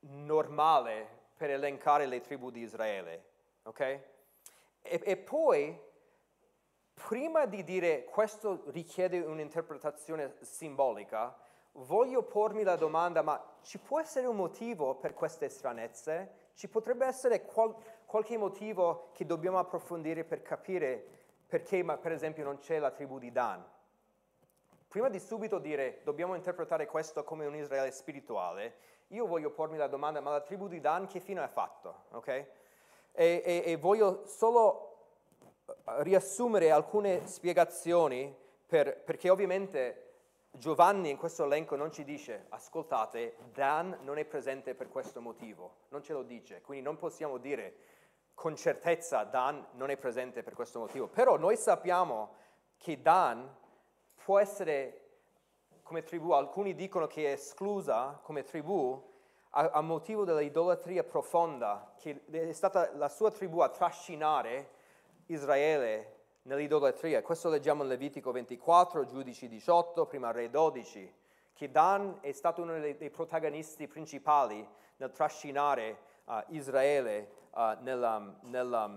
normale 0.00 1.18
per 1.36 1.50
elencare 1.50 2.06
le 2.06 2.20
tribù 2.22 2.50
di 2.50 2.60
Israele. 2.60 3.24
Ok? 3.64 3.80
E, 3.80 4.02
e 4.80 5.16
poi, 5.18 5.78
prima 6.94 7.44
di 7.44 7.62
dire 7.62 8.04
questo 8.04 8.62
richiede 8.68 9.20
un'interpretazione 9.20 10.36
simbolica, 10.40 11.36
voglio 11.72 12.22
pormi 12.22 12.62
la 12.62 12.76
domanda, 12.76 13.20
ma 13.20 13.42
ci 13.62 13.78
può 13.78 14.00
essere 14.00 14.26
un 14.26 14.36
motivo 14.36 14.94
per 14.94 15.12
queste 15.12 15.50
stranezze? 15.50 16.48
Ci 16.54 16.68
potrebbe 16.68 17.06
essere 17.06 17.44
qual- 17.44 17.74
qualche 18.10 18.36
motivo 18.36 19.10
che 19.12 19.24
dobbiamo 19.24 19.60
approfondire 19.60 20.24
per 20.24 20.42
capire 20.42 21.06
perché, 21.46 21.84
per 21.84 22.10
esempio, 22.10 22.42
non 22.42 22.58
c'è 22.58 22.80
la 22.80 22.90
tribù 22.90 23.20
di 23.20 23.30
Dan? 23.30 23.64
Prima 24.88 25.08
di 25.08 25.20
subito 25.20 25.60
dire 25.60 26.00
dobbiamo 26.02 26.34
interpretare 26.34 26.86
questo 26.86 27.22
come 27.22 27.46
un 27.46 27.54
Israele 27.54 27.92
spirituale, 27.92 28.74
io 29.08 29.28
voglio 29.28 29.50
pormi 29.50 29.76
la 29.76 29.86
domanda, 29.86 30.20
ma 30.20 30.32
la 30.32 30.40
tribù 30.40 30.66
di 30.66 30.80
Dan 30.80 31.06
che 31.06 31.20
fine 31.20 31.40
ha 31.40 31.46
fatto? 31.46 32.06
Okay? 32.10 32.46
E, 33.12 33.42
e, 33.44 33.62
e 33.64 33.76
voglio 33.76 34.26
solo 34.26 34.96
riassumere 35.98 36.72
alcune 36.72 37.28
spiegazioni 37.28 38.36
per, 38.66 39.04
perché 39.04 39.30
ovviamente 39.30 40.14
Giovanni 40.50 41.10
in 41.10 41.16
questo 41.16 41.44
elenco 41.44 41.76
non 41.76 41.92
ci 41.92 42.02
dice, 42.02 42.46
ascoltate, 42.48 43.36
Dan 43.52 43.98
non 44.02 44.18
è 44.18 44.24
presente 44.24 44.74
per 44.74 44.88
questo 44.88 45.20
motivo, 45.20 45.74
non 45.90 46.02
ce 46.02 46.12
lo 46.12 46.24
dice, 46.24 46.60
quindi 46.60 46.84
non 46.84 46.96
possiamo 46.96 47.38
dire 47.38 47.98
con 48.40 48.56
certezza 48.56 49.24
Dan 49.24 49.66
non 49.72 49.90
è 49.90 49.98
presente 49.98 50.42
per 50.42 50.54
questo 50.54 50.78
motivo, 50.78 51.08
però 51.08 51.36
noi 51.36 51.58
sappiamo 51.58 52.36
che 52.78 53.02
Dan 53.02 53.54
può 54.14 54.38
essere 54.38 55.08
come 55.82 56.02
tribù, 56.04 56.30
alcuni 56.30 56.74
dicono 56.74 57.06
che 57.06 57.26
è 57.26 57.32
esclusa 57.32 58.18
come 58.22 58.42
tribù 58.42 58.98
a, 59.50 59.68
a 59.74 59.82
motivo 59.82 60.24
dell'idolatria 60.24 61.04
profonda, 61.04 61.92
che 61.98 62.22
è 62.30 62.52
stata 62.52 62.90
la 62.94 63.10
sua 63.10 63.30
tribù 63.30 63.58
a 63.58 63.68
trascinare 63.68 64.70
Israele 65.26 66.20
nell'idolatria. 66.44 67.20
Questo 67.20 67.50
leggiamo 67.50 67.82
in 67.82 67.90
Levitico 67.90 68.32
24, 68.32 69.04
Giudici 69.04 69.48
18, 69.48 70.06
prima 70.06 70.30
Re 70.30 70.48
12, 70.48 71.14
che 71.52 71.70
Dan 71.70 72.16
è 72.22 72.32
stato 72.32 72.62
uno 72.62 72.80
dei, 72.80 72.96
dei 72.96 73.10
protagonisti 73.10 73.86
principali 73.86 74.66
nel 74.96 75.12
trascinare 75.12 75.98
uh, 76.24 76.42
Israele 76.48 77.36
uh, 77.50 77.76
nella, 77.80 78.38
nella 78.42 78.90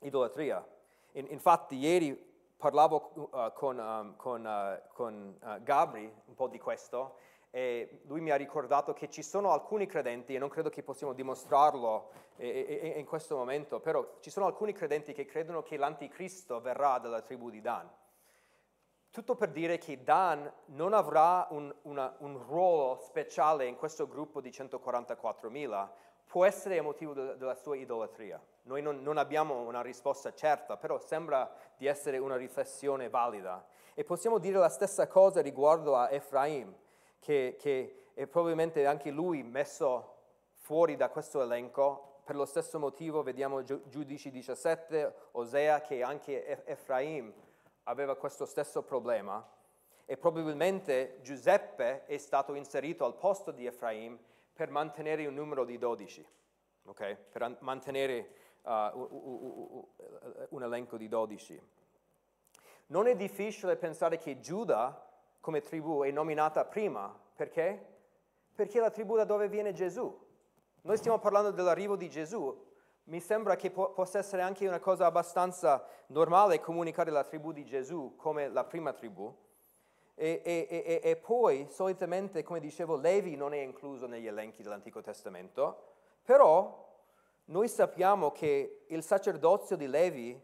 idolatria. 0.00 0.66
In, 1.12 1.26
infatti 1.30 1.76
ieri 1.76 2.26
parlavo 2.56 3.12
uh, 3.14 3.52
con, 3.52 3.78
um, 3.78 4.16
con, 4.16 4.80
con 4.92 5.38
Gabri 5.62 6.12
un 6.26 6.34
po' 6.34 6.48
di 6.48 6.58
questo 6.58 7.16
e 7.50 8.02
lui 8.04 8.20
mi 8.20 8.30
ha 8.30 8.36
ricordato 8.36 8.92
che 8.92 9.08
ci 9.08 9.22
sono 9.22 9.52
alcuni 9.52 9.86
credenti, 9.86 10.34
e 10.34 10.38
non 10.38 10.50
credo 10.50 10.68
che 10.68 10.82
possiamo 10.82 11.14
dimostrarlo 11.14 12.10
in 12.40 13.04
questo 13.06 13.36
momento, 13.36 13.80
però 13.80 14.18
ci 14.20 14.30
sono 14.30 14.46
alcuni 14.46 14.72
credenti 14.72 15.12
che 15.12 15.24
credono 15.24 15.62
che 15.62 15.76
l'anticristo 15.76 16.60
verrà 16.60 16.98
dalla 16.98 17.22
tribù 17.22 17.50
di 17.50 17.60
Dan. 17.60 17.90
Tutto 19.10 19.34
per 19.34 19.50
dire 19.50 19.78
che 19.78 20.04
Dan 20.04 20.52
non 20.66 20.92
avrà 20.92 21.46
un, 21.50 21.74
una, 21.82 22.14
un 22.18 22.38
ruolo 22.46 22.98
speciale 22.98 23.66
in 23.66 23.76
questo 23.76 24.06
gruppo 24.06 24.40
di 24.40 24.50
144.000, 24.50 25.88
può 26.28 26.44
essere 26.44 26.78
a 26.78 26.82
motivo 26.82 27.14
de, 27.14 27.36
della 27.36 27.54
sua 27.54 27.76
idolatria. 27.76 28.40
Noi 28.64 28.82
non, 28.82 29.02
non, 29.02 29.16
abbiamo 29.16 29.62
una 29.62 29.80
risposta 29.80 30.32
certa, 30.34 30.76
però 30.76 30.98
sembra 30.98 31.50
di 31.76 31.86
essere 31.86 32.18
una 32.18 32.36
riflessione 32.36 33.08
valida. 33.08 33.66
E 33.94 34.04
possiamo 34.04 34.38
dire 34.38 34.58
la 34.58 34.68
stessa 34.68 35.08
cosa 35.08 35.40
riguardo 35.40 35.96
a 35.96 36.10
Efraim 36.10 36.72
che, 37.18 37.56
che 37.58 38.10
è 38.14 38.26
probabilmente 38.26 38.86
anche 38.86 39.10
lui 39.10 39.42
messo 39.42 40.16
fuori 40.52 40.96
da 40.96 41.08
questo 41.08 41.40
elenco. 41.42 42.20
Per 42.24 42.36
lo 42.36 42.44
stesso 42.44 42.78
motivo 42.78 43.22
vediamo 43.22 43.62
Giudici 43.62 44.30
17, 44.30 45.14
Osea, 45.32 45.80
che 45.80 46.02
anche 46.02 46.66
Efraim 46.66 47.32
aveva 47.84 48.16
questo 48.16 48.44
stesso 48.44 48.82
problema. 48.82 49.42
E 50.04 50.16
probabilmente 50.18 51.20
Giuseppe 51.22 52.04
è 52.04 52.18
stato 52.18 52.52
inserito 52.54 53.06
al 53.06 53.14
posto 53.14 53.50
di 53.50 53.64
Efraim 53.64 54.18
per 54.58 54.70
mantenere 54.70 55.24
un 55.24 55.34
numero 55.34 55.64
di 55.64 55.78
12, 55.78 56.26
okay? 56.86 57.16
per 57.30 57.58
mantenere 57.60 58.30
uh, 58.62 59.88
un 60.48 60.62
elenco 60.64 60.96
di 60.96 61.06
12. 61.06 61.62
Non 62.86 63.06
è 63.06 63.14
difficile 63.14 63.76
pensare 63.76 64.18
che 64.18 64.40
Giuda 64.40 65.08
come 65.38 65.60
tribù 65.60 66.02
è 66.02 66.10
nominata 66.10 66.64
prima. 66.64 67.16
Perché? 67.36 67.86
Perché 68.52 68.78
è 68.78 68.80
la 68.80 68.90
tribù 68.90 69.14
da 69.14 69.22
dove 69.22 69.48
viene 69.48 69.72
Gesù. 69.72 70.26
Noi 70.80 70.96
stiamo 70.96 71.20
parlando 71.20 71.52
dell'arrivo 71.52 71.94
di 71.94 72.10
Gesù. 72.10 72.66
Mi 73.04 73.20
sembra 73.20 73.54
che 73.54 73.70
po- 73.70 73.92
possa 73.92 74.18
essere 74.18 74.42
anche 74.42 74.66
una 74.66 74.80
cosa 74.80 75.06
abbastanza 75.06 75.86
normale 76.06 76.58
comunicare 76.58 77.12
la 77.12 77.22
tribù 77.22 77.52
di 77.52 77.64
Gesù 77.64 78.16
come 78.16 78.48
la 78.48 78.64
prima 78.64 78.92
tribù. 78.92 79.32
E, 80.20 80.42
e, 80.44 81.00
e, 81.00 81.16
poi, 81.16 81.68
solitamente, 81.68 82.42
come 82.42 82.58
dicevo, 82.58 82.96
Levi 82.96 83.36
non 83.36 83.54
è 83.54 83.58
incluso 83.58 84.08
negli 84.08 84.26
elenchi 84.26 84.64
dell'Antico 84.64 85.00
Testamento, 85.00 85.84
però 86.24 86.86
noi 87.46 87.68
sappiamo 87.68 88.32
che 88.32 88.86
il 88.88 89.04
sacerdozio 89.04 89.76
di 89.76 89.86
Levi 89.86 90.36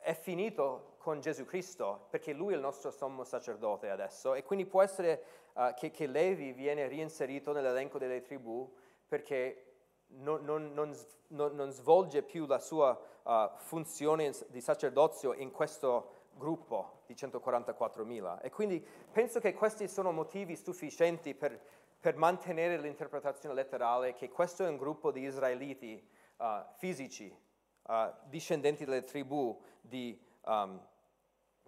è 0.00 0.12
finito 0.12 0.96
con 0.98 1.20
Gesù 1.20 1.44
Cristo, 1.44 2.08
perché 2.10 2.32
lui 2.32 2.54
è 2.54 2.56
il 2.56 2.62
nostro 2.62 2.90
sommo 2.90 3.22
sacerdote 3.22 3.90
adesso, 3.90 4.34
e 4.34 4.42
quindi 4.42 4.66
può 4.66 4.82
essere 4.82 5.22
uh, 5.52 5.72
che, 5.74 5.92
che, 5.92 6.08
Levi 6.08 6.52
viene 6.52 6.88
reinserito 6.88 7.52
nell'elenco 7.52 7.98
delle 7.98 8.22
tribù 8.22 8.68
perché 9.06 9.74
non, 10.08 10.44
non, 10.44 10.72
non, 10.72 10.94
non 11.28 11.70
svolge 11.70 12.22
più 12.22 12.44
la 12.46 12.58
sua 12.58 13.00
uh, 13.22 13.56
funzione 13.56 14.34
di 14.48 14.60
sacerdozio 14.60 15.32
in 15.32 15.52
questo 15.52 16.15
gruppo 16.36 17.02
di 17.06 17.14
144.000. 17.14 18.38
E 18.42 18.50
quindi 18.50 18.84
penso 19.12 19.40
che 19.40 19.54
questi 19.54 19.88
sono 19.88 20.12
motivi 20.12 20.56
sufficienti 20.56 21.34
per 21.34 21.60
per 22.06 22.16
mantenere 22.16 22.78
l'interpretazione 22.78 23.54
letterale 23.54 24.14
che 24.14 24.28
questo 24.28 24.64
è 24.64 24.68
un 24.68 24.76
gruppo 24.76 25.10
di 25.10 25.22
israeliti 25.22 26.00
uh, 26.36 26.62
fisici, 26.76 27.36
uh, 27.82 28.12
discendenti 28.26 28.84
delle 28.84 29.02
tribù 29.02 29.60
di, 29.80 30.16
um, 30.44 30.80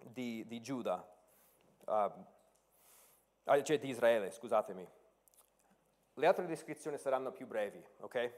di, 0.01 0.45
di 0.47 0.61
Giuda, 0.61 1.05
uh, 1.85 2.11
cioè 3.63 3.79
di 3.79 3.89
Israele, 3.89 4.31
scusatemi. 4.31 4.87
Le 6.13 6.25
altre 6.25 6.45
descrizioni 6.45 6.97
saranno 6.97 7.31
più 7.31 7.45
brevi, 7.45 7.83
ok? 7.99 8.33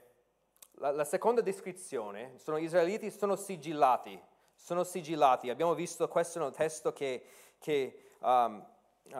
La, 0.78 0.90
la 0.90 1.06
seconda 1.06 1.42
descrizione 1.42 2.38
sono 2.40 2.58
israeliti, 2.58 3.12
sono 3.12 3.36
sigillati, 3.36 4.20
sono 4.62 4.84
sigillati. 4.84 5.50
Abbiamo 5.50 5.74
visto 5.74 6.08
questo 6.08 6.40
nel 6.40 6.54
testo 6.54 6.94
che, 6.94 7.24
che 7.58 8.12
um, 8.20 8.64
uh, 9.06 9.14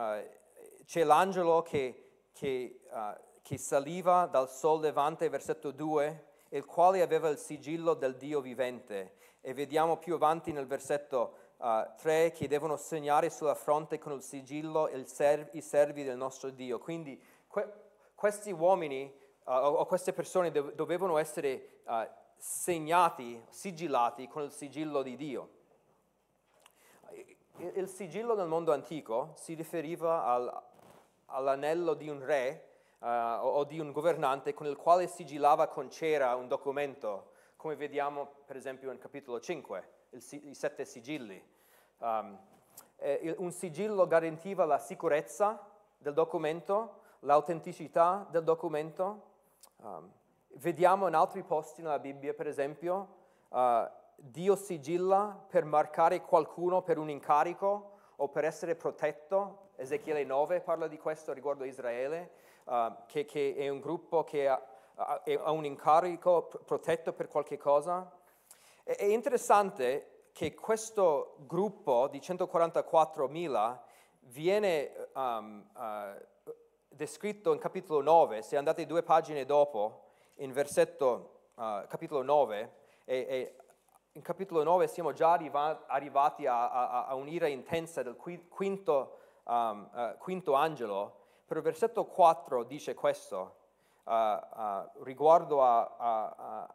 c'è 0.86 1.02
l'angelo 1.02 1.62
che, 1.62 2.28
che, 2.32 2.80
uh, 2.88 3.20
che 3.42 3.58
saliva 3.58 4.26
dal 4.26 4.48
sol 4.48 4.80
levante, 4.80 5.28
versetto 5.28 5.72
2, 5.72 6.26
il 6.50 6.64
quale 6.64 7.02
aveva 7.02 7.28
il 7.28 7.38
sigillo 7.38 7.94
del 7.94 8.16
Dio 8.16 8.40
vivente. 8.40 9.16
E 9.40 9.52
vediamo 9.52 9.96
più 9.96 10.14
avanti 10.14 10.52
nel 10.52 10.66
versetto 10.66 11.36
uh, 11.56 11.90
3 11.96 12.30
che 12.30 12.46
devono 12.46 12.76
segnare 12.76 13.28
sulla 13.28 13.56
fronte 13.56 13.98
con 13.98 14.12
il 14.12 14.22
sigillo 14.22 14.88
il 14.88 15.08
serv- 15.08 15.52
i 15.54 15.60
servi 15.60 16.04
del 16.04 16.16
nostro 16.16 16.50
Dio. 16.50 16.78
Quindi 16.78 17.20
que- 17.48 17.72
questi 18.14 18.52
uomini 18.52 19.12
uh, 19.46 19.50
o, 19.50 19.86
queste 19.86 20.12
persone 20.12 20.52
dov- 20.52 20.72
dovevano 20.74 21.18
essere 21.18 21.80
uh, 21.86 22.06
segnati, 22.42 23.40
sigillati 23.50 24.26
con 24.26 24.42
il 24.42 24.50
sigillo 24.50 25.02
di 25.02 25.14
Dio. 25.14 25.50
Il, 27.58 27.72
il 27.76 27.88
sigillo 27.88 28.34
nel 28.34 28.48
mondo 28.48 28.72
antico 28.72 29.34
si 29.36 29.54
riferiva 29.54 30.24
al, 30.24 30.62
all'anello 31.26 31.94
di 31.94 32.08
un 32.08 32.18
re 32.24 32.70
uh, 32.98 33.06
o, 33.06 33.48
o 33.50 33.64
di 33.64 33.78
un 33.78 33.92
governante 33.92 34.54
con 34.54 34.66
il 34.66 34.76
quale 34.76 35.06
sigillava 35.06 35.68
con 35.68 35.88
cera 35.88 36.34
un 36.34 36.48
documento, 36.48 37.30
come 37.54 37.76
vediamo 37.76 38.26
per 38.44 38.56
esempio 38.56 38.90
in 38.90 38.98
capitolo 38.98 39.38
5, 39.38 39.88
il, 40.10 40.24
i 40.42 40.54
sette 40.56 40.84
sigilli. 40.84 41.40
Um, 41.98 42.36
eh, 42.96 43.36
un 43.38 43.52
sigillo 43.52 44.04
garantiva 44.08 44.64
la 44.64 44.78
sicurezza 44.78 45.64
del 45.96 46.12
documento, 46.12 47.02
l'autenticità 47.20 48.26
del 48.28 48.42
documento. 48.42 49.30
Um, 49.76 50.12
vediamo 50.54 51.08
in 51.08 51.14
altri 51.14 51.42
posti 51.42 51.82
nella 51.82 51.98
Bibbia, 51.98 52.34
per 52.34 52.46
esempio, 52.46 53.08
uh, 53.48 53.88
Dio 54.16 54.56
sigilla 54.56 55.44
per 55.48 55.64
marcare 55.64 56.20
qualcuno 56.22 56.82
per 56.82 56.98
un 56.98 57.10
incarico 57.10 57.98
o 58.16 58.28
per 58.28 58.44
essere 58.44 58.74
protetto. 58.74 59.70
Ezechiele 59.76 60.24
9 60.24 60.60
parla 60.60 60.86
di 60.86 60.98
questo 60.98 61.32
riguardo 61.32 61.64
a 61.64 61.66
Israele, 61.66 62.30
uh, 62.64 62.92
che, 63.06 63.24
che, 63.24 63.54
è 63.56 63.68
un 63.68 63.80
gruppo 63.80 64.24
che 64.24 64.48
ha, 64.48 64.60
ha 64.94 65.50
un 65.50 65.64
incarico 65.64 66.48
protetto 66.64 67.12
per 67.12 67.28
qualche 67.28 67.56
cosa. 67.56 68.10
È, 68.82 68.94
è 68.94 69.04
interessante 69.04 70.28
che 70.32 70.54
questo 70.54 71.36
gruppo 71.46 72.08
di 72.08 72.18
144.000 72.18 73.78
viene 74.20 75.08
um, 75.14 75.66
uh, 75.74 76.52
descritto 76.88 77.52
in 77.52 77.58
capitolo 77.58 78.00
9, 78.00 78.42
se 78.42 78.56
andate 78.56 78.86
due 78.86 79.02
pagine 79.02 79.44
dopo, 79.44 80.11
in 80.42 80.52
versetto 80.52 81.50
uh, 81.54 81.86
capitolo 81.86 82.22
9, 82.22 82.72
e, 83.04 83.16
e, 83.16 83.56
in 84.12 84.22
capitolo 84.22 84.62
9 84.62 84.88
siamo 84.88 85.12
già 85.12 85.32
arriva, 85.32 85.84
arrivati 85.86 86.46
a, 86.46 86.70
a, 86.70 87.06
a, 87.06 87.14
un'ira 87.14 87.46
intensa 87.46 88.02
del 88.02 88.16
quinto, 88.16 89.18
um, 89.44 89.88
uh, 89.92 90.16
quinto 90.18 90.54
angelo, 90.54 91.20
però 91.46 91.60
il 91.60 91.64
versetto 91.64 92.04
4 92.06 92.64
dice 92.64 92.94
questo, 92.94 93.56
uh, 94.04 95.02
riguardo 95.04 95.62
a, 95.62 96.68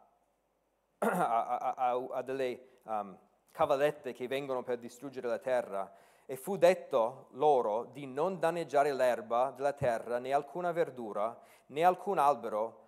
a 0.98 2.22
delle 2.22 2.80
um, 2.84 3.16
cavallette 3.52 4.14
che 4.14 4.26
vengono 4.26 4.62
per 4.62 4.78
distruggere 4.78 5.28
la 5.28 5.38
terra, 5.38 5.92
e 6.24 6.36
fu 6.36 6.56
detto 6.56 7.28
loro 7.32 7.84
di 7.84 8.06
non 8.06 8.38
danneggiare 8.38 8.92
l'erba 8.94 9.50
della 9.54 9.72
terra, 9.74 10.18
né 10.18 10.32
alcuna 10.32 10.72
verdura, 10.72 11.38
né 11.66 11.84
alcun 11.84 12.18
albero, 12.18 12.86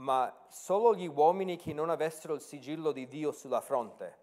ma 0.00 0.34
solo 0.48 0.94
gli 0.94 1.06
uomini 1.06 1.56
che 1.56 1.72
non 1.72 1.90
avessero 1.90 2.34
il 2.34 2.40
sigillo 2.40 2.90
di 2.90 3.06
Dio 3.06 3.32
sulla 3.32 3.60
fronte. 3.60 4.18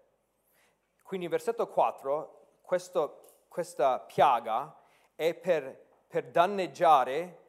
Quindi 1.02 1.26
in 1.26 1.30
versetto 1.30 1.68
4, 1.68 2.46
questo, 2.62 3.20
questa 3.48 4.00
piaga 4.00 4.76
è 5.14 5.34
per, 5.34 5.86
per 6.06 6.30
danneggiare 6.30 7.46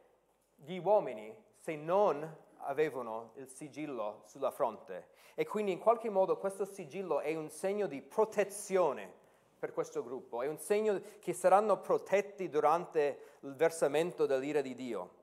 gli 0.54 0.78
uomini 0.78 1.34
se 1.58 1.74
non 1.74 2.36
avevano 2.58 3.32
il 3.34 3.48
sigillo 3.48 4.22
sulla 4.26 4.50
fronte. 4.50 5.08
E 5.34 5.44
quindi 5.44 5.72
in 5.72 5.78
qualche 5.78 6.08
modo 6.08 6.38
questo 6.38 6.64
sigillo 6.64 7.20
è 7.20 7.34
un 7.34 7.50
segno 7.50 7.86
di 7.86 8.00
protezione 8.00 9.12
per 9.58 9.72
questo 9.72 10.04
gruppo, 10.04 10.42
è 10.42 10.46
un 10.46 10.58
segno 10.58 11.00
che 11.18 11.32
saranno 11.32 11.80
protetti 11.80 12.48
durante 12.48 13.38
il 13.40 13.54
versamento 13.56 14.24
dell'ira 14.24 14.60
di 14.60 14.74
Dio. 14.74 15.18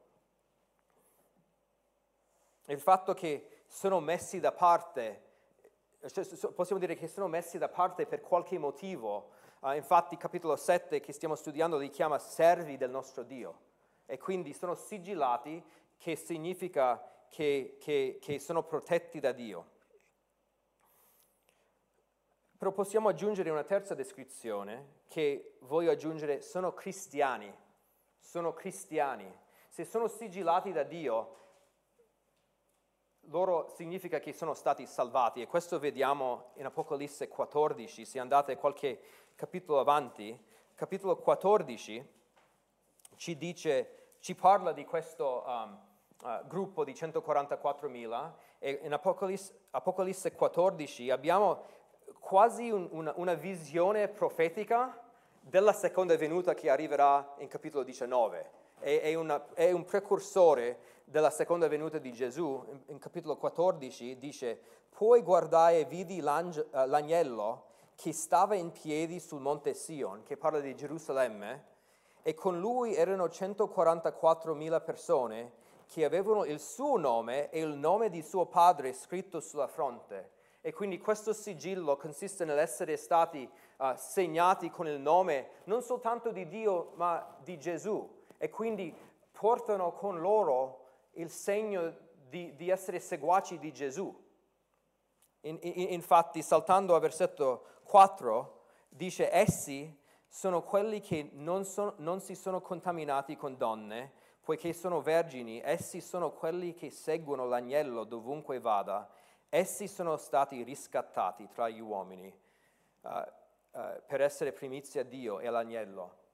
Il 2.70 2.82
fatto 2.82 3.14
che 3.14 3.64
sono 3.68 4.02
messi 4.02 4.42
da 4.42 4.52
parte, 4.52 5.22
cioè, 6.12 6.26
possiamo 6.52 6.82
dire 6.82 6.96
che 6.96 7.08
sono 7.08 7.30
messi 7.30 7.58
da 7.58 7.70
parte 7.70 8.06
per 8.06 8.20
qualche 8.20 8.58
motivo, 8.58 9.30
uh, 9.60 9.72
infatti 9.72 10.18
capitolo 10.18 10.58
7 10.58 11.00
che 11.00 11.14
stiamo 11.14 11.36
studiando 11.36 11.78
li 11.78 11.90
chiama 11.90 12.20
servi 12.20 12.76
del 12.76 12.90
nostro 12.90 13.24
Dio 13.24 13.60
e 14.06 14.18
quindi 14.18 14.52
sono 14.52 14.76
sigillati 14.76 15.64
che 15.98 16.18
significa 16.18 17.02
che, 17.30 17.78
che, 17.80 18.18
che 18.22 18.38
sono 18.38 18.64
protetti 18.64 19.22
da 19.22 19.32
Dio. 19.32 19.76
Però 22.58 22.74
possiamo 22.74 23.08
aggiungere 23.08 23.50
una 23.50 23.64
terza 23.64 23.96
descrizione 23.96 24.96
che 25.08 25.56
voglio 25.60 25.92
aggiungere, 25.92 26.42
sono 26.42 26.74
cristiani, 26.74 27.54
sono 28.20 28.52
cristiani. 28.52 29.32
Se 29.70 29.86
sono 29.86 30.10
sigillati 30.10 30.74
da 30.74 30.84
Dio, 30.84 31.36
loro 33.30 33.68
significa 33.76 34.20
che 34.20 34.34
sono 34.34 34.54
stati 34.54 34.86
salvati 34.86 35.42
e 35.42 35.48
questo 35.48 35.80
vediamo 35.80 36.52
in 36.56 36.66
Apocalisse 36.66 37.28
14, 37.28 38.06
se 38.06 38.20
andate 38.20 38.58
qualche 38.58 39.00
capitolo 39.36 39.80
avanti, 39.80 40.38
capitolo 40.76 41.18
14 41.18 42.16
ci 43.16 43.38
dice, 43.38 44.16
ci 44.20 44.36
parla 44.36 44.72
di 44.72 44.86
questo 44.86 45.44
um, 45.46 45.80
uh, 46.22 46.48
gruppo 46.48 46.84
di 46.84 46.94
144.000 46.94 48.32
e 48.60 48.80
in 48.84 48.94
Apocalisse, 48.94 49.54
Apocalisse 49.72 50.32
14 50.34 51.10
abbiamo 51.10 51.64
quasi 52.20 52.70
un, 52.70 52.88
una, 52.92 53.14
una 53.18 53.34
visione 53.34 54.08
profetica 54.08 55.02
della 55.40 55.74
seconda 55.74 56.16
venuta 56.16 56.54
che 56.54 56.70
arriverà 56.70 57.36
in 57.40 57.48
capitolo 57.48 57.84
19. 57.84 58.66
È, 58.88 59.02
è, 59.02 59.16
una, 59.16 59.54
è, 59.54 59.70
un 59.74 59.84
precursore 59.84 60.80
della 61.04 61.30
seconda 61.30 61.68
venuta 61.68 61.98
di 61.98 62.14
Gesù. 62.14 62.64
In, 62.70 62.80
in 62.86 63.00
capitolo 63.00 63.36
14 63.36 64.18
dice, 64.18 64.58
poi 64.88 65.22
guardai 65.24 65.82
e 65.82 65.84
vidi 65.84 66.20
uh, 66.20 66.24
l'agnello 66.24 67.66
che 67.96 68.14
stava 68.14 68.56
in 68.56 68.72
piedi 68.72 69.20
sul 69.20 69.42
monte 69.42 69.74
Sion, 69.74 70.24
che 70.24 70.38
parla 70.38 70.62
di 70.62 70.74
Gerusalemme, 70.74 71.66
e 72.22 72.34
con 72.34 72.62
lui 72.62 72.96
erano 72.96 73.26
144.000 73.26 74.82
persone 74.82 75.52
che 75.88 76.06
avevano 76.06 76.46
il 76.46 76.62
suo 76.62 76.98
nome 76.98 77.50
e 77.50 77.60
il 77.60 77.76
nome 77.76 78.10
di 78.10 78.22
suo 78.22 78.46
padre 78.46 78.94
scritto 78.94 79.42
sulla 79.42 79.68
fronte. 79.68 80.30
E 80.62 80.72
quindi 80.72 80.98
questo 80.98 81.34
sigillo 81.34 81.98
consiste 81.98 82.46
nell'essere 82.46 82.96
stati 82.96 83.50
uh, 83.80 83.88
segnati 83.98 84.70
con 84.70 84.88
il 84.88 85.02
nome 85.02 85.50
non 85.66 85.82
soltanto 85.82 86.32
di 86.32 86.48
Dio, 86.48 86.94
ma 86.96 87.36
di 87.44 87.60
Gesù. 87.60 88.16
E 88.38 88.50
quindi 88.50 88.94
portano 89.32 89.92
con 89.94 90.20
loro 90.20 90.86
il 91.14 91.30
segno 91.30 91.96
di, 92.30 92.56
di 92.56 92.70
essere 92.70 93.00
seguaci 93.00 93.60
di 93.60 93.72
Gesù. 93.72 94.26
In, 95.42 95.58
in, 95.62 95.88
infatti, 95.92 96.42
saltando 96.42 96.96
al 96.96 97.02
versetto 97.02 97.66
4, 97.84 98.62
dice, 98.90 99.34
essi 99.34 100.06
sono 100.28 100.62
quelli 100.64 101.00
che 101.00 101.30
non, 101.34 101.64
son, 101.64 101.94
non 101.98 102.20
si 102.20 102.36
sono 102.36 102.62
contaminati 102.62 103.36
con 103.36 103.58
donne, 103.58 104.12
poiché 104.42 104.74
sono 104.74 105.02
vergini, 105.02 105.62
essi 105.64 106.02
sono 106.02 106.32
quelli 106.32 106.74
che 106.74 106.90
seguono 106.90 107.46
l'agnello 107.46 108.04
dovunque 108.04 108.60
vada 108.60 109.10
Essi 109.50 109.88
sono 109.88 110.18
stati 110.18 110.62
riscattati 110.64 111.48
tra 111.48 111.70
gli 111.70 111.80
uomini 111.80 112.28
uh, 113.02 113.10
uh, 113.10 114.02
per 114.06 114.20
essere 114.20 114.52
primizia 114.52 115.02
a 115.02 115.04
Dio 115.06 115.40
e 115.40 115.48
all'agnello. 115.48 116.26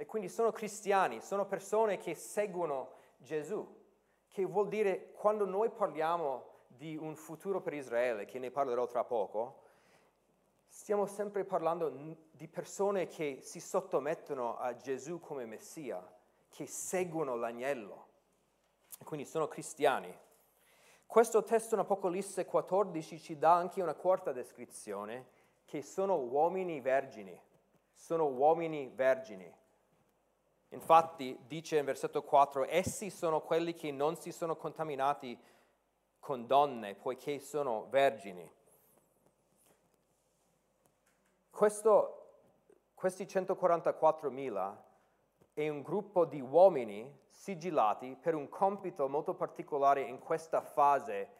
E 0.00 0.06
quindi 0.06 0.28
sono 0.28 0.52
cristiani, 0.52 1.20
sono 1.20 1.44
persone 1.44 1.98
che 1.98 2.14
seguono 2.14 2.92
Gesù, 3.16 3.66
che 4.28 4.44
vuol 4.44 4.68
dire 4.68 5.10
quando 5.10 5.44
noi 5.44 5.70
parliamo 5.70 6.44
di 6.68 6.96
un 6.96 7.16
futuro 7.16 7.60
per 7.60 7.74
Israele, 7.74 8.24
che 8.24 8.38
ne 8.38 8.52
parlerò 8.52 8.86
tra 8.86 9.02
poco, 9.02 9.62
stiamo 10.68 11.06
sempre 11.06 11.44
parlando 11.44 11.88
di 11.88 12.46
persone 12.46 13.08
che 13.08 13.40
si 13.42 13.58
sottomettono 13.58 14.56
a 14.56 14.76
Gesù 14.76 15.18
come 15.18 15.46
Messia, 15.46 16.00
che 16.48 16.68
seguono 16.68 17.34
l'agnello. 17.34 18.06
quindi 19.02 19.26
sono 19.26 19.48
cristiani. 19.48 20.16
Questo 21.06 21.42
testo 21.42 21.74
in 21.74 21.80
Apocalisse 21.80 22.44
14 22.44 23.18
ci 23.18 23.36
dà 23.36 23.54
anche 23.54 23.82
una 23.82 23.94
quarta 23.94 24.30
descrizione, 24.30 25.26
che 25.64 25.82
sono 25.82 26.20
uomini 26.20 26.80
vergini, 26.80 27.36
sono 27.92 28.28
uomini 28.28 28.92
vergini. 28.94 29.52
Infatti 30.70 31.38
dice 31.46 31.78
in 31.78 31.84
versetto 31.84 32.22
4, 32.22 32.66
essi 32.68 33.10
sono 33.10 33.40
quelli 33.40 33.74
che 33.74 33.90
non 33.90 34.16
si 34.16 34.32
sono 34.32 34.56
contaminati 34.56 35.38
con 36.18 36.46
donne, 36.46 36.94
poiché 36.94 37.38
sono 37.40 37.86
vergini. 37.88 38.50
Questo, 41.50 42.26
questi 42.94 43.24
144.000 43.24 44.76
è 45.54 45.68
un 45.68 45.82
gruppo 45.82 46.24
di 46.24 46.40
uomini 46.40 47.18
sigillati 47.30 48.16
per 48.20 48.34
un 48.34 48.48
compito 48.48 49.08
molto 49.08 49.34
particolare 49.34 50.02
in 50.02 50.18
questa 50.18 50.60
fase 50.60 51.30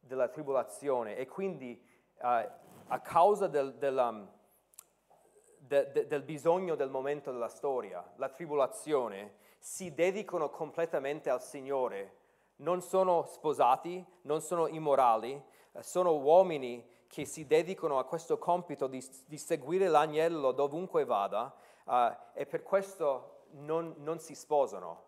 della 0.00 0.28
tribolazione 0.28 1.16
e 1.16 1.26
quindi 1.26 1.78
uh, 2.18 2.48
a 2.86 3.00
causa 3.00 3.48
del, 3.48 3.74
del, 3.74 3.96
um, 3.96 4.30
de, 5.66 5.90
de, 5.92 6.06
del 6.06 6.22
bisogno 6.22 6.74
del 6.74 6.90
momento 6.90 7.32
della 7.32 7.48
storia, 7.48 8.04
la 8.16 8.28
tribolazione, 8.28 9.44
si 9.58 9.94
dedicano 9.94 10.50
completamente 10.50 11.30
al 11.30 11.42
Signore. 11.42 12.24
Non 12.56 12.80
sono 12.80 13.24
sposati, 13.24 14.04
non 14.22 14.40
sono 14.40 14.66
immorali, 14.66 15.42
sono 15.80 16.14
uomini 16.14 16.94
che 17.06 17.24
si 17.24 17.46
dedicano 17.46 17.98
a 17.98 18.04
questo 18.04 18.38
compito 18.38 18.86
di, 18.86 19.04
di 19.26 19.38
seguire 19.38 19.88
l'agnello 19.88 20.52
dovunque 20.52 21.04
vada 21.04 21.54
uh, 21.84 22.14
e 22.32 22.46
per 22.46 22.62
questo 22.62 23.44
non, 23.52 23.94
non 23.98 24.18
si 24.18 24.34
sposano, 24.34 25.02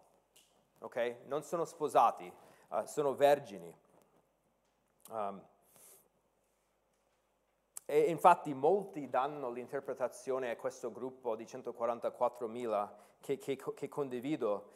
ok? 0.81 1.17
Non 1.27 1.43
sono 1.43 1.65
sposati, 1.65 2.33
uh, 2.69 2.85
sono 2.85 3.15
vergini. 3.15 3.75
Um, 5.11 5.43
e 7.91 8.01
infatti 8.11 8.53
molti 8.53 9.09
danno 9.09 9.51
l'interpretazione 9.51 10.51
a 10.51 10.57
questo 10.57 10.93
gruppo 10.93 11.35
di 11.35 11.45
144.000 11.45 12.89
che, 13.19 13.39
che, 13.39 13.57
che 13.57 13.89
condivido. 13.89 14.73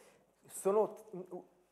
Sono, 0.47 0.95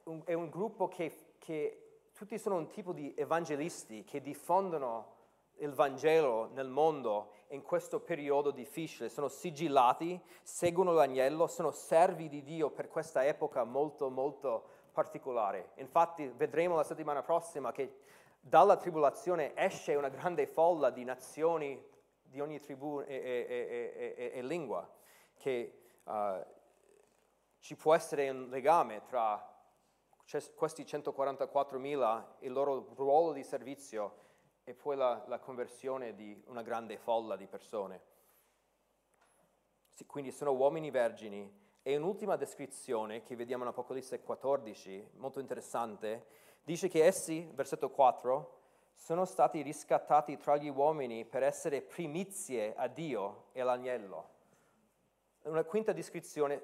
un, 0.04 0.22
è 0.24 0.34
un 0.34 0.50
gruppo 0.52 0.88
che, 0.88 1.34
che 1.40 2.02
tutti 2.14 2.38
sono 2.38 2.58
un 2.58 2.68
tipo 2.68 2.94
di 2.94 3.12
evangelisti 3.18 4.04
che 4.04 4.22
diffondono 4.22 5.16
il 5.58 5.74
Vangelo 5.74 6.52
nel 6.54 6.68
mondo 6.68 7.32
in 7.48 7.64
questo 7.64 8.00
periodo 8.00 8.52
difficile, 8.52 9.10
sono 9.10 9.28
sigillati, 9.28 10.22
seguono 10.44 10.92
l'agnello, 10.92 11.48
sono 11.48 11.72
servi 11.72 12.30
di 12.30 12.44
Dio 12.44 12.70
per 12.70 12.88
questa 12.88 13.26
epoca 13.26 13.64
molto, 13.64 14.12
molto 14.12 14.64
particolare. 14.92 15.72
Infatti 15.78 16.32
vedremo 16.38 16.76
la 16.76 16.84
settimana 16.84 17.24
prossima 17.24 17.72
che 17.72 17.96
dalla 18.42 18.76
tribolazione 18.76 19.56
esce 19.56 19.96
una 19.96 20.10
grande 20.10 20.48
folla 20.48 20.90
di 20.90 21.04
nazioni 21.04 21.82
di 22.24 22.42
ogni 22.42 22.60
tribù 22.60 23.00
e, 23.02 23.14
e, 23.14 24.16
e, 24.18 24.32
e 24.34 24.42
lingua, 24.42 24.90
che 25.36 25.90
uh, 26.04 26.44
ci 27.60 27.76
può 27.76 27.94
essere 27.94 28.30
un 28.30 28.50
legame 28.50 29.04
tra 29.04 29.48
questi 30.56 30.84
144.000, 30.84 32.26
il 32.40 32.52
loro 32.52 32.94
ruolo 32.96 33.34
di 33.34 33.44
servizio 33.44 34.20
e 34.64 34.74
poi 34.74 34.96
la, 34.96 35.24
la 35.28 35.40
conversione 35.40 36.16
di 36.16 36.42
una 36.48 36.62
grande 36.62 36.98
folla 36.98 37.36
di 37.36 37.48
persone. 37.48 38.02
Sì, 39.90 40.06
quindi 40.06 40.32
sono 40.32 40.54
uomini 40.54 40.90
vergini. 40.90 41.60
E 41.84 41.98
un'ultima 41.98 42.36
descrizione 42.36 43.24
che 43.24 43.36
vediamo 43.36 43.64
in 43.64 43.70
Apocalisse 43.70 44.22
14, 44.22 45.12
molto 45.16 45.40
interessante, 45.40 46.26
dice 46.64 46.88
che 46.88 47.06
essi, 47.06 47.50
versetto 47.54 47.90
4, 47.90 48.60
sono 48.96 49.26
stati 49.26 49.62
riscattati 49.62 50.38
tra 50.38 50.58
gli 50.58 50.70
uomini 50.70 51.26
per 51.26 51.44
essere 51.44 51.82
primizie 51.82 52.76
a 52.76 52.88
Dio 52.88 53.46
e 53.52 53.62
all'agnello. 53.62 54.30
Una 55.44 55.64
quinta 55.64 55.92
descrizione, 55.92 56.62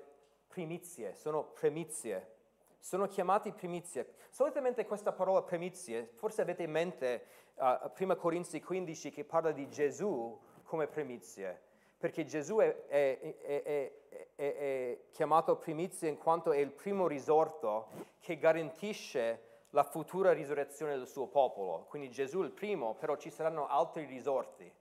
primizie, 0.47 1.15
sono 1.15 1.43
primizie. 1.43 2.35
Sono 2.79 3.07
chiamati 3.07 3.51
primizie. 3.51 4.13
Solitamente 4.29 4.85
questa 4.85 5.11
parola 5.11 5.41
primizie, 5.41 6.11
forse 6.13 6.41
avete 6.41 6.63
in 6.63 6.71
mente 6.71 7.25
uh, 7.55 8.15
Corinzi 8.15 8.61
15 8.61 9.11
che 9.11 9.23
parla 9.23 9.51
di 9.51 9.67
Gesù 9.67 10.39
come 10.63 10.87
primizie, 10.87 11.59
perché 11.97 12.23
Gesù 12.23 12.57
è, 12.57 12.85
è, 12.85 13.35
è, 13.41 13.91
è, 14.35 14.99
chiamato 15.11 15.57
primizie 15.57 16.09
in 16.09 16.17
quanto 16.17 16.51
è 16.51 16.59
il 16.59 16.71
primo 16.71 17.07
risorto 17.07 17.87
che 18.19 18.37
garantisce 18.37 19.46
la 19.77 19.83
futura 19.83 20.33
risurrezione 20.33 20.97
del 20.97 21.07
suo 21.07 21.27
popolo. 21.27 21.85
Quindi 21.87 22.09
Gesù 22.09 22.41
è 22.41 22.45
il 22.45 22.51
primo, 22.51 22.95
però 22.95 23.15
ci 23.15 23.29
saranno 23.29 23.67
altri 23.67 24.05
risorti. 24.05 24.73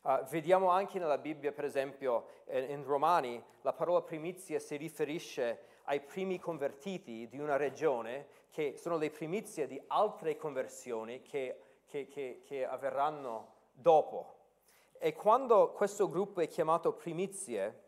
Uh, 0.00 0.24
vediamo 0.30 0.70
anche 0.70 0.98
nella 0.98 1.18
Bibbia, 1.18 1.52
per 1.52 1.66
esempio, 1.66 2.26
in, 2.50 2.70
in 2.70 2.84
Romani, 2.84 3.44
la 3.60 3.74
parola 3.74 4.00
primizia 4.00 4.58
si 4.58 4.76
riferisce 4.76 5.60
ai 5.84 6.00
primi 6.00 6.38
convertiti 6.38 7.28
di 7.28 7.38
una 7.38 7.56
regione, 7.56 8.26
che 8.50 8.76
sono 8.78 8.96
le 8.96 9.10
primizie 9.10 9.66
di 9.66 9.80
altre 9.88 10.36
conversioni 10.36 11.20
che 11.22 11.60
che, 11.88 12.06
che, 12.06 12.42
che 12.44 12.66
avverranno 12.66 13.54
dopo. 13.72 14.36
E 14.98 15.14
quando 15.14 15.72
questo 15.72 16.08
gruppo 16.08 16.40
è 16.40 16.48
chiamato 16.48 16.92
primizie, 16.92 17.82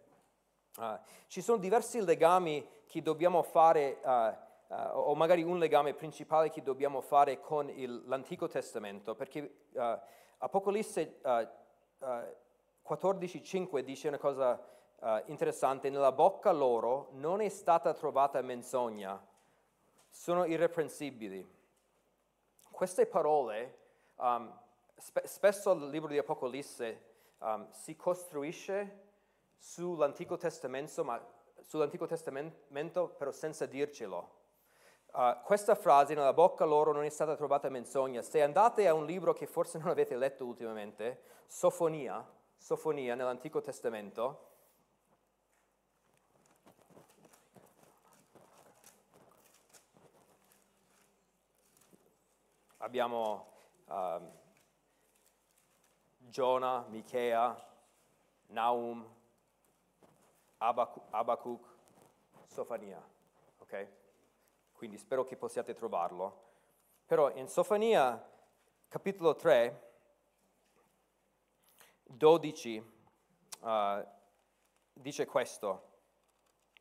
uh, 0.79 0.99
ci 1.27 1.43
sono 1.43 1.59
diversi 1.59 2.03
legami 2.05 2.67
che 2.87 3.03
dobbiamo 3.03 3.43
fare, 3.43 3.99
uh, 4.03 4.35
uh, 4.71 4.91
o 4.95 5.15
magari 5.15 5.43
un 5.43 5.59
legame 5.59 5.95
principale 5.95 6.51
che 6.51 6.63
dobbiamo 6.63 7.01
fare 7.01 7.41
con 7.41 7.71
il, 7.71 8.03
l'Antico 8.07 8.49
Testamento, 8.49 9.15
perché 9.15 9.67
Apocalisse 10.39 11.21
14.5 11.23 13.79
dice 13.81 14.09
una 14.09 14.19
cosa 14.19 14.61
interessante, 15.27 15.91
nella 15.91 16.13
bocca 16.13 16.51
loro 16.51 17.11
non 17.13 17.41
è 17.41 17.49
stata 17.49 17.93
trovata 17.93 18.43
menzogna, 18.43 19.25
sono 20.09 20.45
irreprensibili. 20.45 21.59
Queste 22.71 23.07
parole 23.07 23.81
Um, 24.21 24.53
spe- 24.97 25.27
spesso 25.27 25.73
il 25.73 25.89
libro 25.89 26.11
di 26.11 26.19
Apocalisse 26.19 27.05
um, 27.39 27.71
si 27.71 27.97
costruisce 27.97 29.09
sull'Antico 29.57 30.37
Testamento, 30.37 31.05
ma 31.05 31.19
sull'Antico 31.63 32.07
Testamento 32.07 33.09
però 33.09 33.33
senza 33.33 33.65
dircelo. 33.65 34.40
Uh, 35.13 35.43
questa 35.43 35.75
frase 35.75 36.15
nella 36.15 36.33
bocca 36.33 36.65
loro 36.65 36.93
non 36.93 37.03
è 37.03 37.09
stata 37.09 37.35
trovata 37.35 37.69
menzogna. 37.69 38.23
Se 38.23 38.41
andate 38.43 38.87
a 38.87 38.95
un 38.95 39.07
libro 39.07 39.33
che 39.33 39.47
forse 39.47 39.79
non 39.79 39.89
avete 39.89 40.17
letto 40.17 40.45
ultimamente, 40.45 41.23
Sofonia, 41.47 42.25
Sofonia 42.57 43.17
nell'Antico 43.17 43.61
Testamento, 43.61 44.51
abbiamo 52.77 53.53
um, 53.87 54.31
Giona, 56.19 56.85
Michea, 56.89 57.61
Naum, 58.49 59.05
Abacuc, 60.59 61.67
Sofania. 62.47 63.03
Ok? 63.59 64.00
Quindi 64.81 64.97
spero 64.97 65.25
che 65.25 65.37
possiate 65.37 65.75
trovarlo. 65.75 66.45
Però 67.05 67.31
in 67.35 67.49
Sofania, 67.49 68.19
capitolo 68.89 69.37
3, 69.37 69.93
12, 72.05 72.83
uh, 73.61 74.07
dice 74.95 75.27
questo. 75.27 75.99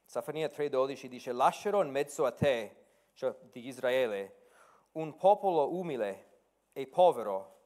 Sofania 0.05 0.47
3,12 0.47 1.07
dice: 1.07 1.33
Lascerò 1.33 1.83
in 1.83 1.89
mezzo 1.89 2.23
a 2.23 2.31
te, 2.31 2.85
cioè 3.15 3.35
di 3.51 3.67
Israele, 3.67 4.47
un 4.93 5.17
popolo 5.17 5.75
umile 5.75 6.37
e 6.71 6.87
povero 6.87 7.63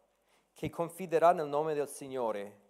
che 0.55 0.71
confiderà 0.71 1.31
nel 1.31 1.47
nome 1.47 1.75
del 1.75 1.87
Signore. 1.87 2.61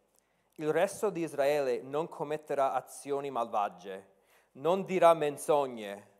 Il 0.56 0.70
resto 0.70 1.10
di 1.10 1.22
Israele 1.22 1.82
non 1.82 2.10
commetterà 2.10 2.74
azioni 2.74 3.32
malvagie, 3.32 4.16
non 4.52 4.84
dirà 4.84 5.14
menzogne 5.14 6.12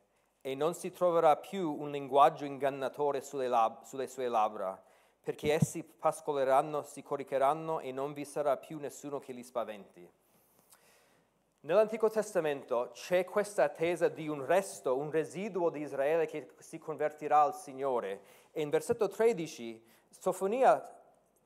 e 0.46 0.56
non 0.56 0.74
si 0.74 0.92
troverà 0.92 1.38
più 1.38 1.74
un 1.74 1.90
linguaggio 1.90 2.44
ingannatore 2.44 3.22
sulle, 3.22 3.48
lab- 3.48 3.84
sulle 3.84 4.08
sue 4.08 4.28
labbra, 4.28 4.78
perché 5.24 5.54
essi 5.54 5.84
pascoleranno, 5.84 6.84
si 6.84 7.02
coricheranno 7.02 7.80
e 7.80 7.94
non 7.94 8.12
vi 8.12 8.26
sarà 8.26 8.58
più 8.58 8.78
nessuno 8.78 9.20
che 9.20 9.32
li 9.32 9.42
spaventi. 9.42 10.06
Nell'Antico 11.62 12.10
Testamento 12.10 12.90
c'è 12.92 13.24
questa 13.24 13.64
attesa 13.64 14.10
di 14.10 14.28
un 14.28 14.46
resto, 14.46 14.98
un 14.98 15.10
residuo 15.10 15.70
di 15.70 15.80
Israele 15.80 16.26
che 16.26 16.50
si 16.58 16.78
convertirà 16.78 17.44
al 17.44 17.56
Signore. 17.56 18.22
E 18.52 18.62
in 18.62 18.70
versetto 18.70 19.08
13 19.08 19.82
Sofonia 20.10 20.86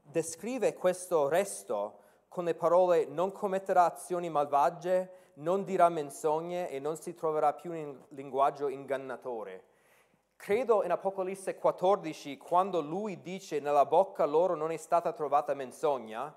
descrive 0.02 0.74
questo 0.74 1.28
resto 1.28 2.00
con 2.30 2.46
le 2.46 2.56
parole 2.56 3.06
non 3.06 3.32
commetterà 3.32 3.86
azioni 3.86 4.28
malvagie, 4.32 5.27
non 5.38 5.64
dirà 5.64 5.90
menzogne 5.90 6.70
e 6.70 6.80
non 6.80 6.96
si 6.96 7.14
troverà 7.14 7.54
più 7.54 7.74
in 7.74 7.96
linguaggio 8.10 8.68
ingannatore. 8.70 9.64
Credo 10.36 10.84
in 10.84 10.92
Apocalisse 10.92 11.56
14, 11.56 12.38
quando 12.38 12.80
lui 12.80 13.22
dice 13.22 13.60
nella 13.60 13.86
bocca 13.86 14.26
loro 14.26 14.56
non 14.56 14.72
è 14.72 14.78
stata 14.78 15.12
trovata 15.12 15.54
menzogna, 15.54 16.34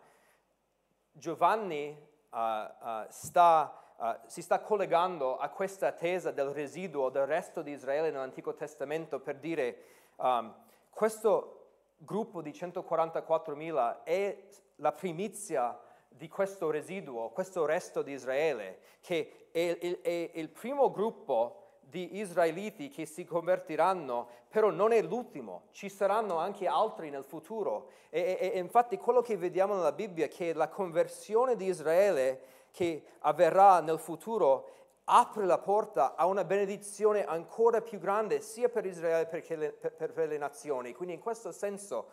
Giovanni 1.13 1.97
uh, 2.31 2.37
uh, 2.37 3.07
sta, 3.09 3.75
uh, 3.97 4.27
si 4.27 4.43
sta 4.43 4.61
collegando 4.61 5.37
a 5.37 5.49
questa 5.51 5.93
tesa 5.93 6.31
del 6.31 6.49
residuo 6.49 7.11
del 7.11 7.27
resto 7.27 7.63
di 7.63 7.73
Israele 7.73 8.11
nell'Antico 8.11 8.55
Testamento 8.55 9.21
per 9.21 9.37
dire 9.37 9.85
um, 10.17 10.55
questo 10.89 11.57
gruppo 11.97 12.41
di 12.41 12.51
144.000 12.51 14.03
è 14.05 14.45
la 14.77 14.93
primizia 14.93 15.79
di 16.11 16.29
questo 16.29 16.71
residuo, 16.71 17.31
questo 17.31 17.65
resto 17.65 18.03
di 18.03 18.13
Israele, 18.13 18.81
che 19.01 19.49
è, 19.51 19.79
è, 19.79 20.01
è 20.01 20.31
il 20.35 20.49
primo 20.51 20.91
gruppo 20.91 21.61
di 21.81 22.19
israeliti 22.19 22.89
che 22.89 23.05
si 23.05 23.25
convertiranno, 23.25 24.29
però 24.49 24.71
non 24.71 24.93
è 24.93 25.03
l'ultimo, 25.03 25.65
ci 25.73 25.89
saranno 25.89 26.37
anche 26.37 26.67
altri 26.67 27.11
nel 27.11 27.25
futuro. 27.25 27.89
E, 28.11 28.39
e, 28.41 28.53
e, 28.55 28.59
infatti 28.59 28.97
quello 28.97 29.21
che 29.21 29.37
vediamo 29.37 29.75
nella 29.75 29.93
Bibbia 29.93 30.27
è 30.27 30.29
che 30.29 30.53
la 30.53 30.69
conversione 30.69 31.57
di 31.57 31.67
Israele 31.67 32.41
che 32.71 33.03
avverrà 33.21 33.81
nel 33.81 33.99
futuro 33.99 34.69
apre 35.05 35.45
la 35.45 35.59
porta 35.59 36.15
a 36.15 36.27
una 36.27 36.45
benedizione 36.45 37.25
ancora 37.25 37.81
più 37.81 37.99
grande 37.99 38.41
sia 38.41 38.69
per 38.69 38.87
Israele 38.87 39.27
che 39.41 39.57
le, 39.57 39.73
per, 39.73 40.13
per, 40.13 40.29
le 40.29 40.39
nazioni. 40.39 40.93
Quindi 40.93 41.15
in 41.15 41.21
questo 41.21 41.51
senso 41.51 42.11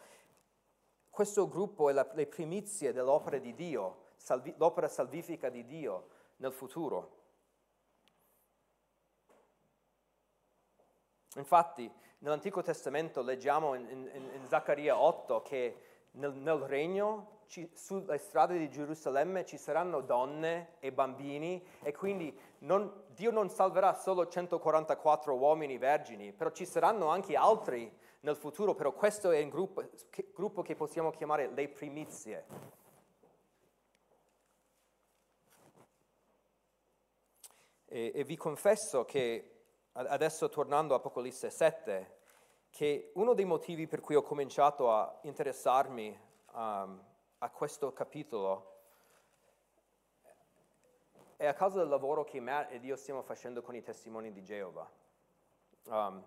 questo 1.18 1.48
gruppo 1.48 1.90
è 1.90 1.94
la, 1.94 2.08
le 2.14 2.28
primizie 2.28 2.94
dell'opera 2.94 3.40
di 3.40 3.56
Dio, 3.56 4.12
salvi, 4.18 4.54
l'opera 4.58 4.88
salvifica 4.88 5.50
di 5.50 5.66
Dio 5.66 6.10
nel 6.36 6.52
futuro. 6.52 7.16
Infatti 11.38 11.92
nell'Antico 12.20 12.62
Testamento 12.62 13.24
leggiamo 13.24 13.74
in, 13.74 13.90
in, 13.90 14.30
in 14.32 14.46
Zaccaria 14.48 15.02
8 15.02 15.42
che 15.42 15.82
nel, 16.12 16.34
nel 16.34 16.60
regno, 16.60 17.40
ci, 17.48 17.68
sulle 17.74 18.20
strade 18.20 18.60
di 18.60 18.70
Gerusalemme 18.70 19.44
ci 19.44 19.58
saranno 19.58 20.02
donne 20.02 20.76
e 20.78 20.92
bambini 20.92 21.66
e 21.82 21.94
quindi 21.94 22.38
non, 22.60 23.06
Dio 23.08 23.32
non 23.32 23.50
salverà 23.50 23.96
solo 23.96 24.28
144 24.28 25.36
uomini 25.36 25.80
vergini, 25.80 26.32
però 26.32 26.52
ci 26.52 26.66
saranno 26.68 27.08
anche 27.08 27.36
altri 27.36 27.92
nel 28.22 28.36
futuro, 28.36 28.76
però 28.76 28.94
questo 28.94 29.32
è 29.32 29.42
un 29.42 29.50
gruppo 29.50 29.84
che, 30.10 30.32
gruppo 30.34 30.62
che 30.62 30.76
possiamo 30.76 31.12
chiamare 31.12 31.48
le 31.48 31.70
primizie. 31.70 32.46
E, 37.86 38.12
e 38.14 38.24
vi 38.24 38.36
confesso 38.36 39.06
che 39.06 39.52
adesso 39.94 40.50
tornando 40.50 40.94
a 40.94 40.98
Apocalisse 40.98 41.50
7, 41.50 42.16
che 42.70 43.12
uno 43.16 43.34
dei 43.34 43.46
motivi 43.46 43.88
per 43.88 44.02
cui 44.02 44.16
ho 44.16 44.22
cominciato 44.22 44.92
a 44.92 45.20
interessarmi 45.24 46.20
um, 46.54 47.04
a 47.40 47.50
questo 47.50 47.92
capitolo 47.94 48.76
è 51.38 51.46
a 51.46 51.54
causa 51.54 51.80
del 51.80 51.88
lavoro 51.88 52.24
che 52.24 52.40
Matt 52.40 52.72
ed 52.72 52.84
io 52.84 52.96
stiamo 52.96 53.22
facendo 53.22 53.62
con 53.62 53.76
i 53.76 53.84
testimoni 53.84 54.32
di 54.32 54.44
Geova. 54.44 54.90
Um, 55.86 56.26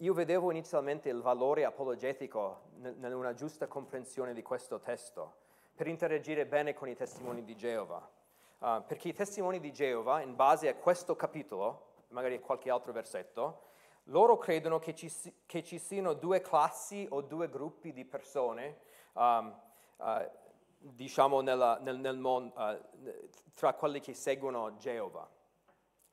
io 0.00 0.14
vedevo 0.14 0.50
inizialmente 0.50 1.10
il 1.10 1.20
valore 1.20 1.64
apologetico 1.64 2.68
in 2.82 3.12
una 3.12 3.34
giusta 3.34 3.66
comprensione 3.66 4.32
di 4.32 4.42
questo 4.42 4.80
testo, 4.80 5.34
per 5.74 5.86
interagire 5.86 6.46
bene 6.46 6.72
con 6.72 6.88
i 6.88 6.94
testimoni 6.94 7.44
di 7.44 7.54
Geova. 7.54 8.08
Uh, 8.58 8.82
perché 8.86 9.08
i 9.08 9.14
testimoni 9.14 9.60
di 9.60 9.72
Geova, 9.72 10.20
in 10.20 10.36
base 10.36 10.68
a 10.68 10.74
questo 10.74 11.16
capitolo, 11.16 11.88
magari 12.08 12.40
qualche 12.40 12.70
altro 12.70 12.92
versetto, 12.92 13.68
loro 14.04 14.38
credono 14.38 14.78
che 14.78 14.94
ci, 14.94 15.10
che 15.44 15.62
ci 15.62 15.78
siano 15.78 16.14
due 16.14 16.40
classi 16.40 17.06
o 17.10 17.20
due 17.20 17.48
gruppi 17.50 17.92
di 17.92 18.04
persone, 18.06 18.78
um, 19.12 19.54
uh, 19.96 20.30
diciamo, 20.78 21.42
nella, 21.42 21.78
nel, 21.78 21.98
nel 21.98 22.16
mondo, 22.16 22.58
uh, 22.58 23.28
tra 23.54 23.74
quelli 23.74 24.00
che 24.00 24.14
seguono 24.14 24.76
Geova. 24.76 25.28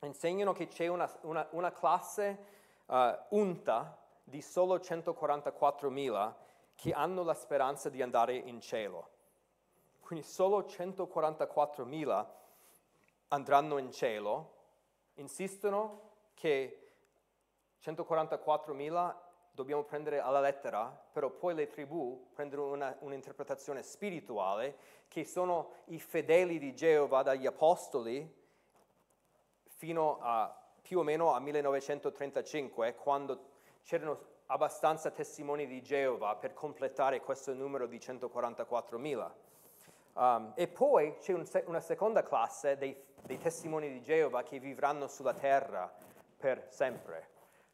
Insegnano 0.01 0.51
che 0.51 0.67
c'è 0.67 0.87
una, 0.87 1.09
una, 1.21 1.47
una 1.51 1.71
classe 1.71 2.56
uh, 2.87 3.17
unta 3.29 3.97
di 4.23 4.41
solo 4.41 4.77
144.000 4.77 6.33
che 6.75 6.91
hanno 6.91 7.23
la 7.23 7.33
speranza 7.33 7.89
di 7.89 8.01
andare 8.01 8.35
in 8.35 8.59
cielo. 8.59 9.09
Quindi 9.99 10.25
solo 10.25 10.61
144.000 10.61 12.25
andranno 13.29 13.77
in 13.77 13.91
cielo 13.91 14.55
insistono 15.15 16.01
che 16.33 16.91
144.000 17.81 19.15
dobbiamo 19.51 19.83
prendere 19.83 20.19
alla 20.19 20.39
lettera, 20.39 20.85
però 20.85 21.31
poi 21.31 21.55
le 21.55 21.67
tribù 21.67 22.29
prendono 22.33 22.71
una, 22.71 22.95
un'interpretazione 22.99 23.81
spirituale, 23.81 24.77
che 25.07 25.25
sono 25.25 25.71
i 25.85 25.99
fedeli 25.99 26.59
di 26.59 26.75
Geova 26.75 27.23
dagli 27.23 27.47
apostoli 27.47 28.45
fino 29.63 30.19
a 30.21 30.66
più 30.87 30.99
o 30.99 31.03
meno 31.03 31.33
a 31.33 31.39
1935, 31.39 32.95
quando 32.95 33.39
c'erano 33.83 34.35
abbastanza 34.47 35.11
testimoni 35.11 35.67
di 35.67 35.81
Geova 35.81 36.35
per 36.35 36.53
completare 36.53 37.19
questo 37.19 37.53
numero 37.53 37.87
di 37.87 37.97
144.000. 37.97 39.31
Um, 40.13 40.53
e 40.55 40.67
poi 40.67 41.17
c'è 41.19 41.33
un 41.33 41.45
una 41.65 41.79
seconda 41.79 42.23
classe 42.23 42.77
dei 42.77 43.05
dei 43.27 43.37
testimoni 43.37 43.91
di 43.91 44.01
Geova 44.01 44.43
che 44.43 44.59
vivranno 44.59 45.07
sulla 45.07 45.33
terra 45.33 45.93
per 46.37 46.67
sempre. 46.69 47.29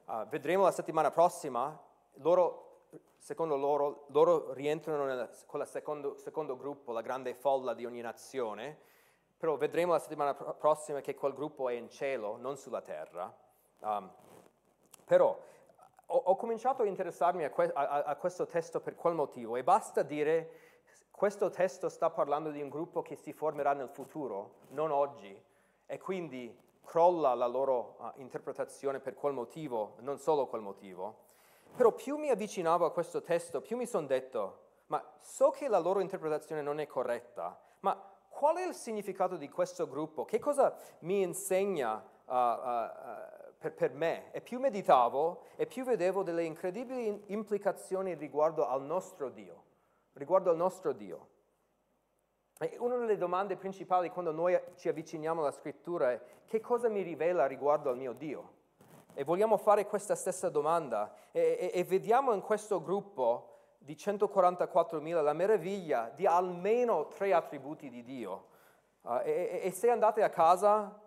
Uh, 0.06 0.26
vedremo 0.28 0.64
la 0.64 0.72
settimana 0.72 1.12
prossima, 1.12 1.80
loro, 2.16 2.88
secondo 3.18 3.56
loro, 3.56 4.06
loro 4.10 4.52
rientrano 4.54 5.06
nel 5.06 5.30
secondo, 5.66 6.18
secondo, 6.18 6.58
gruppo, 6.58 6.92
la 6.92 7.02
grande 7.02 7.36
folla 7.36 7.74
di 7.74 7.86
ogni 7.86 8.02
nazione, 8.02 8.80
però 9.44 9.58
vedremo 9.58 9.92
la 9.92 10.00
settimana 10.00 10.34
prossima 10.34 11.02
che 11.02 11.16
quel 11.16 11.34
gruppo 11.34 11.68
è 11.68 11.74
in 11.74 11.90
cielo, 11.90 12.38
non 12.38 12.56
sulla 12.56 12.80
terra. 12.80 13.30
Um, 13.82 14.10
però 15.04 15.38
ho, 16.06 16.16
ho, 16.16 16.36
cominciato 16.38 16.84
a 16.84 16.86
interessarmi 16.86 17.44
a, 17.44 17.50
que- 17.50 17.74
a, 17.74 18.04
a 18.04 18.16
questo 18.16 18.46
testo 18.46 18.80
per 18.80 18.96
quel 18.96 19.16
motivo 19.16 19.58
e 19.58 19.64
basta 19.66 20.02
dire 20.02 20.50
questo 21.12 21.50
testo 21.50 21.90
sta 21.90 22.10
parlando 22.10 22.52
di 22.52 22.62
un 22.62 22.70
gruppo 22.70 23.02
che 23.02 23.18
si 23.18 23.34
formerà 23.34 23.74
nel 23.74 23.90
futuro, 23.90 24.60
non 24.70 24.92
oggi, 24.92 25.38
e 25.88 26.00
quindi 26.00 26.58
crolla 26.86 27.34
la 27.34 27.48
loro 27.48 27.98
uh, 27.98 28.22
interpretazione 28.22 29.02
per 29.02 29.14
quel 29.14 29.34
motivo, 29.34 29.96
non 30.00 30.20
solo 30.20 30.48
quel 30.48 30.62
motivo. 30.62 31.18
Però 31.76 31.92
più 31.92 32.16
mi 32.16 32.30
avvicinavo 32.30 32.86
a 32.86 32.94
questo 32.94 33.22
testo, 33.22 33.60
più 33.60 33.76
mi 33.76 33.88
sono 33.88 34.08
detto, 34.08 34.60
ma 34.86 35.06
so 35.18 35.50
che 35.50 35.68
la 35.68 35.80
loro 35.80 36.00
interpretazione 36.00 36.62
non 36.62 36.80
è 36.80 36.88
corretta, 36.88 37.60
ma 37.82 38.12
qual 38.44 38.58
è 38.58 38.68
il 38.68 38.74
significato 38.74 39.38
di 39.38 39.48
questo 39.48 39.88
gruppo? 39.88 40.26
Che 40.26 40.38
cosa 40.38 40.76
mi 41.00 41.22
insegna 41.22 42.04
uh, 42.26 42.34
uh, 42.34 43.54
per, 43.58 43.74
per, 43.74 43.94
me? 43.94 44.34
E 44.34 44.42
più 44.42 44.60
meditavo 44.60 45.44
e 45.56 45.66
più 45.66 45.86
vedevo 45.86 46.24
delle 46.24 46.44
incredibili 46.44 47.24
implicazioni 47.28 48.16
riguardo 48.16 48.68
al 48.68 48.82
nostro 48.82 49.30
Dio 49.30 49.64
riguardo 50.16 50.50
al 50.50 50.58
nostro 50.58 50.92
Dio. 50.92 51.28
E 52.60 52.76
una 52.80 52.98
delle 52.98 53.16
domande 53.16 53.56
principali 53.56 54.10
quando 54.10 54.34
noi 54.34 54.60
ci 54.76 54.90
avviciniamo 54.90 55.40
alla 55.40 55.52
scrittura 55.52 56.12
è 56.12 56.22
che 56.46 56.60
cosa 56.60 56.90
mi 56.90 57.02
rivela 57.02 57.46
riguardo 57.46 57.90
al 57.90 57.98
mio 57.98 58.12
Dio? 58.12 58.62
E 59.14 59.24
vogliamo 59.24 59.56
fare 59.56 59.86
questa 59.86 60.16
stessa 60.16 60.50
domanda 60.50 61.16
e, 61.32 61.72
e, 61.74 61.80
e 61.80 61.84
vediamo 61.86 62.34
in 62.34 62.42
questo 62.42 62.82
gruppo 62.82 63.53
di 63.84 63.96
144.000 63.96 65.22
la 65.22 65.34
meraviglia 65.34 66.10
di 66.16 66.26
almeno 66.26 67.08
tre 67.08 67.34
attributi 67.34 67.90
di 67.90 68.02
Dio. 68.04 68.52
Uh, 69.02 69.20
e, 69.24 69.62
e, 69.64 69.72
se 69.72 69.90
andate 69.90 70.24
a 70.24 70.30
casa 70.30 71.02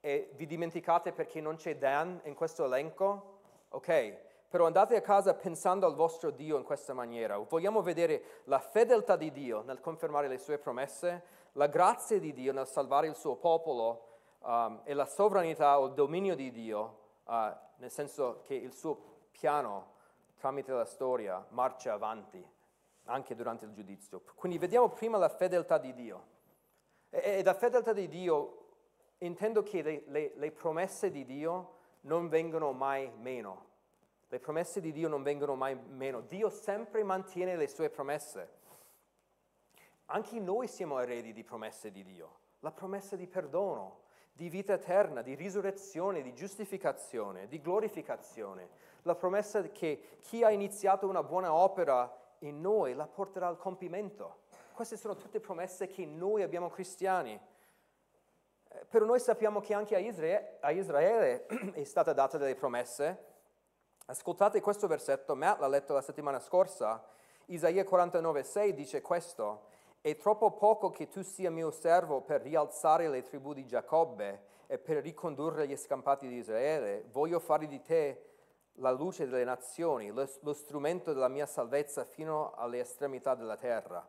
e 0.00 0.32
vi 0.34 0.46
dimenticate 0.46 1.12
perché 1.12 1.40
non 1.40 1.54
c'è 1.54 1.76
Dan 1.76 2.20
in 2.24 2.34
questo 2.34 2.64
elenco, 2.64 3.38
ok, 3.68 4.16
però 4.48 4.66
andate 4.66 4.96
a 4.96 5.00
casa 5.00 5.34
pensando 5.34 5.86
al 5.86 5.94
vostro 5.94 6.30
Dio 6.30 6.56
in 6.56 6.64
questa 6.64 6.92
maniera. 6.92 7.38
Vogliamo 7.38 7.82
vedere 7.82 8.42
la 8.44 8.58
fedeltà 8.58 9.14
di 9.14 9.30
Dio 9.30 9.62
nel 9.62 9.80
confermare 9.80 10.26
le 10.26 10.38
sue 10.38 10.58
promesse, 10.58 11.22
la 11.52 11.68
grazia 11.68 12.18
di 12.18 12.32
Dio 12.32 12.52
nel 12.52 12.66
salvare 12.66 13.06
il 13.06 13.14
suo 13.14 13.36
popolo 13.36 14.06
um, 14.40 14.80
e 14.82 14.94
la 14.94 15.06
sovranità 15.06 15.78
o 15.78 15.86
il 15.86 15.92
dominio 15.92 16.34
di 16.34 16.50
Dio, 16.50 16.98
uh, 17.24 17.32
nel 17.76 17.90
senso 17.90 18.40
che 18.42 18.54
il 18.54 18.72
suo 18.72 19.26
piano 19.30 19.96
tramite 20.38 20.72
la 20.72 20.84
storia 20.86 21.44
marcia 21.50 21.92
avanti 21.92 22.42
anche 23.04 23.34
durante 23.34 23.64
il 23.66 23.72
giudizio. 23.72 24.22
Quindi 24.34 24.58
vediamo 24.58 24.88
prima 24.88 25.18
la 25.18 25.28
fedeltà 25.28 25.78
di 25.78 25.92
Dio. 25.92 26.26
E, 27.10 27.38
e 27.38 27.42
la 27.42 27.54
fedeltà 27.54 27.92
di 27.92 28.08
Dio 28.08 28.54
intendo 29.18 29.62
che 29.62 29.82
le, 29.82 30.04
le, 30.06 30.32
le 30.34 30.50
promesse 30.52 31.10
di 31.10 31.24
Dio 31.24 31.74
non 32.02 32.28
vengono 32.28 32.72
mai 32.72 33.10
meno 33.18 33.68
le 34.30 34.38
promesse 34.40 34.80
di 34.80 34.92
Dio 34.92 35.08
non 35.08 35.22
vengono 35.22 35.54
mai 35.54 35.74
meno. 35.74 36.20
Dio 36.20 36.50
sempre 36.50 37.02
mantiene 37.02 37.56
le 37.56 37.66
sue 37.66 37.88
promesse. 37.88 38.56
Anche 40.06 40.38
noi 40.38 40.68
siamo 40.68 40.98
eredi 40.98 41.32
di 41.32 41.42
promesse 41.42 41.90
di 41.90 42.04
Dio. 42.04 42.40
La 42.60 42.70
promessa 42.70 43.16
di 43.16 43.26
perdono. 43.26 44.06
di 44.38 44.48
vita 44.50 44.74
eterna, 44.74 45.20
di 45.20 45.34
risurrezione, 45.34 46.22
di 46.22 46.32
giustificazione, 46.32 47.48
di 47.48 47.60
glorificazione. 47.60 48.68
La 49.08 49.14
promessa 49.14 49.62
che 49.62 50.18
chi 50.20 50.44
ha 50.44 50.50
iniziato 50.50 51.08
una 51.08 51.22
buona 51.22 51.54
opera 51.54 52.14
in 52.40 52.60
noi 52.60 52.92
la 52.92 53.06
porterà 53.06 53.46
al 53.46 53.56
compimento. 53.56 54.40
Queste 54.74 54.98
sono 54.98 55.16
tutte 55.16 55.40
promesse 55.40 55.86
che 55.86 56.04
noi 56.04 56.42
abbiamo 56.42 56.68
cristiani. 56.68 57.40
Eh, 58.68 58.84
però 58.84 59.06
noi 59.06 59.18
sappiamo 59.18 59.60
che 59.60 59.72
anche 59.72 59.94
a 59.94 59.98
Israele, 59.98 60.58
a 60.60 60.72
Israele 60.72 61.46
è 61.72 61.84
stata 61.84 62.12
data 62.12 62.36
delle 62.36 62.54
promesse. 62.54 63.24
Ascoltate 64.04 64.60
questo 64.60 64.86
versetto, 64.86 65.34
Matt 65.34 65.58
l'ha 65.60 65.68
letto 65.68 65.94
la 65.94 66.02
settimana 66.02 66.38
scorsa. 66.38 67.02
Isaia 67.46 67.84
49,6 67.84 68.68
dice 68.72 69.00
questo. 69.00 69.68
È 70.02 70.14
troppo 70.18 70.50
poco 70.50 70.90
che 70.90 71.08
tu 71.08 71.22
sia 71.22 71.50
mio 71.50 71.70
servo 71.70 72.20
per 72.20 72.42
rialzare 72.42 73.08
le 73.08 73.22
tribù 73.22 73.54
di 73.54 73.64
Giacobbe 73.64 74.42
e 74.66 74.76
per 74.76 74.98
ricondurre 74.98 75.66
gli 75.66 75.76
scampati 75.76 76.28
di 76.28 76.36
Israele. 76.36 77.06
Voglio 77.10 77.38
fare 77.38 77.66
di 77.66 77.80
te 77.80 78.28
la 78.78 78.90
luce 78.90 79.28
delle 79.28 79.44
nazioni, 79.44 80.10
lo, 80.10 80.28
lo 80.40 80.52
strumento 80.52 81.12
della 81.12 81.28
mia 81.28 81.46
salvezza 81.46 82.04
fino 82.04 82.52
alle 82.54 82.80
estremità 82.80 83.34
della 83.34 83.56
terra. 83.56 84.06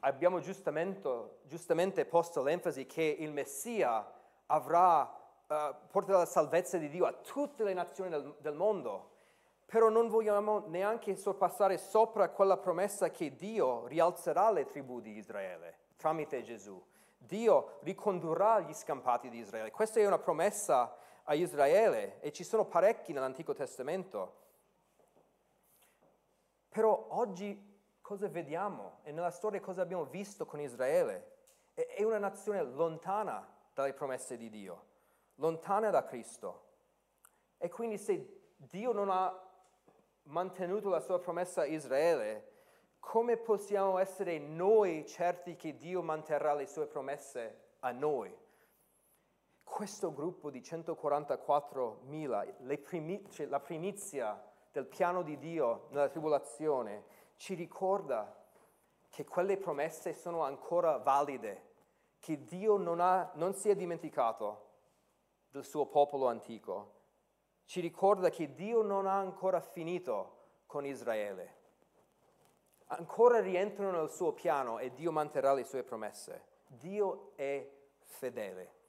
Abbiamo 0.00 0.40
giustamente, 0.40 1.38
giustamente 1.44 2.04
posto 2.04 2.42
l'enfasi 2.42 2.86
che 2.86 3.02
il 3.02 3.30
Messia 3.30 4.04
avrà, 4.46 5.02
uh, 5.02 5.54
porterà 5.90 6.18
la 6.18 6.26
salvezza 6.26 6.78
di 6.78 6.88
Dio 6.88 7.06
a 7.06 7.12
tutte 7.12 7.62
le 7.64 7.72
nazioni 7.72 8.10
del, 8.10 8.34
del 8.38 8.54
mondo 8.54 9.10
però 9.72 9.88
non 9.88 10.08
vogliamo 10.08 10.64
neanche 10.66 11.16
sorpassare 11.16 11.78
sopra 11.78 12.28
quella 12.28 12.58
promessa 12.58 13.10
che 13.10 13.34
Dio 13.34 13.86
rialzerà 13.86 14.50
le 14.50 14.66
tribù 14.66 15.00
di 15.00 15.16
Israele 15.16 15.80
tramite 16.02 16.42
Gesù. 16.42 16.82
Dio 17.16 17.78
ricondurrà 17.82 18.58
gli 18.58 18.74
scampati 18.74 19.30
di 19.30 19.38
Israele. 19.38 19.70
Questa 19.70 20.00
è 20.00 20.06
una 20.06 20.18
promessa 20.18 20.92
a 21.32 21.34
Israele 21.34 22.20
e 22.20 22.30
ci 22.30 22.44
sono 22.44 22.66
parecchi 22.66 23.12
nell'Antico 23.12 23.54
Testamento. 23.54 24.40
Però 26.68 27.06
oggi 27.10 27.70
cosa 28.00 28.28
vediamo 28.28 28.98
e 29.02 29.12
nella 29.12 29.30
storia 29.30 29.60
cosa 29.60 29.82
abbiamo 29.82 30.04
visto 30.04 30.44
con 30.44 30.60
Israele? 30.60 31.30
È 31.74 32.02
una 32.02 32.18
nazione 32.18 32.62
lontana 32.62 33.50
dalle 33.72 33.94
promesse 33.94 34.36
di 34.36 34.50
Dio, 34.50 34.84
lontana 35.36 35.88
da 35.88 36.04
Cristo. 36.04 36.68
E 37.56 37.70
quindi 37.70 37.96
se 37.96 38.52
Dio 38.56 38.92
non 38.92 39.08
ha 39.10 39.34
mantenuto 40.24 40.90
la 40.90 41.00
sua 41.00 41.18
promessa 41.18 41.62
a 41.62 41.66
Israele, 41.66 42.50
come 42.98 43.38
possiamo 43.38 43.98
essere 43.98 44.38
noi 44.38 45.06
certi 45.06 45.56
che 45.56 45.78
Dio 45.78 46.02
manterrà 46.02 46.52
le 46.54 46.66
sue 46.66 46.86
promesse 46.86 47.76
a 47.80 47.90
noi? 47.90 48.36
Questo 49.72 50.12
gruppo 50.12 50.50
di 50.50 50.60
144.000, 50.60 52.82
primi, 52.82 53.24
cioè 53.30 53.46
la 53.46 53.60
primizia 53.60 54.40
del 54.70 54.84
piano 54.84 55.22
di 55.22 55.38
Dio 55.38 55.86
nella 55.90 56.08
tribolazione, 56.08 57.04
ci 57.36 57.54
ricorda 57.54 58.36
che 59.08 59.24
quelle 59.24 59.56
promesse 59.56 60.12
sono 60.12 60.42
ancora 60.42 60.98
valide, 60.98 61.70
che 62.20 62.44
Dio 62.44 62.76
non, 62.76 63.00
ha, 63.00 63.30
non 63.34 63.54
si 63.54 63.70
è 63.70 63.74
dimenticato 63.74 64.66
del 65.50 65.64
suo 65.64 65.86
popolo 65.86 66.28
antico 66.28 67.00
ci 67.64 67.80
ricorda 67.80 68.28
che 68.28 68.54
Dio 68.54 68.82
non 68.82 69.06
ha 69.06 69.16
ancora 69.16 69.60
finito 69.60 70.40
con 70.66 70.84
Israele. 70.84 71.60
Ancora 72.88 73.40
rientrano 73.40 73.98
nel 73.98 74.10
suo 74.10 74.32
piano 74.32 74.78
e 74.78 74.92
Dio 74.92 75.10
manterrà 75.10 75.54
le 75.54 75.64
sue 75.64 75.82
promesse. 75.82 76.44
Dio 76.66 77.32
è 77.34 77.66
fedele. 78.00 78.80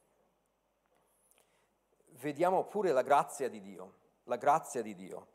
Vediamo 2.19 2.65
pure 2.65 2.91
la 2.91 3.01
grazia 3.01 3.49
di 3.49 3.61
Dio, 3.61 3.93
la 4.23 4.37
grazia 4.37 4.81
di 4.81 4.95
Dio. 4.95 5.27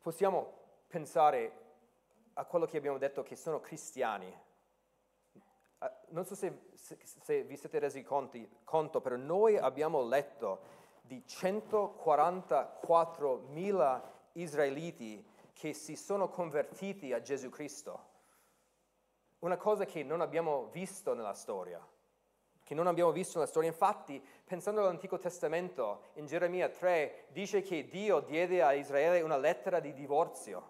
Possiamo 0.00 0.52
pensare 0.86 1.66
a 2.34 2.44
quello 2.44 2.66
che 2.66 2.76
abbiamo 2.76 2.98
detto 2.98 3.22
che 3.22 3.34
sono 3.34 3.60
cristiani. 3.60 4.32
Eh, 5.80 5.92
non 6.08 6.24
so 6.24 6.34
se, 6.34 6.70
se, 6.74 6.98
se 7.02 7.42
vi 7.42 7.56
siete 7.56 7.78
resi 7.78 8.02
conti, 8.02 8.48
conto, 8.64 9.00
però 9.00 9.14
noi 9.16 9.56
abbiamo 9.56 10.02
letto 10.02 10.60
di 11.00 11.22
144.000 11.26 14.02
israeliti 14.32 15.24
che 15.52 15.72
si 15.72 15.94
sono 15.96 16.28
convertiti 16.28 17.12
a 17.12 17.20
Gesù 17.20 17.48
Cristo. 17.48 18.06
Una 19.40 19.56
cosa 19.56 19.84
che 19.84 20.04
non 20.04 20.20
abbiamo 20.20 20.66
visto 20.66 21.14
nella 21.14 21.32
storia, 21.32 21.80
che 22.68 22.74
non 22.74 22.86
abbiamo 22.86 23.12
visto 23.12 23.38
nella 23.38 23.48
storia. 23.48 23.70
Infatti, 23.70 24.22
pensando 24.44 24.82
all'Antico 24.82 25.16
Testamento, 25.16 26.02
in 26.16 26.26
Geremia 26.26 26.68
3 26.68 27.28
dice 27.28 27.62
che 27.62 27.88
Dio 27.88 28.20
diede 28.20 28.60
a 28.60 28.74
Israele 28.74 29.22
una 29.22 29.38
lettera 29.38 29.80
di 29.80 29.94
divorzio. 29.94 30.68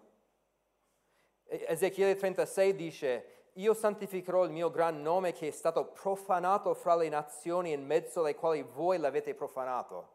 Ezechiele 1.44 2.14
36 2.14 2.76
dice, 2.76 3.26
io 3.54 3.74
santificherò 3.74 4.44
il 4.44 4.52
mio 4.52 4.70
gran 4.70 5.02
nome 5.02 5.32
che 5.32 5.48
è 5.48 5.50
stato 5.50 5.86
profanato 5.86 6.72
fra 6.72 6.94
le 6.94 7.08
nazioni 7.08 7.72
in 7.72 7.84
mezzo 7.84 8.20
alle 8.20 8.36
quali 8.36 8.62
voi 8.62 8.98
l'avete 8.98 9.34
profanato. 9.34 10.10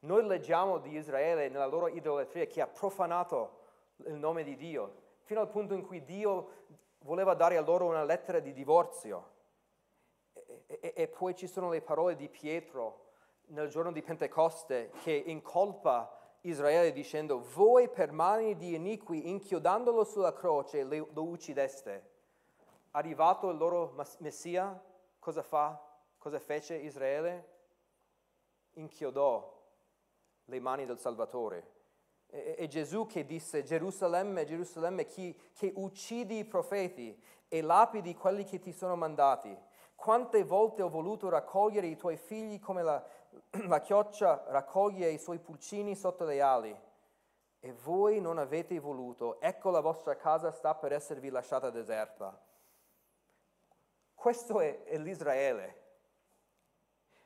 Noi 0.00 0.24
leggiamo 0.28 0.78
di 0.78 0.96
Israele 0.96 1.48
nella 1.48 1.66
loro 1.66 1.88
idolatria 1.88 2.46
che 2.46 2.60
ha 2.60 2.68
profanato 2.68 3.62
il 4.04 4.14
nome 4.14 4.44
di 4.44 4.54
Dio, 4.54 4.94
fino 5.22 5.40
al 5.40 5.48
punto 5.48 5.74
in 5.74 5.84
cui 5.84 6.04
Dio 6.04 6.50
voleva 7.00 7.34
dare 7.34 7.56
a 7.56 7.62
loro 7.62 7.86
una 7.86 8.04
lettera 8.04 8.38
di 8.38 8.52
divorzio. 8.52 9.34
E, 10.66 10.78
e, 10.80 10.92
e 10.94 11.08
poi 11.08 11.34
ci 11.34 11.46
sono 11.46 11.70
le 11.70 11.80
parole 11.80 12.16
di 12.16 12.28
Pietro 12.28 13.04
nel 13.46 13.68
giorno 13.68 13.92
di 13.92 14.02
Pentecoste 14.02 14.90
che 15.02 15.12
incolpa 15.12 16.16
Israele 16.42 16.92
dicendo 16.92 17.40
voi 17.54 17.88
per 17.88 18.12
mani 18.12 18.56
di 18.56 18.74
iniqui 18.74 19.28
inchiodandolo 19.28 20.04
sulla 20.04 20.32
croce 20.32 20.82
lo 20.84 21.22
uccideste. 21.22 22.14
Arrivato 22.92 23.50
il 23.50 23.58
loro 23.58 23.94
Messia, 24.18 24.80
cosa 25.18 25.42
fa? 25.42 25.80
Cosa 26.18 26.38
fece 26.38 26.76
Israele? 26.76 27.54
Inchiodò 28.74 29.54
le 30.46 30.60
mani 30.60 30.86
del 30.86 30.98
Salvatore. 30.98 31.74
È 32.26 32.66
Gesù 32.66 33.06
che 33.06 33.24
disse, 33.24 33.62
Gerusalemme, 33.62 34.44
Gerusalemme, 34.44 35.06
chi, 35.06 35.38
che 35.54 35.72
uccidi 35.76 36.38
i 36.38 36.44
profeti 36.44 37.20
e 37.48 37.60
lapidi 37.60 38.14
quelli 38.14 38.44
che 38.44 38.58
ti 38.58 38.72
sono 38.72 38.96
mandati. 38.96 39.56
Quante 40.06 40.44
volte 40.44 40.82
ho 40.82 40.88
voluto 40.88 41.28
raccogliere 41.28 41.88
i 41.88 41.96
tuoi 41.96 42.16
figli 42.16 42.60
come 42.60 42.84
la, 42.84 43.04
la 43.66 43.80
chioccia 43.80 44.44
raccoglie 44.46 45.10
i 45.10 45.18
suoi 45.18 45.40
pulcini 45.40 45.96
sotto 45.96 46.24
le 46.24 46.40
ali. 46.40 46.80
E 47.58 47.72
voi 47.82 48.20
non 48.20 48.38
avete 48.38 48.78
voluto. 48.78 49.40
Ecco 49.40 49.70
la 49.70 49.80
vostra 49.80 50.14
casa 50.14 50.52
sta 50.52 50.76
per 50.76 50.92
esservi 50.92 51.28
lasciata 51.28 51.70
deserta. 51.70 52.40
Questo 54.14 54.60
è, 54.60 54.84
è 54.84 54.96
l'Israele 54.96 55.86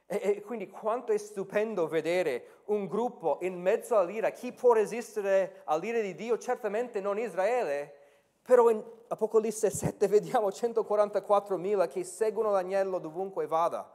e, 0.06 0.20
e, 0.22 0.40
quindi 0.40 0.68
quanto 0.68 1.12
è 1.12 1.18
stupendo 1.18 1.86
vedere 1.86 2.62
un 2.66 2.86
gruppo 2.86 3.40
in 3.42 3.60
mezzo 3.60 3.96
all'ira. 3.96 4.30
Chi 4.30 4.52
può 4.52 4.72
resistere 4.72 5.62
all'ira 5.66 6.00
di 6.00 6.16
Dio? 6.16 6.36
Certamente 6.36 7.00
non 7.00 7.18
Israele, 7.18 7.99
però 8.42 8.70
in 8.70 8.82
Apocalisse 9.08 9.70
7 9.70 10.06
vediamo 10.08 10.48
144.000 10.48 11.88
che 11.88 12.04
seguono 12.04 12.50
l'agnello 12.50 12.98
dovunque 12.98 13.46
vada. 13.46 13.92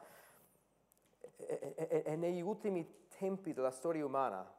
E, 1.38 1.74
e, 1.76 2.04
e 2.06 2.16
negli 2.16 2.42
ultimi 2.42 3.08
tempi 3.18 3.54
della 3.54 3.72
storia 3.72 4.06
umana 4.06 4.50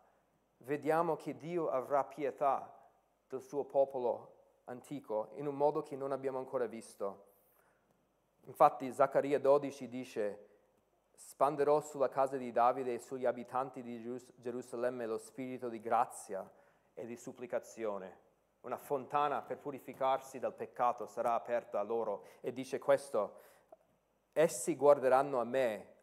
vediamo 0.59 1.17
che 1.17 1.37
Dio 1.37 1.69
avrà 1.69 2.05
pietà 2.05 2.73
del 3.29 3.41
suo 3.41 3.65
popolo 3.65 4.35
antico 4.65 5.31
in 5.35 5.47
un 5.47 5.57
modo 5.57 5.83
che 5.83 5.97
non 5.97 6.13
abbiamo 6.13 6.39
ancora 6.39 6.67
visto. 6.67 7.25
Infatti 8.45 8.93
Zaccaria 8.93 9.39
12 9.39 9.89
dice, 9.89 10.47
Spanderò 11.17 11.81
sulla 11.81 12.09
casa 12.09 12.37
di 12.37 12.53
Davide 12.53 12.95
e 12.95 12.99
sugli 12.99 13.25
abitanti 13.25 13.83
di 13.83 14.23
Gerusalemme 14.37 15.07
lo 15.07 15.19
spirito 15.19 15.69
di 15.69 15.81
grazia 15.81 16.49
e 16.95 17.07
di 17.07 17.17
supplicazione. 17.17 18.25
Una 18.67 18.79
fontana 18.79 19.43
per 19.43 19.59
purificarsi 19.59 20.41
dal 20.41 20.53
peccato 20.53 21.07
sarà 21.07 21.35
aperta 21.35 21.79
a 21.79 21.85
loro. 21.85 22.25
E 22.41 22.53
dice 22.53 22.81
questo, 22.81 23.41
essi 24.33 24.75
guarderanno 24.75 25.39
a 25.39 25.45
me, 25.45 25.95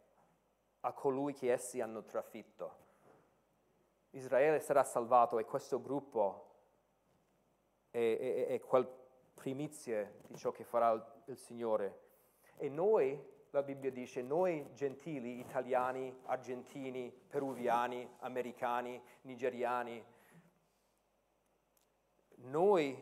a 0.80 0.94
colui 0.94 1.34
che 1.34 1.52
essi 1.52 1.82
hanno 1.82 2.06
trafitto. 2.06 2.78
Israele 4.12 4.62
sarà 4.62 4.82
salvato 4.86 5.40
e 5.40 5.44
questo 5.44 5.82
gruppo 5.82 6.52
è, 7.92 7.98
è, 7.98 8.48
è 8.54 8.60
quel 8.62 8.88
primizie 9.34 10.20
di 10.28 10.38
ciò 10.38 10.52
che 10.52 10.64
farà 10.64 10.92
il, 10.92 11.06
il 11.26 11.38
Signore. 11.38 12.00
E 12.56 12.70
noi 12.70 13.22
la 13.50 13.62
Bibbia 13.62 13.92
dice, 13.92 14.22
noi 14.22 14.70
gentili, 14.74 15.42
italiani, 15.42 16.18
argentini, 16.28 17.12
peruviani, 17.12 18.10
americani, 18.20 19.04
nigeriani, 19.24 20.02
noi 22.44 23.02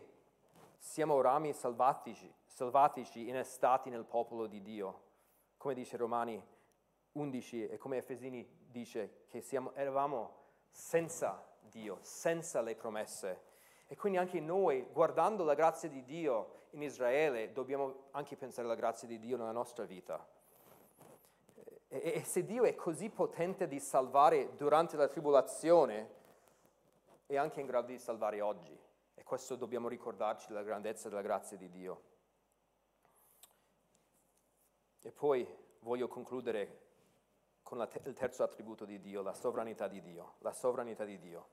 siamo 0.77 1.21
rami 1.21 1.53
salvatici, 1.53 2.31
salvatici 2.45 3.27
innestati 3.27 3.89
nel 3.89 4.05
popolo 4.05 4.47
di 4.47 4.61
Dio. 4.61 5.09
Come 5.57 5.73
dice 5.73 5.97
Romani 5.97 6.41
11 7.13 7.67
e 7.67 7.77
come 7.77 7.97
Efesini 7.97 8.47
dice 8.69 9.25
che 9.27 9.41
siamo, 9.41 9.73
eravamo 9.73 10.39
senza 10.69 11.43
Dio, 11.59 11.97
senza 12.01 12.61
le 12.61 12.75
promesse. 12.75 13.49
E 13.87 13.95
quindi 13.95 14.17
anche 14.17 14.39
noi, 14.39 14.87
guardando 14.91 15.43
la 15.43 15.53
grazia 15.53 15.89
di 15.89 16.03
Dio 16.03 16.59
in 16.71 16.81
Israele, 16.83 17.51
dobbiamo 17.51 18.07
anche 18.11 18.37
pensare 18.37 18.67
alla 18.67 18.75
grazia 18.75 19.07
di 19.07 19.19
Dio 19.19 19.37
nella 19.37 19.51
nostra 19.51 19.85
vita. 19.85 20.25
E, 21.87 22.13
e 22.15 22.23
se 22.23 22.45
Dio 22.45 22.63
è 22.63 22.73
così 22.75 23.09
potente 23.09 23.67
di 23.67 23.79
salvare 23.79 24.55
durante 24.55 24.95
la 24.95 25.07
tribolazione, 25.07 26.19
è 27.25 27.35
anche 27.35 27.59
in 27.59 27.65
grado 27.65 27.87
di 27.87 27.99
salvare 27.99 28.39
oggi. 28.39 28.80
E 29.31 29.33
questo 29.35 29.55
dobbiamo 29.55 29.87
ricordarci 29.87 30.47
della 30.49 30.61
grandezza 30.61 31.07
della 31.07 31.21
grazia 31.21 31.55
di 31.55 31.69
Dio. 31.69 32.01
E 34.99 35.09
poi 35.13 35.47
voglio 35.79 36.09
concludere 36.09 36.79
con 37.63 37.87
te- 37.89 38.01
il 38.03 38.13
terzo 38.13 38.43
attributo 38.43 38.83
di 38.83 38.99
Dio, 38.99 39.21
la 39.21 39.33
sovranità 39.33 39.87
di 39.87 40.01
Dio. 40.01 40.33
La 40.39 40.51
sovranità 40.51 41.05
di 41.05 41.17
Dio. 41.17 41.47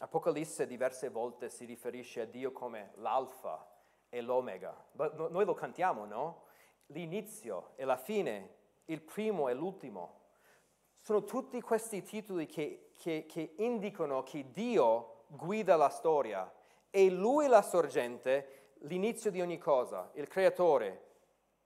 Apocalisse 0.00 0.66
diverse 0.66 1.10
volte 1.10 1.48
si 1.48 1.64
riferisce 1.64 2.22
a 2.22 2.26
Dio 2.26 2.50
come 2.50 2.90
l'alfa 2.96 3.64
e 4.08 4.20
l'omega. 4.20 4.74
Noi 4.94 5.44
lo 5.44 5.54
cantiamo, 5.54 6.06
no? 6.06 6.46
L'inizio 6.86 7.74
e 7.76 7.84
la 7.84 7.96
fine, 7.96 8.56
il 8.86 9.00
primo 9.00 9.48
e 9.48 9.54
l'ultimo. 9.54 10.22
Sono 10.98 11.22
tutti 11.22 11.60
questi 11.60 12.02
titoli 12.02 12.46
che, 12.46 12.90
che, 12.98 13.26
che 13.28 13.54
indicano 13.58 14.24
che 14.24 14.50
Dio 14.50 15.26
guida 15.28 15.76
la 15.76 15.88
storia. 15.88 16.53
E 16.96 17.10
Lui 17.10 17.48
la 17.48 17.60
sorgente, 17.60 18.76
l'inizio 18.82 19.32
di 19.32 19.40
ogni 19.40 19.58
cosa, 19.58 20.10
il 20.12 20.28
creatore. 20.28 21.06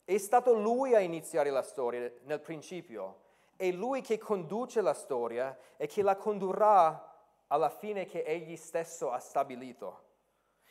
È 0.03 0.16
stato 0.16 0.55
Lui 0.55 0.95
a 0.95 1.01
iniziare 1.01 1.51
la 1.51 1.61
storia 1.61 2.11
nel 2.22 2.41
principio. 2.41 3.18
È 3.55 3.70
Lui 3.70 4.01
che 4.01 4.16
conduce 4.16 4.81
la 4.81 4.95
storia 4.95 5.55
e 5.76 5.87
che 5.87 6.01
la 6.01 6.16
condurrà 6.16 7.14
alla 7.49 7.68
fine 7.68 8.07
che 8.07 8.22
Egli 8.22 8.57
stesso 8.57 9.11
ha 9.11 9.18
stabilito. 9.18 10.05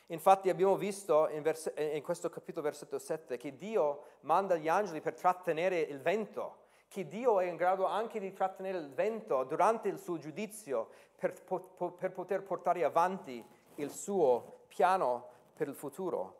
Infatti 0.07 0.49
abbiamo 0.49 0.75
visto 0.75 1.29
in, 1.29 1.43
vers- 1.43 1.73
in, 1.77 2.01
questo 2.01 2.27
capitolo 2.27 2.63
versetto 2.63 2.97
7 2.97 3.37
che 3.37 3.57
Dio 3.57 4.05
manda 4.21 4.55
gli 4.55 4.69
angeli 4.69 5.01
per 5.01 5.13
trattenere 5.13 5.81
il 5.81 6.01
vento, 6.01 6.65
che 6.87 7.07
Dio 7.07 7.39
è 7.39 7.45
in 7.45 7.57
grado 7.57 7.85
anche 7.85 8.19
di 8.19 8.33
trattenere 8.33 8.79
il 8.79 8.91
vento 8.91 9.43
durante 9.43 9.87
il 9.87 9.99
suo 9.99 10.17
giudizio 10.17 10.89
per, 11.15 11.43
po- 11.43 11.91
per 11.91 12.11
poter 12.11 12.41
portare 12.41 12.83
avanti 12.83 13.45
il 13.77 13.91
suo 13.91 14.61
piano 14.67 15.29
per 15.53 15.67
il 15.67 15.75
futuro. 15.75 16.35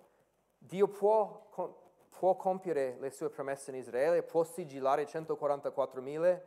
Dio 0.57 0.87
può, 0.87 1.47
può 2.09 2.35
compiere 2.35 2.97
le 2.99 3.09
sue 3.09 3.29
promesse 3.29 3.71
in 3.71 3.77
Israele, 3.77 4.23
può 4.23 4.43
sigillare 4.43 5.05
144.000, 5.05 6.41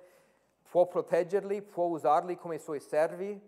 può 0.70 0.86
proteggerli, 0.86 1.62
può 1.62 1.84
usarli 1.86 2.36
come 2.36 2.58
suoi 2.58 2.80
servi 2.80 3.40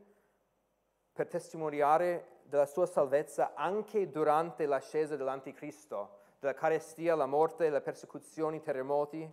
per 1.13 1.29
testimoniare 1.29 2.41
della 2.45 2.67
sua 2.67 2.87
salvezza 2.87 3.53
anche 3.55 4.11
durante 4.11 4.67
l'ascesa 4.67 5.17
dell'Anticristo, 5.17 6.21
della 6.39 6.55
carestia, 6.55 7.15
la 7.15 7.27
morte, 7.27 7.71
le 7.71 7.81
persecuzioni, 7.81 8.57
i 8.57 8.63
terremoti, 8.63 9.31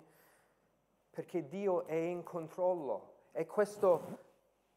perché 1.10 1.48
Dio 1.48 1.86
è 1.86 1.96
in 1.96 2.24
controllo. 2.24 3.16
E 3.32 3.46
questo 3.46 4.28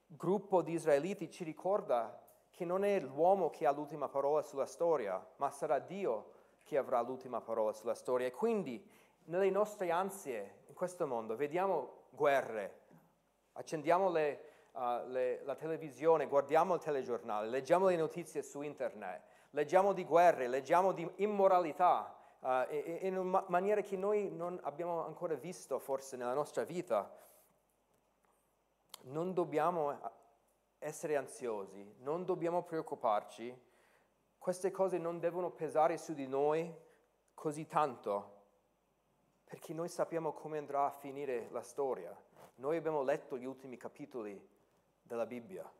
gruppo 0.06 0.62
di 0.62 0.72
israeliti 0.72 1.30
ci 1.30 1.44
ricorda 1.44 2.21
che 2.53 2.64
non 2.64 2.84
è 2.84 3.00
l'uomo 3.00 3.50
che 3.50 3.66
ha 3.66 3.72
l'ultima 3.72 4.09
parola 4.09 4.42
sulla 4.42 4.66
storia, 4.66 5.24
ma 5.36 5.50
sarà 5.50 5.78
Dio 5.78 6.30
che 6.64 6.76
avrà 6.76 7.00
l'ultima 7.00 7.40
parola 7.40 7.72
sulla 7.72 7.94
storia. 7.94 8.26
E 8.26 8.30
quindi 8.30 8.86
nelle 9.24 9.50
nostre 9.50 9.90
ansie 9.90 10.61
in 10.66 10.74
questo 10.74 11.07
mondo 11.07 11.34
vediamo 11.34 12.05
guerre, 12.11 12.80
accendiamo 13.53 14.11
le, 14.11 14.44
uh, 14.72 15.07
le, 15.07 15.42
la 15.44 15.55
televisione, 15.55 16.26
guardiamo 16.26 16.74
il 16.74 16.80
telegiornale, 16.80 17.48
leggiamo 17.48 17.88
le 17.88 17.96
notizie 17.96 18.42
su 18.42 18.61
internet, 18.61 19.22
leggiamo 19.50 19.94
di 19.94 20.05
guerre, 20.05 20.46
leggiamo 20.46 20.92
di 20.92 21.11
immoralità 21.16 22.14
uh, 22.40 22.66
in 23.00 23.16
una 23.16 23.44
maniera 23.48 23.80
che 23.80 23.96
noi 23.96 24.30
non 24.30 24.61
abbiamo 24.62 25.07
ancora 25.07 25.34
visto 25.34 25.78
forse 25.78 26.16
nella 26.16 26.34
nostra 26.34 26.64
vita. 26.64 27.11
Non 29.05 29.32
dobbiamo 29.32 29.98
essere 30.82 31.16
ansiosi, 31.16 31.94
non 31.98 32.24
dobbiamo 32.24 32.62
preoccuparci, 32.62 33.56
queste 34.36 34.70
cose 34.72 34.98
non 34.98 35.20
devono 35.20 35.50
pesare 35.50 35.96
su 35.96 36.14
di 36.14 36.26
noi 36.26 36.72
così 37.34 37.66
tanto, 37.66 38.40
perché 39.44 39.72
noi 39.72 39.88
sappiamo 39.88 40.32
come 40.32 40.58
andrà 40.58 40.86
a 40.86 40.90
finire 40.90 41.48
la 41.50 41.62
storia. 41.62 42.16
Noi 42.56 42.76
abbiamo 42.76 43.02
letto 43.02 43.38
gli 43.38 43.44
ultimi 43.44 43.76
capitoli 43.76 44.40
della 45.02 45.26
Bibbia. 45.26 45.70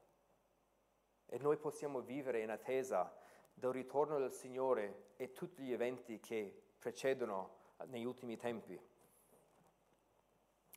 E 1.27 1.39
noi 1.39 1.57
possiamo 1.57 2.01
vivere 2.01 2.41
in 2.41 2.51
attesa 2.51 3.13
del 3.55 3.73
ritorno 3.73 4.19
del 4.19 4.33
Signore 4.33 5.13
e 5.17 5.33
tutti 5.33 5.63
gli 5.63 5.73
eventi 5.73 6.21
che 6.21 6.63
precedono 6.79 7.57
negli 7.87 8.05
ultimi 8.05 8.37
tempi. 8.37 8.79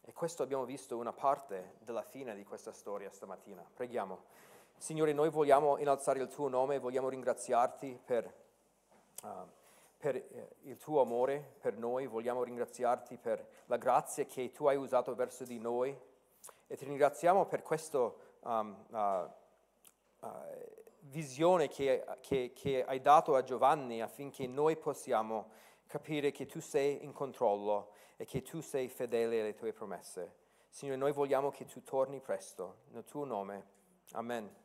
E 0.07 0.13
questo 0.13 0.43
abbiamo 0.43 0.65
visto 0.65 0.97
una 0.97 1.13
parte 1.13 1.77
della 1.79 2.03
fine 2.03 2.35
di 2.35 2.43
questa 2.43 2.71
storia 2.71 3.09
stamattina. 3.09 3.67
Preghiamo. 3.73 4.25
Signore, 4.77 5.13
noi 5.13 5.31
vogliamo 5.31 5.79
innalzare 5.79 6.19
il 6.19 6.27
tuo 6.27 6.47
nome, 6.47 6.77
vogliamo 6.77 7.09
ringraziarti 7.09 7.99
per, 8.05 8.31
uh, 9.23 9.27
per 9.97 10.15
eh, 10.15 10.57
il 10.61 10.77
tuo 10.77 11.01
amore 11.01 11.55
per 11.59 11.75
noi, 11.77 12.05
vogliamo 12.05 12.43
ringraziarti 12.43 13.17
per 13.17 13.43
la 13.65 13.77
grazia 13.77 14.25
che 14.25 14.51
tu 14.51 14.67
hai 14.67 14.75
usato 14.75 15.15
verso 15.15 15.43
di 15.43 15.57
noi 15.57 15.97
e 16.67 16.77
ti 16.77 16.85
ringraziamo 16.85 17.47
per 17.47 17.63
questo 17.63 18.19
um, 18.41 18.85
uh, 18.89 18.97
uh, 20.19 20.29
visione 20.99 21.67
che, 21.67 22.05
che, 22.21 22.51
che 22.53 22.85
hai 22.85 23.01
dato 23.01 23.33
a 23.33 23.41
Giovanni 23.41 24.03
affinché 24.03 24.45
noi 24.45 24.77
possiamo 24.77 25.49
capire 25.87 26.29
che 26.29 26.45
tu 26.45 26.59
sei 26.59 27.03
in 27.03 27.11
controllo 27.11 27.93
e 28.17 28.25
che 28.25 28.41
tu 28.41 28.61
sei 28.61 28.87
fedele 28.87 29.41
alle 29.41 29.53
tue 29.53 29.73
promesse. 29.73 30.43
Signore, 30.69 30.97
noi 30.97 31.11
vogliamo 31.11 31.51
che 31.51 31.65
tu 31.65 31.83
torni 31.83 32.19
presto, 32.19 32.83
nel 32.91 33.05
tuo 33.05 33.25
nome. 33.25 33.63
Amen. 34.11 34.63